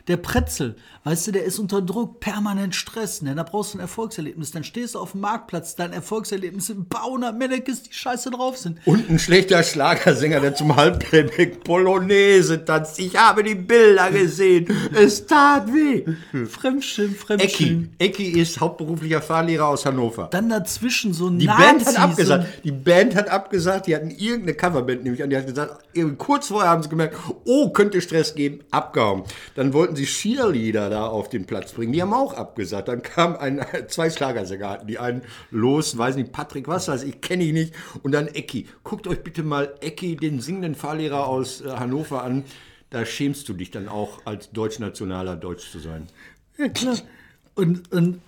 Der 0.08 0.18
Pretzel, 0.18 0.76
weißt 1.04 1.28
du, 1.28 1.32
der 1.32 1.44
ist 1.46 1.60
unter 1.60 1.82
Druck, 1.82 2.20
permanent 2.20 2.76
Stress. 2.76 3.22
Ne? 3.22 3.36
Da 3.36 3.44
brauchst 3.44 3.74
du 3.74 3.78
ein 3.78 3.82
Erfolgserlebnis. 3.82 4.52
Dann 4.52 4.64
stehst 4.64 4.96
du 4.96 5.00
auf 5.00 5.12
dem 5.12 5.22
Marktplatz, 5.22 5.76
dein 5.76 5.94
Erfolgserlebnis 5.94 6.68
sind 6.68 6.88
hundert 7.04 7.38
Männekes, 7.38 7.84
die 7.84 7.94
scheiße 7.94 8.32
drauf 8.32 8.58
sind. 8.58 8.80
Und 8.86 9.10
ein 9.10 9.20
schlechter 9.20 9.64
Schlagersänger, 9.64 10.40
der 10.40 10.56
zum 10.56 10.76
Halbplayback 10.76 11.64
Polonaise 11.64 12.64
tanzt. 12.66 13.00
Ich 13.00 13.16
habe 13.16 13.44
die 13.44 13.56
Bilder 13.56 14.12
gesehen. 14.12 14.68
Es 14.94 15.26
tat 15.26 15.68
weh. 15.74 16.04
Fremdschirm, 16.48 17.12
Ecki. 17.12 17.18
Fremdschirm. 17.18 17.90
Ecki 18.00 18.26
ist 18.42 18.60
hauptberuflicher 18.60 19.22
Fahrlehrer 19.22 19.68
aus 19.68 19.86
Hannover. 19.86 20.28
Dann 20.32 20.50
dazwischen 20.50 21.14
so 21.14 21.28
ein 21.28 21.40
Die 21.40 21.46
Nazi, 21.48 21.62
Band 21.62 21.86
hat 21.86 21.94
so 21.96 22.00
abgesagt. 22.02 22.44
ein- 22.46 22.50
Die 22.64 22.72
Band 22.72 23.16
hat 23.16 23.30
abgesagt. 23.30 23.88
Die 23.88 23.96
hatten 23.96 24.10
irgendeine 24.12 24.54
Coverband 24.54 25.04
nämlich 25.04 25.24
an. 25.24 25.30
Die 25.30 25.38
hat 25.38 25.48
gesagt, 25.48 25.84
kurz 26.18 26.48
vorher 26.48 26.70
haben 26.72 26.84
sie 26.84 26.90
gemerkt, 26.90 27.18
oh, 27.46 27.70
könnte 27.72 28.02
Stress 28.02 28.36
geben. 28.36 28.60
Abgehauen. 28.72 29.24
Dann 29.62 29.74
wollten 29.74 29.96
sie 29.96 30.06
Cheerleader 30.06 30.90
da 30.90 31.06
auf 31.06 31.30
den 31.30 31.46
Platz 31.46 31.74
bringen. 31.74 31.94
Die 31.94 32.02
haben 32.02 32.16
auch 32.16 32.34
abgesagt. 32.34 32.88
Dann 32.88 33.04
kam 33.04 33.36
ein, 33.36 33.64
zwei 33.90 34.10
Schlagersänger 34.10 34.84
die 34.86 34.98
einen 34.98 35.22
los, 35.52 35.96
weiß 35.96 36.16
nicht, 36.16 36.32
Patrick, 36.32 36.68
was 36.68 36.88
weiß 36.88 37.04
ich, 37.04 37.22
kenne 37.22 37.44
ich 37.44 37.54
nicht. 37.54 37.76
Und 38.02 38.12
dann 38.14 38.28
Ecki. 38.28 38.66
Guckt 38.84 39.06
euch 39.06 39.24
bitte 39.24 39.44
mal 39.44 39.76
Ecki, 39.82 40.16
den 40.16 40.42
singenden 40.42 40.74
Fahrlehrer 40.74 41.28
aus 41.28 41.62
äh, 41.62 41.70
Hannover 41.70 42.24
an. 42.24 42.44
Da 42.90 43.06
schämst 43.06 43.48
du 43.50 43.54
dich 43.54 43.70
dann 43.70 43.88
auch 43.88 44.26
als 44.26 44.50
Deutschnationaler 44.50 45.36
Deutsch 45.36 45.70
zu 45.70 45.78
sein. 45.78 46.08
Ja, 46.58 46.68
klar. 46.70 46.98
Und, 47.54 47.92
und 47.92 48.20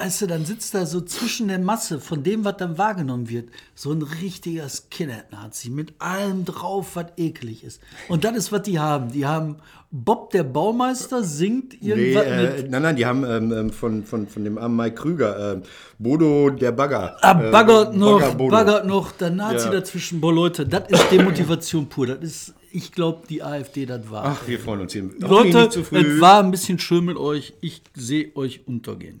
weißt 0.00 0.22
du, 0.22 0.26
dann 0.26 0.46
sitzt 0.46 0.74
da 0.74 0.86
so 0.86 1.02
zwischen 1.02 1.48
der 1.48 1.58
Masse 1.58 2.00
von 2.00 2.22
dem, 2.22 2.44
was 2.44 2.56
dann 2.56 2.78
wahrgenommen 2.78 3.28
wird, 3.28 3.50
so 3.74 3.92
ein 3.92 4.00
richtiger 4.02 4.66
Skinhead-Nazi 4.68 5.68
mit 5.68 5.92
allem 5.98 6.44
drauf, 6.46 6.96
was 6.96 7.06
eklig 7.18 7.64
ist. 7.64 7.80
Und 8.08 8.24
das 8.24 8.34
ist, 8.36 8.52
was 8.52 8.62
die 8.62 8.78
haben. 8.78 9.12
Die 9.12 9.26
haben 9.26 9.56
Bob 9.90 10.30
der 10.30 10.44
Baumeister 10.44 11.22
singt 11.22 11.82
Nee, 11.82 11.88
irgendwas 11.90 12.24
äh, 12.24 12.62
mit 12.62 12.70
nein, 12.70 12.82
nein, 12.82 12.96
die 12.96 13.04
haben 13.04 13.24
ähm, 13.24 13.52
ähm, 13.52 13.70
von, 13.72 14.04
von, 14.04 14.26
von 14.26 14.44
dem 14.44 14.56
armen 14.56 14.76
Mike 14.76 14.94
Krüger, 14.94 15.54
ähm, 15.54 15.62
Bodo 15.98 16.48
der 16.48 16.72
Bagger. 16.72 17.16
Ah, 17.20 17.32
Äh, 17.32 17.50
baggert 17.50 17.94
noch, 17.96 18.20
Bagger 18.20 18.34
baggert 18.48 18.86
noch, 18.86 19.12
der 19.12 19.30
Nazi 19.30 19.66
Ja. 19.66 19.72
dazwischen. 19.72 20.20
Boah, 20.20 20.32
Leute, 20.32 20.64
das 20.64 20.84
ist 20.88 21.10
Demotivation 21.10 21.86
pur. 21.88 22.06
Das 22.06 22.20
ist, 22.20 22.54
ich 22.72 22.92
glaube, 22.92 23.26
die 23.28 23.42
AfD, 23.42 23.84
das 23.84 24.08
war. 24.10 24.24
Ach, 24.24 24.46
wir 24.48 24.58
freuen 24.60 24.80
uns 24.82 24.92
hier. 24.92 25.10
Leute, 25.18 25.68
es 25.68 26.20
war 26.20 26.42
ein 26.42 26.52
bisschen 26.52 26.78
schön 26.78 27.04
mit 27.04 27.16
euch. 27.18 27.52
Ich 27.60 27.82
sehe 27.94 28.30
euch 28.36 28.60
untergehen. 28.66 29.20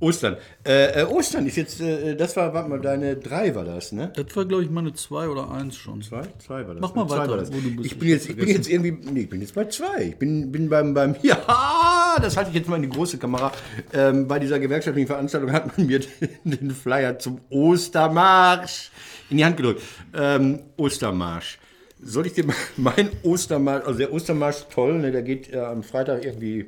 Ostern. 0.00 0.36
Äh, 0.64 1.02
äh, 1.02 1.04
Ostern 1.06 1.46
ist 1.46 1.56
jetzt, 1.56 1.80
äh, 1.80 2.14
das 2.14 2.36
war, 2.36 2.54
warte 2.54 2.68
mal, 2.68 2.80
deine 2.80 3.16
drei 3.16 3.52
war 3.56 3.64
das, 3.64 3.90
ne? 3.90 4.12
Das 4.14 4.36
war, 4.36 4.44
glaube 4.44 4.62
ich, 4.62 4.70
meine 4.70 4.92
zwei 4.94 5.28
oder 5.28 5.50
eins 5.50 5.76
schon. 5.76 6.02
Zwei? 6.02 6.22
Zwei 6.38 6.68
war 6.68 6.74
das. 6.74 6.80
Mach 6.80 6.94
mal 6.94 7.04
ne? 7.04 7.10
Weiter, 7.10 7.48
wo 7.52 7.60
du 7.60 7.76
bist. 7.76 7.86
Ich 7.86 7.98
bin 7.98 8.08
jetzt, 8.08 8.28
ich 8.30 8.36
bin 8.36 8.46
jetzt 8.46 8.70
irgendwie, 8.70 8.92
nee, 9.10 9.22
ich 9.22 9.28
bin 9.28 9.40
jetzt 9.40 9.54
bei 9.54 9.64
zwei. 9.64 10.04
Ich 10.10 10.16
bin, 10.16 10.52
bin 10.52 10.68
beim, 10.68 10.94
beim, 10.94 11.16
ja, 11.22 12.16
das 12.22 12.36
halte 12.36 12.50
ich 12.50 12.56
jetzt 12.56 12.68
mal 12.68 12.76
in 12.76 12.82
die 12.82 12.88
große 12.90 13.18
Kamera. 13.18 13.50
Ähm, 13.92 14.28
bei 14.28 14.38
dieser 14.38 14.60
gewerkschaftlichen 14.60 15.08
Veranstaltung 15.08 15.50
hat 15.50 15.76
man 15.76 15.88
mir 15.88 15.98
den, 16.44 16.70
Flyer 16.70 17.18
zum 17.18 17.40
Ostermarsch 17.50 18.92
in 19.30 19.38
die 19.38 19.44
Hand 19.44 19.56
gedrückt. 19.56 19.82
Ähm, 20.14 20.60
Ostermarsch. 20.76 21.58
Soll 22.00 22.26
ich 22.26 22.34
dir 22.34 22.46
mal 22.46 22.54
mein 22.76 23.10
Ostermarsch, 23.24 23.84
also 23.84 23.98
der 23.98 24.12
Ostermarsch, 24.12 24.66
toll, 24.72 25.00
ne, 25.00 25.10
der 25.10 25.22
geht 25.22 25.52
äh, 25.52 25.58
am 25.58 25.82
Freitag 25.82 26.24
irgendwie, 26.24 26.66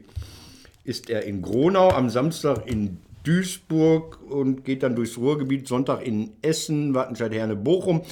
ist 0.83 1.09
er 1.09 1.23
in 1.23 1.43
Gronau, 1.43 1.91
am 1.91 2.11
Samstag 2.11 2.67
in 2.67 2.99
Duisburg 3.25 4.19
und 4.31 4.65
geht 4.65 4.83
dann 4.83 4.97
durchs 4.97 5.19
Ruhrgebiet, 5.19 5.69
Sonntag 5.69 6.07
in 6.07 6.33
Essen, 6.43 6.95
Wattenscheid, 6.95 7.33
Herne, 7.33 7.57
Bochum. 7.57 8.03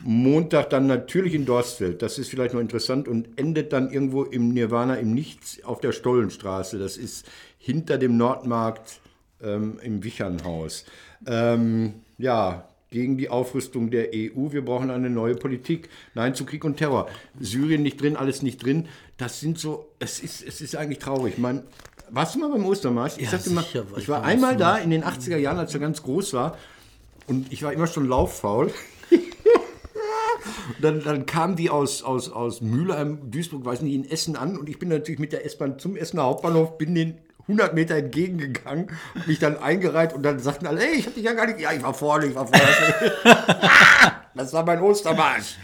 Montag 0.00 0.70
dann 0.70 0.86
natürlich 0.86 1.34
in 1.34 1.44
Dorstfeld, 1.44 2.02
das 2.02 2.18
ist 2.18 2.28
vielleicht 2.28 2.54
noch 2.54 2.60
interessant 2.60 3.08
und 3.08 3.36
endet 3.36 3.72
dann 3.72 3.90
irgendwo 3.90 4.22
im 4.22 4.50
Nirvana 4.50 4.94
im 4.94 5.12
Nichts 5.12 5.64
auf 5.64 5.80
der 5.80 5.90
Stollenstraße. 5.90 6.78
Das 6.78 6.96
ist 6.96 7.26
hinter 7.58 7.98
dem 7.98 8.16
Nordmarkt 8.16 9.00
ähm, 9.42 9.78
im 9.82 10.04
Wichernhaus. 10.04 10.84
Ähm, 11.26 11.94
ja, 12.16 12.68
gegen 12.90 13.18
die 13.18 13.28
Aufrüstung 13.28 13.90
der 13.90 14.10
EU. 14.14 14.52
Wir 14.52 14.64
brauchen 14.64 14.90
eine 14.90 15.10
neue 15.10 15.34
Politik. 15.34 15.88
Nein 16.14 16.34
zu 16.34 16.46
Krieg 16.46 16.64
und 16.64 16.76
Terror. 16.76 17.08
Syrien 17.38 17.82
nicht 17.82 18.00
drin, 18.00 18.16
alles 18.16 18.42
nicht 18.42 18.64
drin. 18.64 18.86
Das 19.16 19.40
sind 19.40 19.58
so, 19.58 19.88
es 19.98 20.20
ist, 20.20 20.46
es 20.46 20.60
ist 20.60 20.76
eigentlich 20.76 20.98
traurig. 20.98 21.38
Man, 21.38 21.64
warst 22.10 22.34
du 22.34 22.38
mal 22.38 22.50
beim 22.50 22.64
Ostermarsch? 22.64 23.14
Ich, 23.16 23.24
Ja, 23.24 23.30
sagte 23.30 23.50
mal, 23.50 23.64
war 23.72 23.98
ich 23.98 24.08
war 24.08 24.22
einmal 24.22 24.56
da 24.56 24.76
in 24.76 24.90
den 24.90 25.04
80er 25.04 25.36
Jahren, 25.36 25.58
als 25.58 25.74
er 25.74 25.80
ganz 25.80 26.02
groß 26.02 26.32
war. 26.34 26.56
Und 27.26 27.52
ich 27.52 27.62
war 27.62 27.72
immer 27.72 27.86
schon 27.86 28.08
lauffaul. 28.08 28.72
Dann, 30.80 31.02
dann 31.02 31.26
kamen 31.26 31.56
die 31.56 31.70
aus, 31.70 32.02
aus, 32.02 32.30
aus 32.30 32.60
Mülheim, 32.60 33.30
Duisburg, 33.30 33.64
weiß 33.64 33.82
nicht, 33.82 33.94
in 33.94 34.08
Essen 34.08 34.36
an. 34.36 34.56
Und 34.56 34.68
ich 34.68 34.78
bin 34.78 34.88
natürlich 34.88 35.18
mit 35.18 35.32
der 35.32 35.44
S-Bahn 35.44 35.78
zum 35.78 35.96
Essener 35.96 36.24
Hauptbahnhof, 36.24 36.78
bin 36.78 36.94
den 36.94 37.18
100 37.42 37.74
Meter 37.74 37.96
entgegengegangen, 37.96 38.88
mich 39.26 39.38
dann 39.38 39.56
eingereiht 39.56 40.12
und 40.12 40.22
dann 40.22 40.38
sagten 40.38 40.66
alle, 40.66 40.80
hey, 40.80 40.98
ich 40.98 41.06
hab 41.06 41.14
dich 41.14 41.24
ja 41.24 41.32
gar 41.32 41.46
nicht, 41.46 41.60
ja, 41.60 41.72
ich 41.72 41.82
war 41.82 41.94
vorne, 41.94 42.26
ich 42.26 42.34
war 42.34 42.46
vorne. 42.46 43.12
das 44.34 44.52
war 44.52 44.64
mein 44.64 44.80
Ostermarsch. 44.80 45.56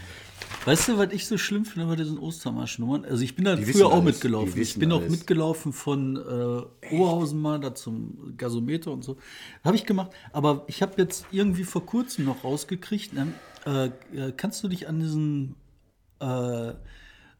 Weißt 0.65 0.87
du, 0.87 0.97
was 0.97 1.13
ich 1.13 1.27
so 1.27 1.37
schlimm 1.37 1.63
finde 1.63 1.87
bei 1.87 1.95
diesen 1.95 2.17
Ostermarschnummern? 2.17 3.05
Also 3.05 3.23
ich 3.23 3.35
bin 3.35 3.45
da 3.45 3.57
wissen 3.57 3.73
früher 3.73 3.87
auch 3.87 3.93
alles, 3.93 4.05
mitgelaufen. 4.05 4.55
die 4.55 4.61
Ich 4.61 4.79
bin 4.79 4.91
auch 4.91 4.99
alles. 4.99 5.11
mitgelaufen 5.11 5.73
von 5.73 6.15
äh, 6.17 6.93
Oberhausen 6.95 7.39
mal 7.39 7.59
da 7.59 7.75
zum 7.75 8.35
Gasometer 8.35 8.91
und 8.91 9.03
so. 9.03 9.17
Habe 9.63 9.75
ich 9.75 9.85
gemacht. 9.85 10.11
Aber 10.33 10.63
ich 10.67 10.81
habe 10.81 10.93
jetzt 10.97 11.25
irgendwie 11.31 11.63
vor 11.63 11.85
kurzem 11.85 12.25
noch 12.25 12.43
rausgekriegt, 12.43 13.13
ne? 13.13 13.27
äh, 13.65 13.85
äh, 14.17 14.31
kannst 14.35 14.63
du 14.63 14.67
dich 14.67 14.87
an 14.87 14.99
diesen 14.99 15.55
äh, 16.19 16.73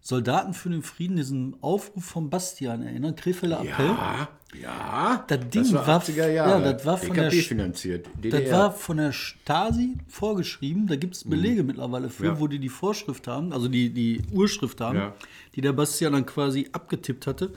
Soldaten 0.08 0.54
für 0.54 0.70
den 0.70 0.84
Frieden, 0.84 1.18
diesen 1.18 1.56
Aufruf 1.62 2.06
von 2.06 2.30
Bastian 2.30 2.84
erinnern? 2.84 3.15
Krefelder 3.15 3.62
Appell? 3.62 3.88
Ja, 3.88 4.28
ja. 4.62 5.26
Das 5.28 5.50
Ding 5.50 5.74
war 5.74 5.88
war- 5.88 6.00
80er 6.00 6.28
Jahre. 6.30 6.63
ja, 6.63 6.74
das 6.74 6.86
war 6.86 6.98
von 7.00 7.08
EKP 7.18 7.22
der 7.22 7.32
finanziert. 7.44 8.06
Das 8.13 8.22
DDR. 8.22 8.52
war 8.60 8.72
von 8.72 8.98
der 8.98 9.12
Stasi 9.12 9.96
vorgeschrieben. 10.08 10.86
Da 10.86 10.96
gibt 10.96 11.15
es 11.15 11.24
Belege 11.24 11.63
mittlerweile 11.63 12.10
für, 12.12 12.22
Mhm. 12.22 12.30
Ja. 12.30 12.39
wo 12.39 12.46
die 12.46 12.60
die 12.60 12.70
Vorschrift 12.70 13.28
haben, 13.28 13.52
also 13.52 13.68
die, 13.68 13.89
die 13.89 14.22
Urschrift 14.32 14.80
haben, 14.80 14.98
Ja. 15.00 15.15
die 15.56 15.62
der 15.62 15.74
Bastian 15.74 16.13
dann 16.13 16.28
quasi 16.28 16.70
abgetippt 16.72 17.26
hatte. 17.26 17.52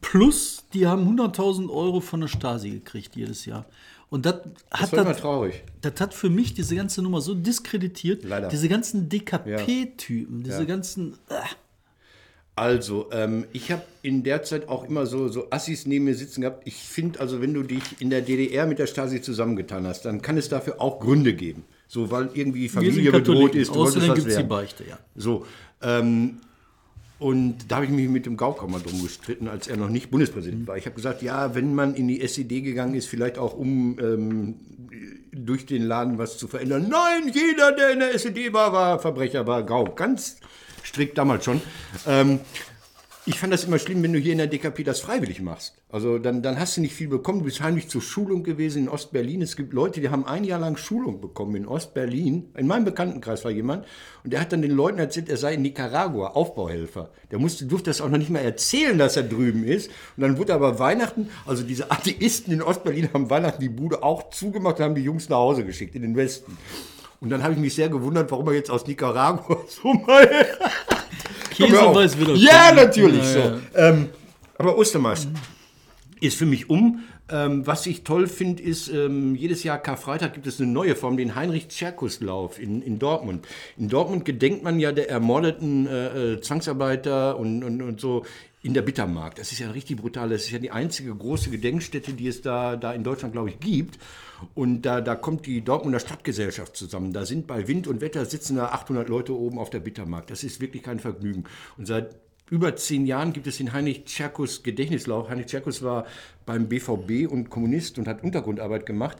Plus, 0.00 0.64
die 0.72 0.86
haben 0.86 1.04
100.000 1.06 1.68
Euro 1.70 2.00
von 2.00 2.22
der 2.22 2.28
Stasi 2.28 2.70
gekriegt 2.70 3.16
jedes 3.16 3.44
Jahr. 3.44 3.66
Und 4.08 4.24
das 4.24 4.36
das 4.70 4.80
hat 4.80 4.92
war 4.92 5.00
immer 5.00 5.10
das, 5.10 5.20
traurig. 5.20 5.62
das 5.82 6.00
hat 6.00 6.14
für 6.14 6.30
mich 6.30 6.54
diese 6.54 6.74
ganze 6.74 7.02
Nummer 7.02 7.20
so 7.20 7.34
diskreditiert. 7.34 8.24
Leider. 8.24 8.48
Diese 8.48 8.68
ganzen 8.68 9.08
DKP-Typen, 9.10 10.42
diese 10.42 10.64
ganzen. 10.64 11.14
Äh, 11.28 11.34
Also, 12.58 13.10
ähm, 13.12 13.44
ich 13.52 13.70
habe 13.70 13.82
in 14.00 14.22
der 14.22 14.42
Zeit 14.42 14.68
auch 14.68 14.88
immer 14.88 15.04
so, 15.04 15.28
so 15.28 15.48
Assis 15.50 15.84
neben 15.84 16.06
mir 16.06 16.14
sitzen 16.14 16.40
gehabt. 16.40 16.66
Ich 16.66 16.76
finde, 16.76 17.20
also 17.20 17.42
wenn 17.42 17.52
du 17.52 17.62
dich 17.62 17.82
in 18.00 18.08
der 18.08 18.22
DDR 18.22 18.66
mit 18.66 18.78
der 18.78 18.86
Stasi 18.86 19.20
zusammengetan 19.20 19.86
hast, 19.86 20.06
dann 20.06 20.22
kann 20.22 20.38
es 20.38 20.48
dafür 20.48 20.80
auch 20.80 20.98
Gründe 20.98 21.34
geben. 21.34 21.64
So, 21.86 22.10
weil 22.10 22.30
irgendwie 22.32 22.70
Familie 22.70 23.12
bedroht 23.12 23.54
ist, 23.54 23.70
Außerdem 23.70 24.14
gibt 24.14 24.28
es 24.28 24.38
die. 24.38 24.42
Beichte, 24.42 24.84
ja. 24.88 24.98
So, 25.14 25.44
ähm, 25.82 26.38
und 27.18 27.70
da 27.70 27.76
habe 27.76 27.86
ich 27.86 27.90
mich 27.90 28.08
mit 28.08 28.24
dem 28.24 28.38
Gaukau 28.38 28.66
mal 28.68 28.80
drum 28.80 29.02
gestritten, 29.02 29.48
als 29.48 29.68
er 29.68 29.76
noch 29.76 29.90
nicht 29.90 30.10
Bundespräsident 30.10 30.66
war. 30.66 30.78
Ich 30.78 30.86
habe 30.86 30.96
gesagt, 30.96 31.20
ja, 31.22 31.54
wenn 31.54 31.74
man 31.74 31.94
in 31.94 32.08
die 32.08 32.22
SED 32.22 32.62
gegangen 32.62 32.94
ist, 32.94 33.06
vielleicht 33.06 33.36
auch 33.36 33.54
um 33.54 33.98
ähm, 33.98 34.54
durch 35.32 35.66
den 35.66 35.82
Laden 35.82 36.16
was 36.16 36.38
zu 36.38 36.48
verändern. 36.48 36.88
Nein, 36.88 37.32
jeder, 37.34 37.72
der 37.72 37.90
in 37.90 37.98
der 38.00 38.14
SED 38.14 38.54
war, 38.54 38.72
war 38.72 38.98
Verbrecher, 38.98 39.46
war 39.46 39.62
Gauck. 39.62 39.96
Ganz 39.96 40.38
strikt 40.86 41.18
damals 41.18 41.44
schon. 41.44 41.60
Ähm, 42.06 42.40
ich 43.28 43.40
fand 43.40 43.52
das 43.52 43.64
immer 43.64 43.80
schlimm, 43.80 44.04
wenn 44.04 44.12
du 44.12 44.20
hier 44.20 44.30
in 44.30 44.38
der 44.38 44.46
DKP 44.46 44.84
das 44.84 45.00
freiwillig 45.00 45.42
machst. 45.42 45.74
Also 45.90 46.16
dann, 46.18 46.42
dann 46.42 46.60
hast 46.60 46.76
du 46.76 46.80
nicht 46.80 46.94
viel 46.94 47.08
bekommen. 47.08 47.40
Du 47.40 47.46
bist 47.46 47.60
heimlich 47.60 47.88
zur 47.88 48.00
Schulung 48.00 48.44
gewesen 48.44 48.84
in 48.84 48.88
Ostberlin. 48.88 49.42
Es 49.42 49.56
gibt 49.56 49.72
Leute, 49.72 50.00
die 50.00 50.10
haben 50.10 50.24
ein 50.24 50.44
Jahr 50.44 50.60
lang 50.60 50.76
Schulung 50.76 51.20
bekommen 51.20 51.56
in 51.56 51.66
Ostberlin. 51.66 52.50
In 52.56 52.68
meinem 52.68 52.84
Bekanntenkreis 52.84 53.44
war 53.44 53.50
jemand 53.50 53.84
und 54.22 54.32
der 54.32 54.40
hat 54.40 54.52
dann 54.52 54.62
den 54.62 54.70
Leuten 54.70 55.00
erzählt, 55.00 55.28
er 55.28 55.38
sei 55.38 55.54
in 55.54 55.62
Nicaragua 55.62 56.28
Aufbauhelfer. 56.28 57.10
Der 57.32 57.40
musste, 57.40 57.66
durfte 57.66 57.90
das 57.90 58.00
auch 58.00 58.08
noch 58.08 58.18
nicht 58.18 58.30
mal 58.30 58.38
erzählen, 58.38 58.96
dass 58.96 59.16
er 59.16 59.24
drüben 59.24 59.64
ist. 59.64 59.90
Und 60.16 60.22
dann 60.22 60.38
wurde 60.38 60.54
aber 60.54 60.78
Weihnachten, 60.78 61.28
also 61.46 61.64
diese 61.64 61.90
Atheisten 61.90 62.52
in 62.52 62.62
Ostberlin 62.62 63.12
haben 63.12 63.28
Weihnachten 63.28 63.60
die 63.60 63.68
Bude 63.68 64.04
auch 64.04 64.30
zugemacht 64.30 64.78
und 64.78 64.84
haben 64.84 64.94
die 64.94 65.02
Jungs 65.02 65.28
nach 65.28 65.38
Hause 65.38 65.64
geschickt 65.64 65.96
in 65.96 66.02
den 66.02 66.14
Westen. 66.14 66.56
Und 67.20 67.30
dann 67.30 67.42
habe 67.42 67.54
ich 67.54 67.58
mich 67.58 67.74
sehr 67.74 67.88
gewundert, 67.88 68.30
warum 68.30 68.48
er 68.48 68.54
jetzt 68.54 68.70
aus 68.70 68.86
Nicaragua 68.86 69.58
so 69.68 69.92
mal 69.92 70.28
Käse 71.50 71.72
weiß 71.72 72.18
wieder. 72.18 72.34
Ja, 72.34 72.72
natürlich. 72.72 73.22
Ja, 73.22 73.32
so. 73.32 73.38
ja. 73.38 73.58
Ähm, 73.74 74.08
aber 74.58 74.76
Ostermarsch 74.78 75.26
ist 76.20 76.36
für 76.36 76.46
mich 76.46 76.70
um. 76.70 77.00
Ähm, 77.28 77.66
was 77.66 77.86
ich 77.86 78.04
toll 78.04 78.28
finde, 78.28 78.62
ist, 78.62 78.88
ähm, 78.88 79.34
jedes 79.34 79.64
Jahr 79.64 79.78
Karfreitag 79.78 80.34
gibt 80.34 80.46
es 80.46 80.60
eine 80.60 80.70
neue 80.70 80.94
Form, 80.94 81.16
den 81.16 81.34
Heinrich-Tscherkus-Lauf 81.34 82.60
in, 82.60 82.82
in 82.82 83.00
Dortmund. 83.00 83.48
In 83.76 83.88
Dortmund 83.88 84.24
gedenkt 84.24 84.62
man 84.62 84.78
ja 84.78 84.92
der 84.92 85.10
ermordeten 85.10 85.88
äh, 85.88 86.34
äh, 86.34 86.40
Zwangsarbeiter 86.40 87.36
und, 87.36 87.64
und, 87.64 87.82
und 87.82 88.00
so 88.00 88.24
in 88.62 88.74
der 88.74 88.82
Bittermark. 88.82 89.34
Das 89.34 89.50
ist 89.50 89.58
ja 89.58 89.70
richtig 89.70 89.96
brutal. 89.96 90.28
Das 90.28 90.42
ist 90.42 90.52
ja 90.52 90.60
die 90.60 90.70
einzige 90.70 91.12
große 91.12 91.50
Gedenkstätte, 91.50 92.12
die 92.12 92.28
es 92.28 92.42
da, 92.42 92.76
da 92.76 92.92
in 92.92 93.02
Deutschland, 93.02 93.32
glaube 93.32 93.50
ich, 93.50 93.58
gibt. 93.58 93.98
Und 94.54 94.82
da, 94.82 95.00
da 95.00 95.14
kommt 95.14 95.46
die 95.46 95.62
Dortmunder 95.62 96.00
Stadtgesellschaft 96.00 96.76
zusammen. 96.76 97.12
Da 97.12 97.24
sind 97.24 97.46
bei 97.46 97.68
Wind 97.68 97.86
und 97.86 98.00
Wetter 98.00 98.24
sitzen 98.24 98.56
da 98.56 98.66
800 98.68 99.08
Leute 99.08 99.34
oben 99.34 99.58
auf 99.58 99.70
der 99.70 99.80
Bittermark. 99.80 100.26
Das 100.26 100.44
ist 100.44 100.60
wirklich 100.60 100.82
kein 100.82 100.98
Vergnügen. 100.98 101.44
Und 101.76 101.86
seit 101.86 102.16
über 102.50 102.76
zehn 102.76 103.06
Jahren 103.06 103.32
gibt 103.32 103.46
es 103.46 103.56
den 103.58 103.72
Heinrich 103.72 104.04
Tscherkus 104.04 104.62
Gedächtnislauf. 104.62 105.28
Heinrich 105.28 105.46
Tscherkus 105.46 105.82
war 105.82 106.06
beim 106.44 106.68
BVB 106.68 107.30
und 107.30 107.50
Kommunist 107.50 107.98
und 107.98 108.06
hat 108.06 108.22
Untergrundarbeit 108.22 108.86
gemacht. 108.86 109.18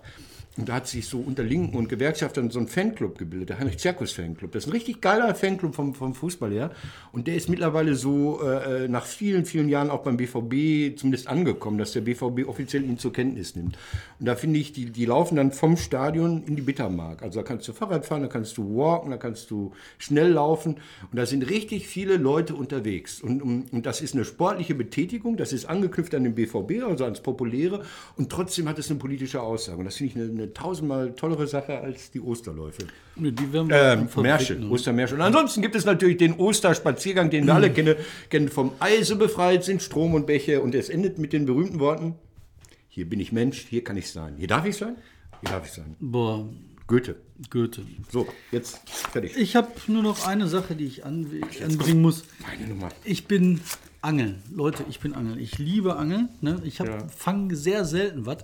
Und 0.59 0.69
da 0.69 0.75
hat 0.75 0.87
sich 0.87 1.07
so 1.07 1.19
unter 1.19 1.42
Linken 1.42 1.77
und 1.77 1.88
Gewerkschaftern 1.88 2.51
so 2.51 2.59
ein 2.59 2.66
Fanclub 2.66 3.19
gebildet, 3.19 3.51
der 3.51 3.59
Heinrich 3.59 3.77
Tscherkus 3.77 4.12
Fanclub. 4.12 4.53
Das 4.53 4.64
ist 4.64 4.69
ein 4.69 4.73
richtig 4.73 5.03
geiler 5.03 5.35
Fanclub 5.35 5.75
vom, 5.75 5.95
vom 5.95 6.14
Fußball 6.14 6.51
her. 6.51 6.71
Und 7.12 7.27
der 7.27 7.37
ist 7.37 7.51
mittlerweile 7.51 7.95
so 7.95 8.42
äh, 8.42 8.88
nach 8.88 9.05
vielen, 9.05 9.45
vielen 9.45 9.69
Jahren 9.69 9.90
auch 9.90 10.03
beim 10.03 10.16
BVB 10.16 10.99
zumindest 10.99 11.29
angekommen, 11.29 11.77
dass 11.77 11.92
der 11.92 12.01
BVB 12.01 12.47
offiziell 12.47 12.85
ihn 12.85 12.99
zur 12.99 13.12
Kenntnis 13.12 13.55
nimmt. 13.55 13.77
Und 14.19 14.27
da 14.27 14.35
finde 14.35 14.59
ich, 14.59 14.73
die, 14.73 14.87
die 14.87 15.05
laufen 15.05 15.37
dann 15.37 15.53
vom 15.53 15.77
Stadion 15.77 16.45
in 16.47 16.57
die 16.57 16.62
Bittermark. 16.62 17.23
Also 17.23 17.40
da 17.40 17.42
kannst 17.47 17.69
du 17.69 17.75
Fahrrad 17.75 18.07
fahren, 18.07 18.23
da 18.23 18.29
kannst 18.29 18.57
du 18.57 18.77
walken, 18.77 19.11
da 19.11 19.19
kannst 19.19 19.51
du 19.51 19.73
schnell 19.99 20.31
laufen. 20.31 20.77
Und 21.11 21.19
da 21.19 21.27
sind 21.27 21.49
richtig 21.51 21.87
viele 21.87 22.16
Leute 22.16 22.55
unterwegs. 22.55 23.21
Und, 23.21 23.42
und, 23.42 23.73
und 23.73 23.85
das 23.85 24.01
ist 24.01 24.14
eine 24.14 24.25
sportliche 24.25 24.75
Betätigung, 24.75 25.37
das 25.37 25.53
ist 25.53 25.66
angeknüpft 25.66 26.14
an 26.14 26.25
den 26.25 26.35
BVB, 26.35 26.83
also 26.87 27.05
ans 27.05 27.21
Populäre. 27.21 27.83
Und 28.16 28.31
trotzdem 28.31 28.69
hat 28.69 28.79
es 28.79 28.90
eine 28.90 28.99
politische 28.99 29.42
Aussage. 29.42 29.79
Und 29.79 29.85
das 29.85 29.97
finde 29.97 30.12
ich 30.12 30.19
eine, 30.19 30.31
eine 30.31 30.45
tausendmal 30.54 31.14
tollere 31.14 31.46
Sache 31.46 31.78
als 31.80 32.11
die 32.11 32.20
Osterläufe. 32.20 32.85
Nee, 33.16 33.30
Die 33.32 33.52
werden 33.52 33.68
wir 33.68 33.76
Ähm, 33.76 34.09
Märsche. 34.22 34.59
Ostermärsche. 34.68 35.14
Und 35.14 35.20
ansonsten 35.22 35.62
gibt 35.62 35.74
es 35.76 35.85
natürlich 35.85 36.16
den 36.16 36.35
Osterspaziergang, 36.35 37.30
den 37.30 37.46
wir 37.46 37.54
alle 37.54 37.70
kennen, 37.72 37.96
kennen. 38.30 38.48
Vom 38.48 38.72
Eise 38.80 39.16
befreit 39.16 39.64
sind 39.64 39.82
Strom 39.82 40.14
und 40.14 40.26
Bäche. 40.26 40.61
Und 40.61 40.74
es 40.74 40.88
endet 40.88 41.18
mit 41.18 41.32
den 41.32 41.46
berühmten 41.46 41.78
Worten: 41.80 42.14
Hier 42.88 43.09
bin 43.09 43.20
ich 43.20 43.32
Mensch, 43.32 43.66
hier 43.68 43.82
kann 43.85 43.96
ich 43.96 44.11
sein. 44.11 44.35
Hier 44.38 44.48
darf 44.48 44.64
ich 44.66 44.76
sein? 44.76 44.96
Hier 45.40 45.50
darf 45.50 45.66
ich 45.66 45.72
sein. 45.72 45.96
Boah, 46.00 46.48
Goethe. 46.87 47.16
Goethe. 47.50 47.82
So, 48.11 48.26
jetzt 48.52 48.80
fertig. 48.88 49.37
Ich 49.37 49.56
habe 49.56 49.68
nur 49.88 50.02
noch 50.02 50.26
eine 50.26 50.46
Sache, 50.48 50.74
die 50.74 50.87
ich 50.87 51.04
an, 51.04 51.26
anbringen 51.62 52.00
muss. 52.00 52.24
Meine 52.40 52.66
Nummer. 52.68 52.88
Ich 53.04 53.26
bin 53.26 53.61
Angeln. 54.00 54.42
Leute, 54.54 54.85
ich 54.88 55.00
bin 55.00 55.12
Angeln. 55.14 55.38
Ich 55.38 55.59
liebe 55.59 55.96
Angeln. 55.96 56.28
Ne? 56.40 56.61
Ich 56.64 56.80
hab, 56.80 56.87
Ja. 56.88 57.09
fange 57.09 57.54
sehr 57.56 57.85
selten 57.85 58.24
was. 58.24 58.38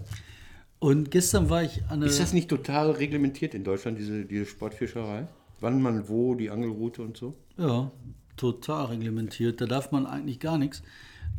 Und 0.82 1.12
gestern 1.12 1.48
war 1.48 1.62
ich 1.62 1.84
an 1.90 2.02
Ist 2.02 2.16
einer. 2.16 2.24
das 2.24 2.32
nicht 2.32 2.48
total 2.48 2.90
reglementiert 2.90 3.54
in 3.54 3.62
Deutschland, 3.62 4.00
diese, 4.00 4.24
diese 4.24 4.46
Sportfischerei? 4.46 5.28
Wann 5.60 5.80
man 5.80 6.08
wo, 6.08 6.34
die 6.34 6.50
Angelroute 6.50 7.02
und 7.02 7.16
so? 7.16 7.36
Ja, 7.56 7.92
total 8.36 8.86
reglementiert. 8.86 9.60
Da 9.60 9.66
darf 9.66 9.92
man 9.92 10.06
eigentlich 10.06 10.40
gar 10.40 10.58
nichts. 10.58 10.82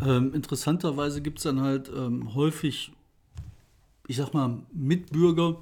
Ähm, 0.01 0.33
interessanterweise 0.33 1.21
gibt 1.21 1.39
es 1.39 1.43
dann 1.43 1.59
halt 1.59 1.91
ähm, 1.93 2.33
häufig, 2.35 2.93
ich 4.07 4.15
sag 4.15 4.33
mal, 4.33 4.59
Mitbürger 4.71 5.57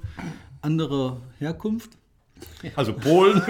anderer 0.60 1.20
Herkunft 1.40 1.98
Also 2.76 2.92
Polen. 2.92 3.42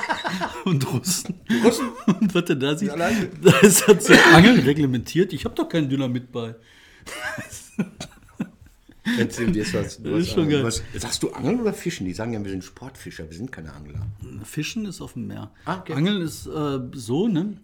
und 0.64 0.90
Russen. 0.90 1.34
Russen? 1.62 1.88
Und 2.18 2.34
was 2.34 2.44
du 2.46 2.56
da 2.56 2.70
alleine. 2.70 3.28
da 3.42 3.58
ist 3.58 3.86
halt 3.86 4.02
so 4.02 4.14
Angeln 4.32 4.58
reglementiert. 4.60 5.34
Ich 5.34 5.44
habe 5.44 5.54
doch 5.54 5.68
kein 5.68 5.86
Dynamit 5.90 6.32
bei. 6.32 6.54
Erzähl 9.18 9.52
dir 9.52 9.64
was. 9.74 10.02
Das 10.02 10.12
ist 10.20 10.30
schon 10.32 10.48
geil. 10.48 10.64
was. 10.64 10.82
Sagst 10.94 11.22
du 11.22 11.30
Angeln 11.30 11.60
oder 11.60 11.72
Fischen? 11.72 12.06
Die 12.06 12.12
sagen 12.12 12.32
ja, 12.32 12.42
wir 12.42 12.50
sind 12.50 12.64
Sportfischer, 12.64 13.28
wir 13.28 13.36
sind 13.36 13.52
keine 13.52 13.72
Angler. 13.72 14.06
Fischen 14.44 14.84
ist 14.86 15.00
auf 15.00 15.12
dem 15.14 15.26
Meer. 15.28 15.50
Ah, 15.64 15.78
okay. 15.78 15.92
Angeln 15.94 16.20
ist 16.22 16.46
äh, 16.46 16.78
so, 16.92 17.28
ne? 17.28 17.58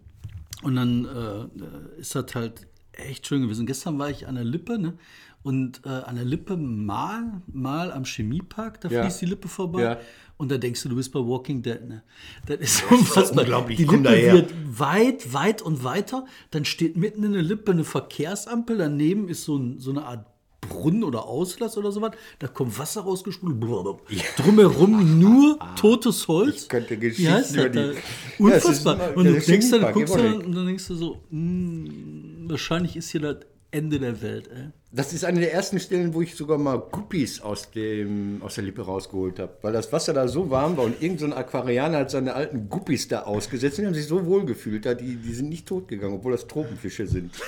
Und 0.63 0.77
dann 0.77 1.05
äh, 1.05 2.01
ist 2.01 2.15
das 2.15 2.35
halt 2.35 2.67
echt 2.93 3.27
schön 3.27 3.43
gewesen. 3.43 3.67
Gestern 3.67 3.99
war 3.99 4.11
ich 4.11 4.27
an 4.29 4.37
der 4.37 4.45
Lippe, 4.45 4.79
ne? 4.79 4.95
Und 5.43 5.81
äh, 5.85 5.89
an 5.89 6.15
der 6.15 6.25
Lippe 6.25 6.57
mal, 6.57 7.43
mal 7.53 7.91
am 7.91 8.05
Chemiepark, 8.05 8.81
da 8.81 8.89
Ja. 8.89 9.03
fließt 9.03 9.23
die 9.23 9.27
Lippe 9.27 9.49
vorbei. 9.49 9.83
Ja. 9.83 9.99
Und 10.37 10.51
da 10.53 10.59
denkst 10.59 10.83
du, 10.85 10.89
du 10.89 10.97
bist 10.97 11.13
bei 11.13 11.19
Walking 11.21 11.63
Dead, 11.63 11.81
ne? 11.89 12.03
Das 12.47 12.59
ist 12.61 12.85
unfassbar. 12.91 13.41
unglaublich. 13.43 13.77
Die 13.77 13.83
Ich 13.83 13.89
komm 13.89 14.05
Lippe 14.05 14.33
wird 14.33 14.53
weit, 14.79 15.33
weit 15.33 15.63
und 15.63 15.83
weiter. 15.83 16.27
Dann 16.53 16.65
steht 16.65 16.97
mitten 16.97 17.25
in 17.25 17.33
der 17.33 17.43
Lippe 17.43 17.73
eine 17.73 17.83
Verkehrsampel. 17.85 18.79
Daneben 18.79 19.29
ist 19.29 19.43
so, 19.45 19.57
ein, 19.57 19.81
so 19.81 19.91
eine 19.91 20.05
Art 20.05 20.27
Brunnen 20.69 21.05
oder 21.05 21.27
Auslass 21.27 21.77
oder 21.77 21.93
sowas. 21.93 22.13
Da 22.39 22.49
kommt 22.49 22.79
Wasser 22.79 23.03
rausgespult. 23.03 23.57
Drumherum 24.37 25.19
nur 25.21 25.59
totes 25.77 26.27
Holz. 26.29 26.49
Ah. 26.49 26.59
Ich 26.63 26.69
könnte 26.69 26.97
Geschichten 26.97 27.55
über 27.55 27.69
das 27.69 27.97
die-? 27.97 28.45
Ja, 28.45 28.55
Unfassbar. 28.55 28.95
immer- 28.95 29.17
und 29.17 29.25
du 29.27 29.41
denkst 29.41 29.71
dann, 29.71 29.81
du 29.81 29.93
guckst 29.93 30.15
dann 30.15 30.43
und 30.43 30.55
dann 30.55 30.67
denkst 30.67 30.89
du 30.89 30.95
so, 30.95 31.21
hm, 31.31 32.47
wahrscheinlich 32.49 32.97
ist 32.97 33.11
hier 33.11 33.21
das 33.21 33.37
Ende 33.71 33.99
der 33.99 34.21
Welt, 34.21 34.49
ey. 34.49 34.69
Das 34.95 35.15
ist 35.15 35.25
eine 35.25 35.41
der 35.41 35.55
ersten 35.55 35.81
Stellen, 35.81 36.13
wo 36.13 36.21
ich 36.21 36.35
sogar 36.35 36.59
mal 36.59 36.77
Guppies 36.79 37.41
aus, 37.41 37.71
dem, 37.71 38.43
aus 38.43 38.57
der 38.57 38.65
Lippe 38.65 38.83
rausgeholt 38.83 39.39
habe. 39.39 39.57
Weil 39.63 39.73
das 39.73 39.91
Wasser 39.91 40.13
da 40.13 40.29
so 40.29 40.51
warm 40.51 40.77
war 40.77 40.85
und 40.85 41.01
irgendein 41.03 41.19
so 41.19 41.25
ein 41.27 41.33
Aquarianer 41.33 41.99
hat 42.01 42.11
seine 42.11 42.35
alten 42.35 42.69
Guppies 42.69 43.09
da 43.09 43.23
ausgesetzt 43.23 43.79
und 43.79 43.85
die 43.85 43.87
haben 43.87 43.95
sich 43.95 44.07
so 44.07 44.27
wohl 44.27 44.45
gefühlt. 44.45 44.85
Da, 44.85 44.93
die, 44.93 45.17
die 45.17 45.33
sind 45.33 45.49
nicht 45.49 45.67
tot 45.67 45.89
gegangen, 45.89 46.17
obwohl 46.17 46.33
das 46.33 46.47
Tropenfische 46.47 47.07
sind. 47.07 47.33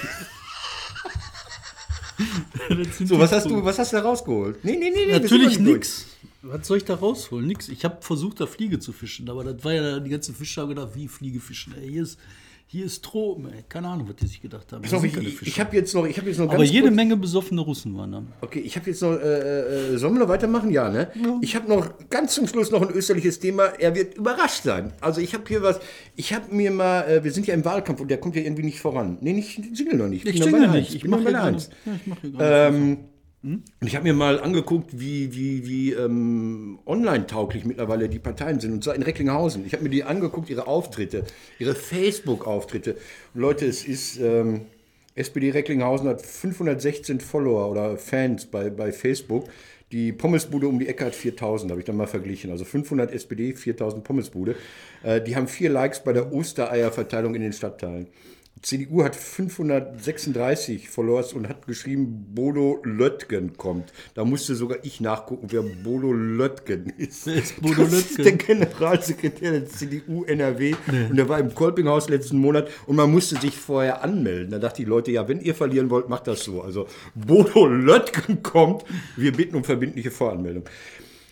So, 3.05 3.19
was 3.19 3.33
hast 3.33 3.51
du, 3.51 3.65
was 3.65 3.79
hast 3.79 3.93
du 3.93 3.97
da 3.97 4.03
rausgeholt? 4.03 4.65
Nee, 4.65 4.77
nee, 4.77 4.91
nee, 4.91 5.07
nee. 5.07 5.13
Natürlich 5.13 5.59
noch 5.59 5.67
nicht 5.67 5.75
nix. 5.75 6.07
Was 6.43 6.67
soll 6.67 6.77
ich 6.79 6.85
da 6.85 6.95
rausholen? 6.95 7.47
Nix. 7.47 7.69
Ich 7.69 7.85
habe 7.85 8.03
versucht, 8.03 8.41
da 8.41 8.47
Fliege 8.47 8.79
zu 8.79 8.93
fischen, 8.93 9.29
aber 9.31 9.45
das 9.45 9.65
war 9.65 9.73
ja 9.73 9.99
die 9.99 10.11
ganzen 10.11 10.35
Fischer 10.35 10.63
haben 10.63 10.69
gedacht, 10.71 10.91
wie 10.95 11.09
Fliege 11.09 11.41
fischen? 11.41 11.75
Ey, 11.81 11.91
hier 11.91 12.03
ist, 12.03 12.19
hier 12.67 12.87
ist 12.87 13.05
Tropen, 13.05 13.47
ey. 13.53 13.63
Keine 13.69 13.89
Ahnung, 13.89 14.09
was 14.09 14.17
die 14.17 14.27
sich 14.27 14.41
gedacht 14.41 14.73
haben. 14.73 14.83
Pass 14.83 14.93
auf, 14.95 15.05
ich, 15.05 15.43
ich 15.43 15.61
habe 15.61 15.77
jetzt 15.77 15.95
noch, 15.95 16.07
ich 16.07 16.17
habe 16.19 16.29
jetzt 16.29 16.39
noch 16.39 16.51
aber 16.51 16.65
jede 16.65 16.87
kurz- 16.87 16.97
Menge 16.97 17.17
besoffene 17.17 17.61
Russen 17.61 17.97
waren 17.97 18.11
da. 18.13 18.23
Okay, 18.41 18.59
ich 18.61 18.75
habe 18.77 18.91
jetzt 18.91 19.01
noch, 19.03 19.13
äh, 19.13 19.93
äh, 19.93 19.97
sollen 19.99 20.15
wir 20.15 20.21
noch 20.21 20.29
weitermachen? 20.29 20.71
Ja, 20.71 20.89
ne? 20.91 21.09
Ich 21.41 21.55
habe 21.55 21.69
noch 21.69 21.93
ganz 22.11 22.35
zum 22.35 22.49
Schluss 22.49 22.71
noch 22.73 22.83
ein 22.83 22.93
österliches 22.93 23.39
Thema. 23.39 23.67
Er 23.79 23.95
wird 23.95 24.17
überrascht 24.17 24.65
sein. 24.65 24.93
Also 25.01 25.21
ich 25.21 25.35
habe 25.35 25.45
hier 25.47 25.63
was, 25.63 25.79
ich 26.17 26.33
habe 26.33 26.53
mir 26.53 26.71
mal, 26.73 27.03
äh, 27.03 27.23
wir 27.23 27.31
sind 27.33 27.47
ja 27.47 27.55
im 27.55 27.65
Wahlkampf 27.65 28.01
und 28.01 28.09
der 28.11 28.19
kommt 28.19 28.35
ja 28.35 28.43
irgendwie 28.43 28.65
nicht 28.65 28.81
voran. 28.81 29.19
Nee, 29.21 29.35
nicht, 29.35 29.57
ich 29.59 29.79
jingle 29.79 29.97
noch 29.99 30.09
nicht. 30.09 30.27
Ich 30.27 30.41
noch 30.45 30.73
nicht. 30.73 30.95
Ich 30.95 31.05
mach 31.05 31.19
noch 31.19 31.25
hier 31.25 31.25
bei 31.27 31.31
gerade- 31.39 31.47
eins. 31.55 31.71
Ja, 31.87 31.93
ich 31.95 32.07
mach 32.07 32.21
hier 32.23 32.31
gerade. 32.33 32.77
Ähm, 32.77 32.99
und 33.45 33.87
ich 33.87 33.95
habe 33.95 34.05
mir 34.05 34.15
mal 34.15 34.41
angeguckt, 34.41 34.99
wie, 34.99 35.35
wie, 35.35 35.67
wie 35.67 35.93
ähm, 35.93 36.79
online-tauglich 36.87 37.67
mittlerweile 37.67 38.09
die 38.09 38.19
Parteien 38.19 38.59
sind. 38.59 38.73
Und 38.73 38.83
zwar 38.83 38.95
in 38.95 39.03
Recklinghausen. 39.03 39.67
Ich 39.67 39.75
habe 39.75 39.83
mir 39.83 39.91
die 39.91 40.03
angeguckt, 40.03 40.49
ihre 40.49 40.67
Auftritte, 40.67 41.25
ihre 41.59 41.75
Facebook-Auftritte. 41.75 42.97
Leute, 43.35 43.67
es 43.67 43.85
ist, 43.85 44.19
ähm, 44.19 44.63
SPD 45.15 45.51
Recklinghausen 45.51 46.09
hat 46.09 46.23
516 46.23 47.21
Follower 47.21 47.71
oder 47.71 47.99
Fans 47.99 48.47
bei, 48.47 48.71
bei 48.71 48.93
Facebook. 48.93 49.49
Die 49.93 50.13
Pommesbude 50.13 50.67
um 50.67 50.79
die 50.79 50.89
Ecke 50.89 51.05
hat 51.05 51.15
4000, 51.15 51.71
habe 51.71 51.83
ich 51.83 51.87
dann 51.87 51.97
mal 51.97 52.07
verglichen. 52.07 52.51
Also 52.51 52.65
500 52.65 53.13
SPD, 53.13 53.53
4000 53.53 54.03
Pommesbude. 54.03 54.57
Äh, 55.03 55.21
die 55.21 55.37
haben 55.37 55.49
vier 55.49 55.69
Likes 55.69 56.03
bei 56.03 56.15
der 56.15 56.33
Ostereierverteilung 56.33 57.35
in 57.35 57.43
den 57.43 57.53
Stadtteilen. 57.53 58.09
CDU 58.63 59.05
hat 59.05 59.15
536 59.15 60.89
Followers 60.89 61.35
und 61.35 61.49
hat 61.49 61.67
geschrieben, 61.67 62.29
Bodo 62.35 62.81
Löttgen 62.85 63.57
kommt. 63.57 63.93
Da 64.15 64.25
musste 64.25 64.55
sogar 64.55 64.79
ich 64.83 65.01
nachgucken, 65.01 65.49
wer 65.51 65.63
Bodo 65.63 66.13
Löttgen 66.13 66.87
ist. 66.97 67.27
Wer 67.27 67.35
ist 67.35 67.61
Bodo 67.61 67.83
das 67.83 67.93
Löttgen? 67.93 68.17
ist 68.17 68.25
der 68.25 68.33
Generalsekretär 68.33 69.51
der 69.53 69.67
CDU 69.67 70.25
NRW 70.25 70.75
und 71.11 71.17
der 71.17 71.29
war 71.29 71.39
im 71.39 71.55
Kolpinghaus 71.55 72.09
letzten 72.09 72.39
Monat 72.39 72.71
und 72.87 72.97
man 72.97 73.11
musste 73.11 73.39
sich 73.39 73.57
vorher 73.57 74.03
anmelden. 74.03 74.51
Da 74.51 74.59
dachte 74.59 74.83
die 74.83 74.89
Leute, 74.89 75.11
ja, 75.11 75.29
wenn 75.29 75.41
ihr 75.41 75.55
verlieren 75.55 75.91
wollt, 75.91 76.09
macht 76.09 76.27
das 76.27 76.45
so. 76.45 76.63
Also 76.63 76.89
Bodo 77.15 77.67
Löttgen 77.67 78.43
kommt, 78.43 78.85
wir 79.17 79.33
bitten 79.33 79.57
um 79.57 79.65
verbindliche 79.65 80.11
Voranmeldung. 80.11 80.65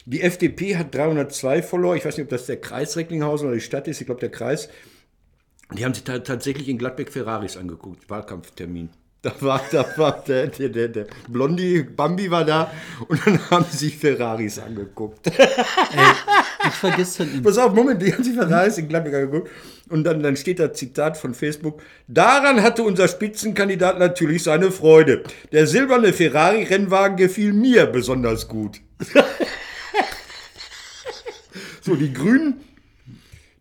Die 0.04 0.20
FDP 0.20 0.76
hat 0.76 0.94
302 0.94 1.62
Follower. 1.62 1.94
Ich 1.94 2.04
weiß 2.04 2.16
nicht, 2.16 2.24
ob 2.24 2.30
das 2.30 2.46
der 2.46 2.60
Kreis 2.60 2.96
Recklinghausen 2.96 3.46
oder 3.46 3.54
die 3.54 3.62
Stadt 3.62 3.86
ist. 3.86 4.00
Ich 4.00 4.06
glaube, 4.06 4.20
der 4.20 4.30
Kreis. 4.30 4.68
Die 5.76 5.84
haben 5.84 5.94
sich 5.94 6.04
ta 6.04 6.18
tatsächlich 6.18 6.68
in 6.68 6.78
Gladbeck 6.78 7.10
Ferraris 7.10 7.56
angeguckt, 7.56 8.08
Wahlkampftermin. 8.10 8.90
Da 9.22 9.32
war, 9.38 9.60
da 9.70 9.86
war 9.96 10.24
der, 10.26 10.48
der, 10.48 10.68
der, 10.68 10.88
der 10.88 11.06
Blondi, 11.28 11.84
Bambi 11.84 12.28
war 12.28 12.44
da 12.44 12.72
und 13.06 13.24
dann 13.24 13.50
haben 13.50 13.64
sie 13.70 13.76
sich 13.76 13.96
Ferraris 13.96 14.58
angeguckt. 14.58 15.28
Ich 15.28 16.82
war 16.82 16.96
gestern 16.96 17.32
in 17.32 17.42
Pass 17.42 17.56
auf, 17.56 17.72
Moment, 17.72 18.02
die 18.02 18.12
haben 18.12 18.24
sich 18.24 18.34
Ferraris 18.34 18.78
in 18.78 18.88
Gladbeck 18.88 19.14
angeguckt 19.14 19.50
und 19.88 20.02
dann, 20.04 20.24
dann 20.24 20.36
steht 20.36 20.58
da 20.58 20.72
Zitat 20.72 21.16
von 21.16 21.34
Facebook. 21.34 21.82
Daran 22.08 22.62
hatte 22.62 22.82
unser 22.82 23.06
Spitzenkandidat 23.06 24.00
natürlich 24.00 24.42
seine 24.42 24.72
Freude. 24.72 25.22
Der 25.52 25.68
silberne 25.68 26.12
Ferrari-Rennwagen 26.12 27.16
gefiel 27.16 27.52
mir 27.52 27.86
besonders 27.86 28.48
gut. 28.48 28.80
so, 31.80 31.94
die 31.94 32.12
Grünen 32.12 32.60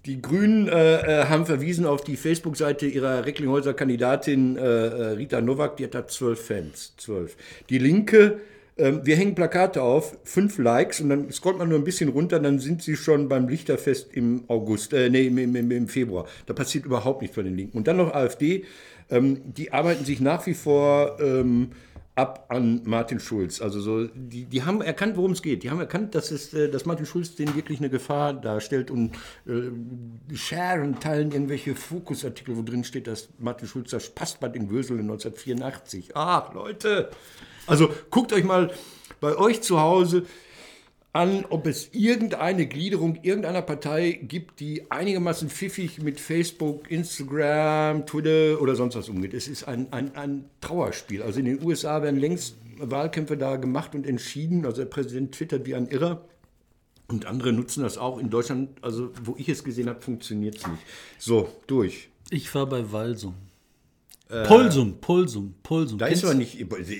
die 0.05 0.21
Grünen 0.21 0.67
äh, 0.67 1.21
äh, 1.21 1.25
haben 1.25 1.45
verwiesen 1.45 1.85
auf 1.85 2.03
die 2.03 2.15
Facebook-Seite 2.15 2.87
ihrer 2.87 3.25
Recklinghäuser 3.25 3.73
Kandidatin 3.73 4.57
äh, 4.57 4.61
äh, 4.61 5.03
Rita 5.11 5.41
Nowak, 5.41 5.77
die 5.77 5.83
hat 5.83 5.93
da 5.93 6.07
zwölf 6.07 6.47
Fans. 6.47 6.93
Zwölf. 6.97 7.37
Die 7.69 7.77
Linke, 7.77 8.39
ähm, 8.77 9.01
wir 9.03 9.15
hängen 9.15 9.35
Plakate 9.35 9.81
auf, 9.81 10.17
fünf 10.23 10.57
Likes 10.57 11.01
und 11.01 11.09
dann 11.09 11.31
scrollt 11.31 11.59
man 11.59 11.69
nur 11.69 11.77
ein 11.77 11.83
bisschen 11.83 12.09
runter, 12.09 12.39
dann 12.39 12.57
sind 12.57 12.81
sie 12.81 12.95
schon 12.95 13.29
beim 13.29 13.47
Lichterfest 13.47 14.13
im 14.13 14.43
August, 14.47 14.93
äh, 14.93 15.09
nee, 15.09 15.27
im, 15.27 15.37
im, 15.37 15.71
im 15.71 15.87
Februar. 15.87 16.25
Da 16.47 16.53
passiert 16.53 16.85
überhaupt 16.85 17.21
nichts 17.21 17.35
bei 17.35 17.43
den 17.43 17.55
Linken. 17.55 17.77
Und 17.77 17.87
dann 17.87 17.97
noch 17.97 18.13
AfD, 18.13 18.65
ähm, 19.11 19.41
die 19.45 19.71
arbeiten 19.71 20.03
sich 20.03 20.19
nach 20.19 20.47
wie 20.47 20.55
vor 20.55 21.17
ähm, 21.19 21.73
ab 22.21 22.45
an 22.49 22.81
Martin 22.85 23.19
Schulz. 23.19 23.61
Also 23.61 23.81
so, 23.81 24.07
die, 24.13 24.45
die 24.45 24.63
haben 24.63 24.81
erkannt, 24.81 25.17
worum 25.17 25.31
es 25.31 25.41
geht. 25.41 25.63
Die 25.63 25.71
haben 25.71 25.79
erkannt, 25.79 26.13
dass, 26.13 26.29
es, 26.29 26.53
äh, 26.53 26.69
dass 26.69 26.85
Martin 26.85 27.07
Schulz 27.07 27.35
denen 27.35 27.55
wirklich 27.55 27.79
eine 27.79 27.89
Gefahr 27.89 28.33
darstellt 28.33 28.91
und 28.91 29.15
äh, 29.47 30.35
sharen, 30.35 30.99
teilen 30.99 31.31
irgendwelche 31.31 31.73
Fokusartikel, 31.73 32.55
wo 32.55 32.61
drin 32.61 32.83
steht, 32.83 33.07
dass 33.07 33.29
Martin 33.39 33.67
Schulz 33.67 33.89
das 33.89 34.09
Passbad 34.09 34.55
in 34.55 34.69
Würselen 34.69 35.01
1984. 35.01 36.15
Ach, 36.15 36.53
Leute! 36.53 37.09
Also 37.65 37.89
guckt 38.11 38.33
euch 38.33 38.43
mal 38.43 38.71
bei 39.19 39.35
euch 39.35 39.61
zu 39.61 39.79
Hause 39.79 40.23
an, 41.13 41.45
ob 41.49 41.67
es 41.67 41.89
irgendeine 41.93 42.67
Gliederung 42.67 43.19
irgendeiner 43.21 43.61
Partei 43.61 44.11
gibt, 44.11 44.59
die 44.59 44.89
einigermaßen 44.89 45.49
pfiffig 45.49 46.01
mit 46.01 46.19
Facebook, 46.19 46.89
Instagram, 46.89 48.05
Twitter 48.05 48.61
oder 48.61 48.75
sonst 48.75 48.95
was 48.95 49.09
umgeht. 49.09 49.33
Es 49.33 49.47
ist 49.47 49.65
ein, 49.65 49.91
ein, 49.91 50.15
ein 50.15 50.45
Trauerspiel. 50.61 51.21
Also 51.21 51.39
in 51.39 51.45
den 51.45 51.63
USA 51.63 52.01
werden 52.01 52.19
längst 52.19 52.55
Wahlkämpfe 52.77 53.35
da 53.35 53.57
gemacht 53.57 53.93
und 53.93 54.07
entschieden. 54.07 54.65
Also 54.65 54.83
der 54.83 54.89
Präsident 54.89 55.33
twittert 55.33 55.65
wie 55.65 55.75
ein 55.75 55.87
Irrer. 55.87 56.23
Und 57.07 57.25
andere 57.25 57.51
nutzen 57.51 57.83
das 57.83 57.97
auch. 57.97 58.17
In 58.17 58.29
Deutschland, 58.29 58.69
also 58.81 59.11
wo 59.21 59.35
ich 59.37 59.49
es 59.49 59.65
gesehen 59.65 59.89
habe, 59.89 59.99
funktioniert 59.99 60.57
es 60.57 60.67
nicht. 60.67 60.81
So, 61.17 61.49
durch. 61.67 62.09
Ich 62.29 62.53
war 62.55 62.65
bei 62.67 62.89
Walsum. 62.93 63.35
Polsum, 64.45 64.99
Polsum, 65.01 65.55
Polsum. 65.61 65.97
Da 65.97 66.05
ist 66.05 66.23
aber 66.23 66.33
nicht, 66.33 66.57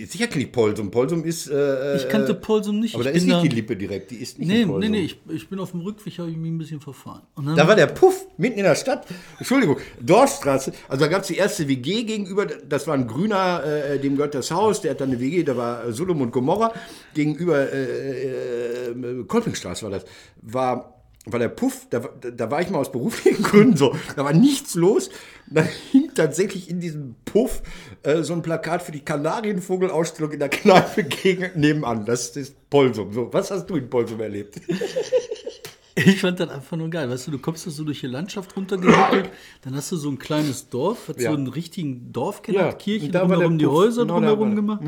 sicher 0.10 0.28
ich 0.36 0.52
Polsum. 0.52 0.92
Polsum 0.92 1.24
ist. 1.24 1.50
Äh, 1.50 1.96
ich 1.98 2.10
kannte 2.10 2.34
Polsum 2.34 2.80
nicht. 2.80 2.94
aber 2.96 3.06
ich 3.06 3.12
da 3.12 3.16
ist 3.16 3.26
nicht 3.26 3.44
die 3.44 3.56
Lippe 3.56 3.78
direkt, 3.78 4.12
die 4.12 4.18
ist 4.18 4.38
nicht 4.38 4.48
Nee, 4.48 4.66
Polsum. 4.66 4.80
nee, 4.80 4.90
nee, 4.90 5.06
ich, 5.06 5.18
ich 5.30 5.50
bin 5.50 5.60
auf 5.60 5.72
dem 5.72 5.82
Rückweg, 5.82 6.20
habe 6.20 6.30
ich 6.30 6.38
mich 6.38 6.52
ein 6.52 6.58
bisschen 6.58 6.82
verfahren. 6.82 7.22
Da 7.56 7.68
war 7.68 7.76
der 7.76 7.88
Puff 7.88 8.28
mitten 8.38 8.58
in 8.58 8.66
der 8.66 8.76
Stadt. 8.76 9.08
Entschuldigung, 9.40 9.78
Dorfstraße. 10.02 10.74
Also 10.90 11.06
da 11.06 11.10
gab 11.10 11.22
es 11.22 11.28
die 11.28 11.38
erste 11.38 11.68
WG 11.68 12.04
gegenüber. 12.04 12.46
Das 12.46 12.88
war 12.88 12.96
ein 12.96 13.08
Grüner, 13.08 13.64
äh, 13.64 14.00
dem 14.00 14.18
gehört 14.18 14.36
das 14.36 14.52
Haus. 14.52 14.82
Der 14.82 14.92
hat 14.92 15.02
dann 15.02 15.10
eine 15.10 15.20
WG. 15.20 15.44
Da 15.44 15.56
war 15.56 15.86
äh, 15.86 15.94
Sodom 15.94 16.22
und 16.22 16.32
Gomorra. 16.32 16.74
Gegenüber 17.14 17.72
äh, 17.72 18.90
äh, 18.90 19.24
Kolpingstraße 19.28 19.84
war 19.84 19.92
das. 19.92 20.06
War 20.42 21.01
war 21.26 21.40
der 21.40 21.50
Puff, 21.50 21.86
da, 21.90 22.04
war- 22.04 22.14
da 22.20 22.50
war 22.50 22.62
ich 22.62 22.70
mal 22.70 22.80
aus 22.80 22.92
beruflichen 22.92 23.44
Gründen 23.44 23.78
so, 23.78 23.96
da 24.16 24.24
war 24.26 24.34
nichts 24.34 24.74
los. 24.76 25.10
Da 25.48 25.62
hing 25.92 26.10
tatsächlich 26.16 26.70
in 26.70 26.80
diesem 26.80 27.16
Puff 27.26 27.62
äh, 28.04 28.24
so 28.24 28.34
ein 28.34 28.42
Plakat 28.42 28.82
für 28.82 28.92
die 28.94 29.02
Kanarienvogelausstellung 29.02 30.32
in 30.32 30.40
der 30.40 30.50
Kneipe 30.50 31.04
gegen, 31.04 31.60
nebenan. 31.60 32.06
Das 32.06 32.36
ist 32.38 32.56
Polsum. 32.70 33.12
So, 33.14 33.32
was 33.34 33.52
hast 33.52 33.66
du 33.68 33.76
in 33.76 33.90
Polsum 33.90 34.20
erlebt? 34.22 34.62
ich 35.96 36.22
fand 36.22 36.40
das 36.40 36.50
einfach 36.50 36.78
nur 36.78 36.90
geil. 36.90 37.10
Weißt 37.10 37.28
du, 37.28 37.32
du 37.32 37.40
kommst 37.40 37.68
da 37.68 37.72
so 37.72 37.84
durch 37.84 38.00
die 38.00 38.08
Landschaft 38.08 38.56
runtergehuckelt, 38.56 39.30
dann 39.64 39.76
hast 39.76 39.92
du 39.92 39.98
so 39.98 40.10
ein 40.10 40.18
kleines 40.20 40.70
Dorf, 40.70 41.10
hat 41.10 41.20
Ja. 41.20 41.32
so 41.32 41.38
einen 41.38 41.48
richtigen 41.48 42.12
Dorfkern, 42.14 42.56
Ja, 42.56 42.68
hat 42.68 42.80
Kirche 42.80 43.08
und 43.08 43.12
da 43.12 43.22
war 43.22 43.28
der 43.28 43.36
drumherum, 43.38 43.58
die 43.58 43.66
Puff. 43.66 43.74
Häuser 43.76 44.02
Genau 44.04 44.14
drumherum 44.16 44.50
der. 44.50 44.56
gemacht. 44.56 44.82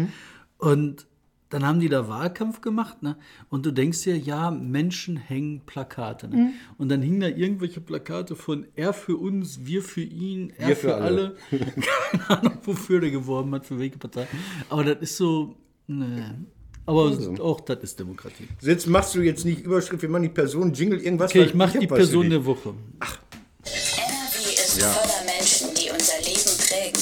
Und 0.58 1.06
dann 1.54 1.66
haben 1.68 1.80
die 1.80 1.88
da 1.88 2.08
Wahlkampf 2.10 2.62
gemacht, 2.62 3.04
ne? 3.04 3.16
Und 3.50 3.64
du 3.66 3.72
denkst 3.72 4.02
dir, 4.02 4.18
ja, 4.18 4.50
Menschen 4.50 5.18
hängen 5.18 5.62
Plakate. 5.68 6.28
Ne? 6.28 6.36
Mhm. 6.36 6.54
Und 6.80 6.90
dann 6.90 7.04
hingen 7.04 7.20
da 7.20 7.28
irgendwelche 7.28 7.80
Plakate 7.80 8.36
von 8.36 8.66
er 8.76 8.92
für 8.92 9.18
uns, 9.18 9.60
wir 9.64 9.84
für 9.84 10.02
ihn, 10.02 10.52
er 10.58 10.70
Wir 10.70 10.76
für, 10.76 10.88
für 10.88 10.96
alle. 10.96 11.36
alle. 11.52 11.60
Keine 12.12 12.30
Ahnung, 12.30 12.58
wofür 12.64 13.00
der 13.02 13.12
geworben 13.12 13.54
hat, 13.54 13.68
für 13.68 13.78
welche 13.78 14.00
Partei. 14.00 14.28
Aber 14.70 14.84
das 14.84 14.98
ist 15.02 15.18
so, 15.18 15.56
ne. 15.86 16.44
Aber 16.88 17.04
Also. 17.06 17.36
auch 17.44 17.62
das 17.62 17.84
ist 17.84 18.00
Demokratie. 18.00 18.48
Jetzt 18.62 18.88
machst 18.88 19.14
du 19.14 19.22
jetzt 19.22 19.46
nicht 19.46 19.62
Überschrift, 19.62 20.02
wir 20.02 20.10
machen 20.10 20.24
die 20.24 20.30
Person, 20.30 20.74
Jingle, 20.74 21.00
irgendwas. 21.02 21.30
Okay, 21.30 21.44
ich 21.44 21.54
mache 21.54 21.78
die 21.78 21.88
Person 21.88 22.30
der 22.32 22.44
Woche. 22.44 22.74
NRW 23.00 24.54
ist 24.54 24.82
voller 24.82 25.24
Menschen, 25.26 25.68
die 25.76 25.90
unser 25.92 26.18
Leben 26.20 26.58
prägen. 26.68 27.00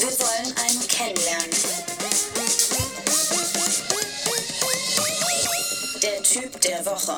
Wir 0.00 0.10
wollen 0.18 0.56
einen 0.56 0.88
kennenlernen. 0.88 1.53
Woche. 6.94 7.12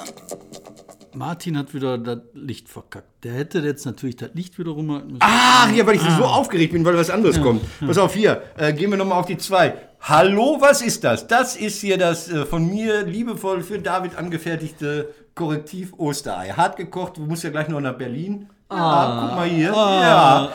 Martin 1.15 1.57
hat 1.57 1.73
wieder 1.73 1.97
das 1.97 2.19
Licht 2.35 2.69
verkackt. 2.69 3.25
Der 3.25 3.33
hätte 3.33 3.61
jetzt 3.61 3.87
natürlich 3.87 4.17
das 4.17 4.31
Licht 4.35 4.59
wieder 4.59 4.73
rumhalten 4.73 5.13
müssen. 5.13 5.21
Ach, 5.23 5.73
ja, 5.73 5.87
weil 5.87 5.97
ich 5.97 6.03
so 6.03 6.25
aufgeregt 6.25 6.73
bin, 6.73 6.85
weil 6.85 6.97
was 6.97 7.09
anderes 7.09 7.41
kommt. 7.41 7.63
Pass 7.81 7.97
auf, 7.97 8.15
hier, 8.15 8.43
äh, 8.59 8.73
gehen 8.75 8.91
wir 8.91 8.99
nochmal 8.99 9.21
auf 9.21 9.27
die 9.27 9.39
zwei. 9.39 9.75
Hallo, 10.01 10.59
was 10.61 10.83
ist 10.83 11.05
das? 11.05 11.27
Das 11.27 11.57
ist 11.57 11.81
hier 11.81 11.97
das 11.97 12.29
äh, 12.29 12.45
von 12.45 12.69
mir 12.69 13.05
liebevoll 13.05 13.63
für 13.63 13.79
David 13.79 14.17
angefertigte 14.17 15.09
Korrektiv-Osterei. 15.35 16.51
Hart 16.51 16.77
gekocht, 16.77 17.17
du 17.17 17.23
musst 17.23 17.45
ja 17.45 17.51
gleich 17.51 17.69
noch 17.69 17.81
nach 17.81 17.97
Berlin. 17.97 18.51
Ah, 18.69 19.29
guck 19.29 19.37
mal 19.37 19.47
hier. 19.49 19.69
ja. 19.69 20.49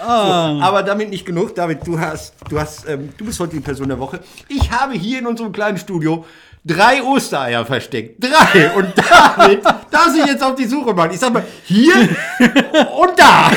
So, 0.57 0.61
aber 0.63 0.83
damit 0.83 1.09
nicht 1.09 1.25
genug. 1.25 1.55
David, 1.55 1.85
du 1.87 1.97
hast, 1.97 2.33
du 2.49 2.59
hast, 2.59 2.87
ähm, 2.89 3.13
du 3.17 3.23
bist 3.25 3.39
heute 3.39 3.53
die 3.53 3.61
Person 3.61 3.87
der 3.87 3.99
Woche. 3.99 4.19
Ich 4.49 4.69
habe 4.69 4.93
hier 4.93 5.19
in 5.19 5.27
unserem 5.27 5.53
kleinen 5.53 5.77
Studio 5.77 6.25
drei 6.65 7.01
Ostereier 7.01 7.65
versteckt. 7.65 8.21
Drei. 8.21 8.71
Und 8.75 8.93
David 9.37 9.63
darf 9.89 10.09
sich 10.09 10.25
jetzt 10.25 10.43
auf 10.43 10.55
die 10.55 10.65
Suche 10.65 10.93
machen. 10.93 11.11
Ich 11.13 11.19
sag 11.19 11.31
mal, 11.31 11.43
hier 11.63 11.93
und 12.99 13.17
da. 13.17 13.47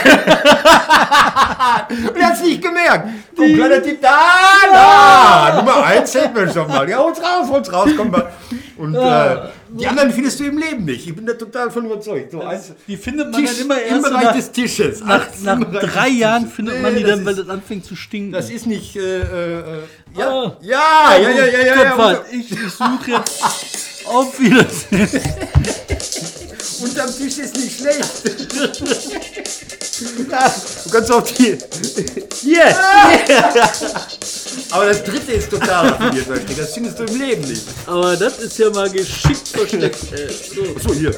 Und 2.08 2.16
er 2.16 2.26
hat 2.26 2.34
es 2.34 2.42
nicht 2.42 2.62
gemerkt. 2.62 3.08
Komm, 3.36 3.54
kleiner 3.54 3.82
Tipp, 3.82 4.00
da, 4.00 4.18
da. 4.72 5.56
Nummer 5.56 5.84
eins 5.84 6.14
hätten 6.14 6.36
wir 6.36 6.48
schon 6.52 6.68
mal. 6.68 6.88
Ja, 6.88 6.98
hol's 6.98 7.18
raus, 7.20 7.48
hol's 7.50 7.72
raus, 7.72 7.90
komm 7.96 8.10
mal. 8.12 8.30
Und 8.76 8.94
äh, 8.94 9.36
die 9.80 9.86
anderen 9.86 10.10
findest 10.12 10.40
du 10.40 10.44
im 10.44 10.58
Leben 10.58 10.84
nicht. 10.84 11.06
Ich 11.06 11.14
bin 11.14 11.26
da 11.26 11.34
total 11.34 11.70
von 11.70 11.84
überzeugt. 11.86 12.32
So, 12.32 12.40
eins, 12.42 12.72
Die 12.86 12.96
findet 12.96 13.30
man 13.32 13.40
Tisch 13.40 13.56
dann 13.56 13.64
immer 13.66 13.80
im 13.82 13.88
erst 13.94 14.04
so 14.04 14.10
Bereich 14.10 14.24
nach, 14.24 14.36
des 14.36 14.52
Tisches. 14.52 15.00
nach, 15.04 15.26
im 15.38 15.44
nach 15.44 15.80
drei 15.80 16.08
Jahren 16.08 16.48
findet 16.48 16.76
Nee, 16.76 16.82
man 16.82 16.96
die 16.96 17.02
dann, 17.02 17.24
weil 17.24 17.32
ist- 17.34 17.40
das 17.40 17.48
anfängt 17.48 17.84
zu 17.84 17.96
stinken. 17.96 18.32
Das 18.32 18.50
ist 18.50 18.66
nicht, 18.66 18.96
äh, 18.96 19.20
äh, 19.20 19.62
ja, 20.16 20.28
Ah. 20.28 20.56
ja, 20.60 21.18
ja, 21.18 21.28
ja, 21.30 21.44
ja, 21.46 21.58
ja, 21.66 21.74
Gott, 21.74 21.84
ja. 21.84 21.98
warte, 21.98 22.36
ich, 22.36 22.50
ich 22.52 22.58
suche 22.70 23.10
jetzt 23.10 23.42
auf 24.06 24.38
Wiedersehen. 24.40 25.08
Unterm 26.84 27.16
Tisch 27.16 27.38
ist 27.38 27.56
nicht 27.56 27.78
schlecht. 27.78 28.04
Ja, 30.28 30.52
du 30.82 30.90
kannst 30.90 31.12
auch 31.12 31.22
die. 31.22 31.56
Hier! 32.42 32.66
Aber 34.70 34.86
das 34.86 35.04
dritte 35.04 35.32
ist 35.32 35.48
total 35.48 35.88
raffiniert, 35.88 36.26
ich. 36.48 36.56
Das 36.56 36.74
findest 36.74 36.98
du 36.98 37.04
im 37.04 37.20
Leben 37.20 37.42
nicht. 37.42 37.62
Aber 37.86 38.16
das 38.16 38.38
ist 38.38 38.58
ja 38.58 38.70
mal 38.70 38.90
geschickt 38.90 39.48
versteckt. 39.48 40.12
Äh, 40.12 40.28
so. 40.28 40.88
So, 40.88 40.94
hier. 40.94 41.14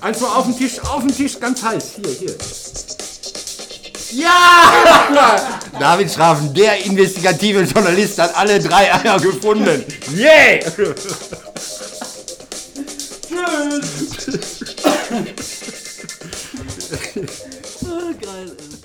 Eins 0.00 0.20
mal 0.20 0.36
auf 0.36 0.46
den 0.46 0.56
Tisch, 0.56 0.80
auf 0.80 1.02
den 1.02 1.14
Tisch, 1.14 1.38
ganz 1.38 1.62
heiß. 1.62 1.84
Hier, 1.96 2.12
hier. 2.12 2.34
Ja! 4.12 5.60
David 5.78 6.10
Schrafen, 6.10 6.54
der 6.54 6.82
investigative 6.86 7.60
Journalist, 7.62 8.18
hat 8.18 8.34
alle 8.36 8.58
drei 8.58 8.90
Eier 8.94 9.20
gefunden. 9.20 9.84
Yeah! 10.16 10.60
Ah, 17.86 18.12
geil. 18.20 18.50
Ey. 18.58 18.83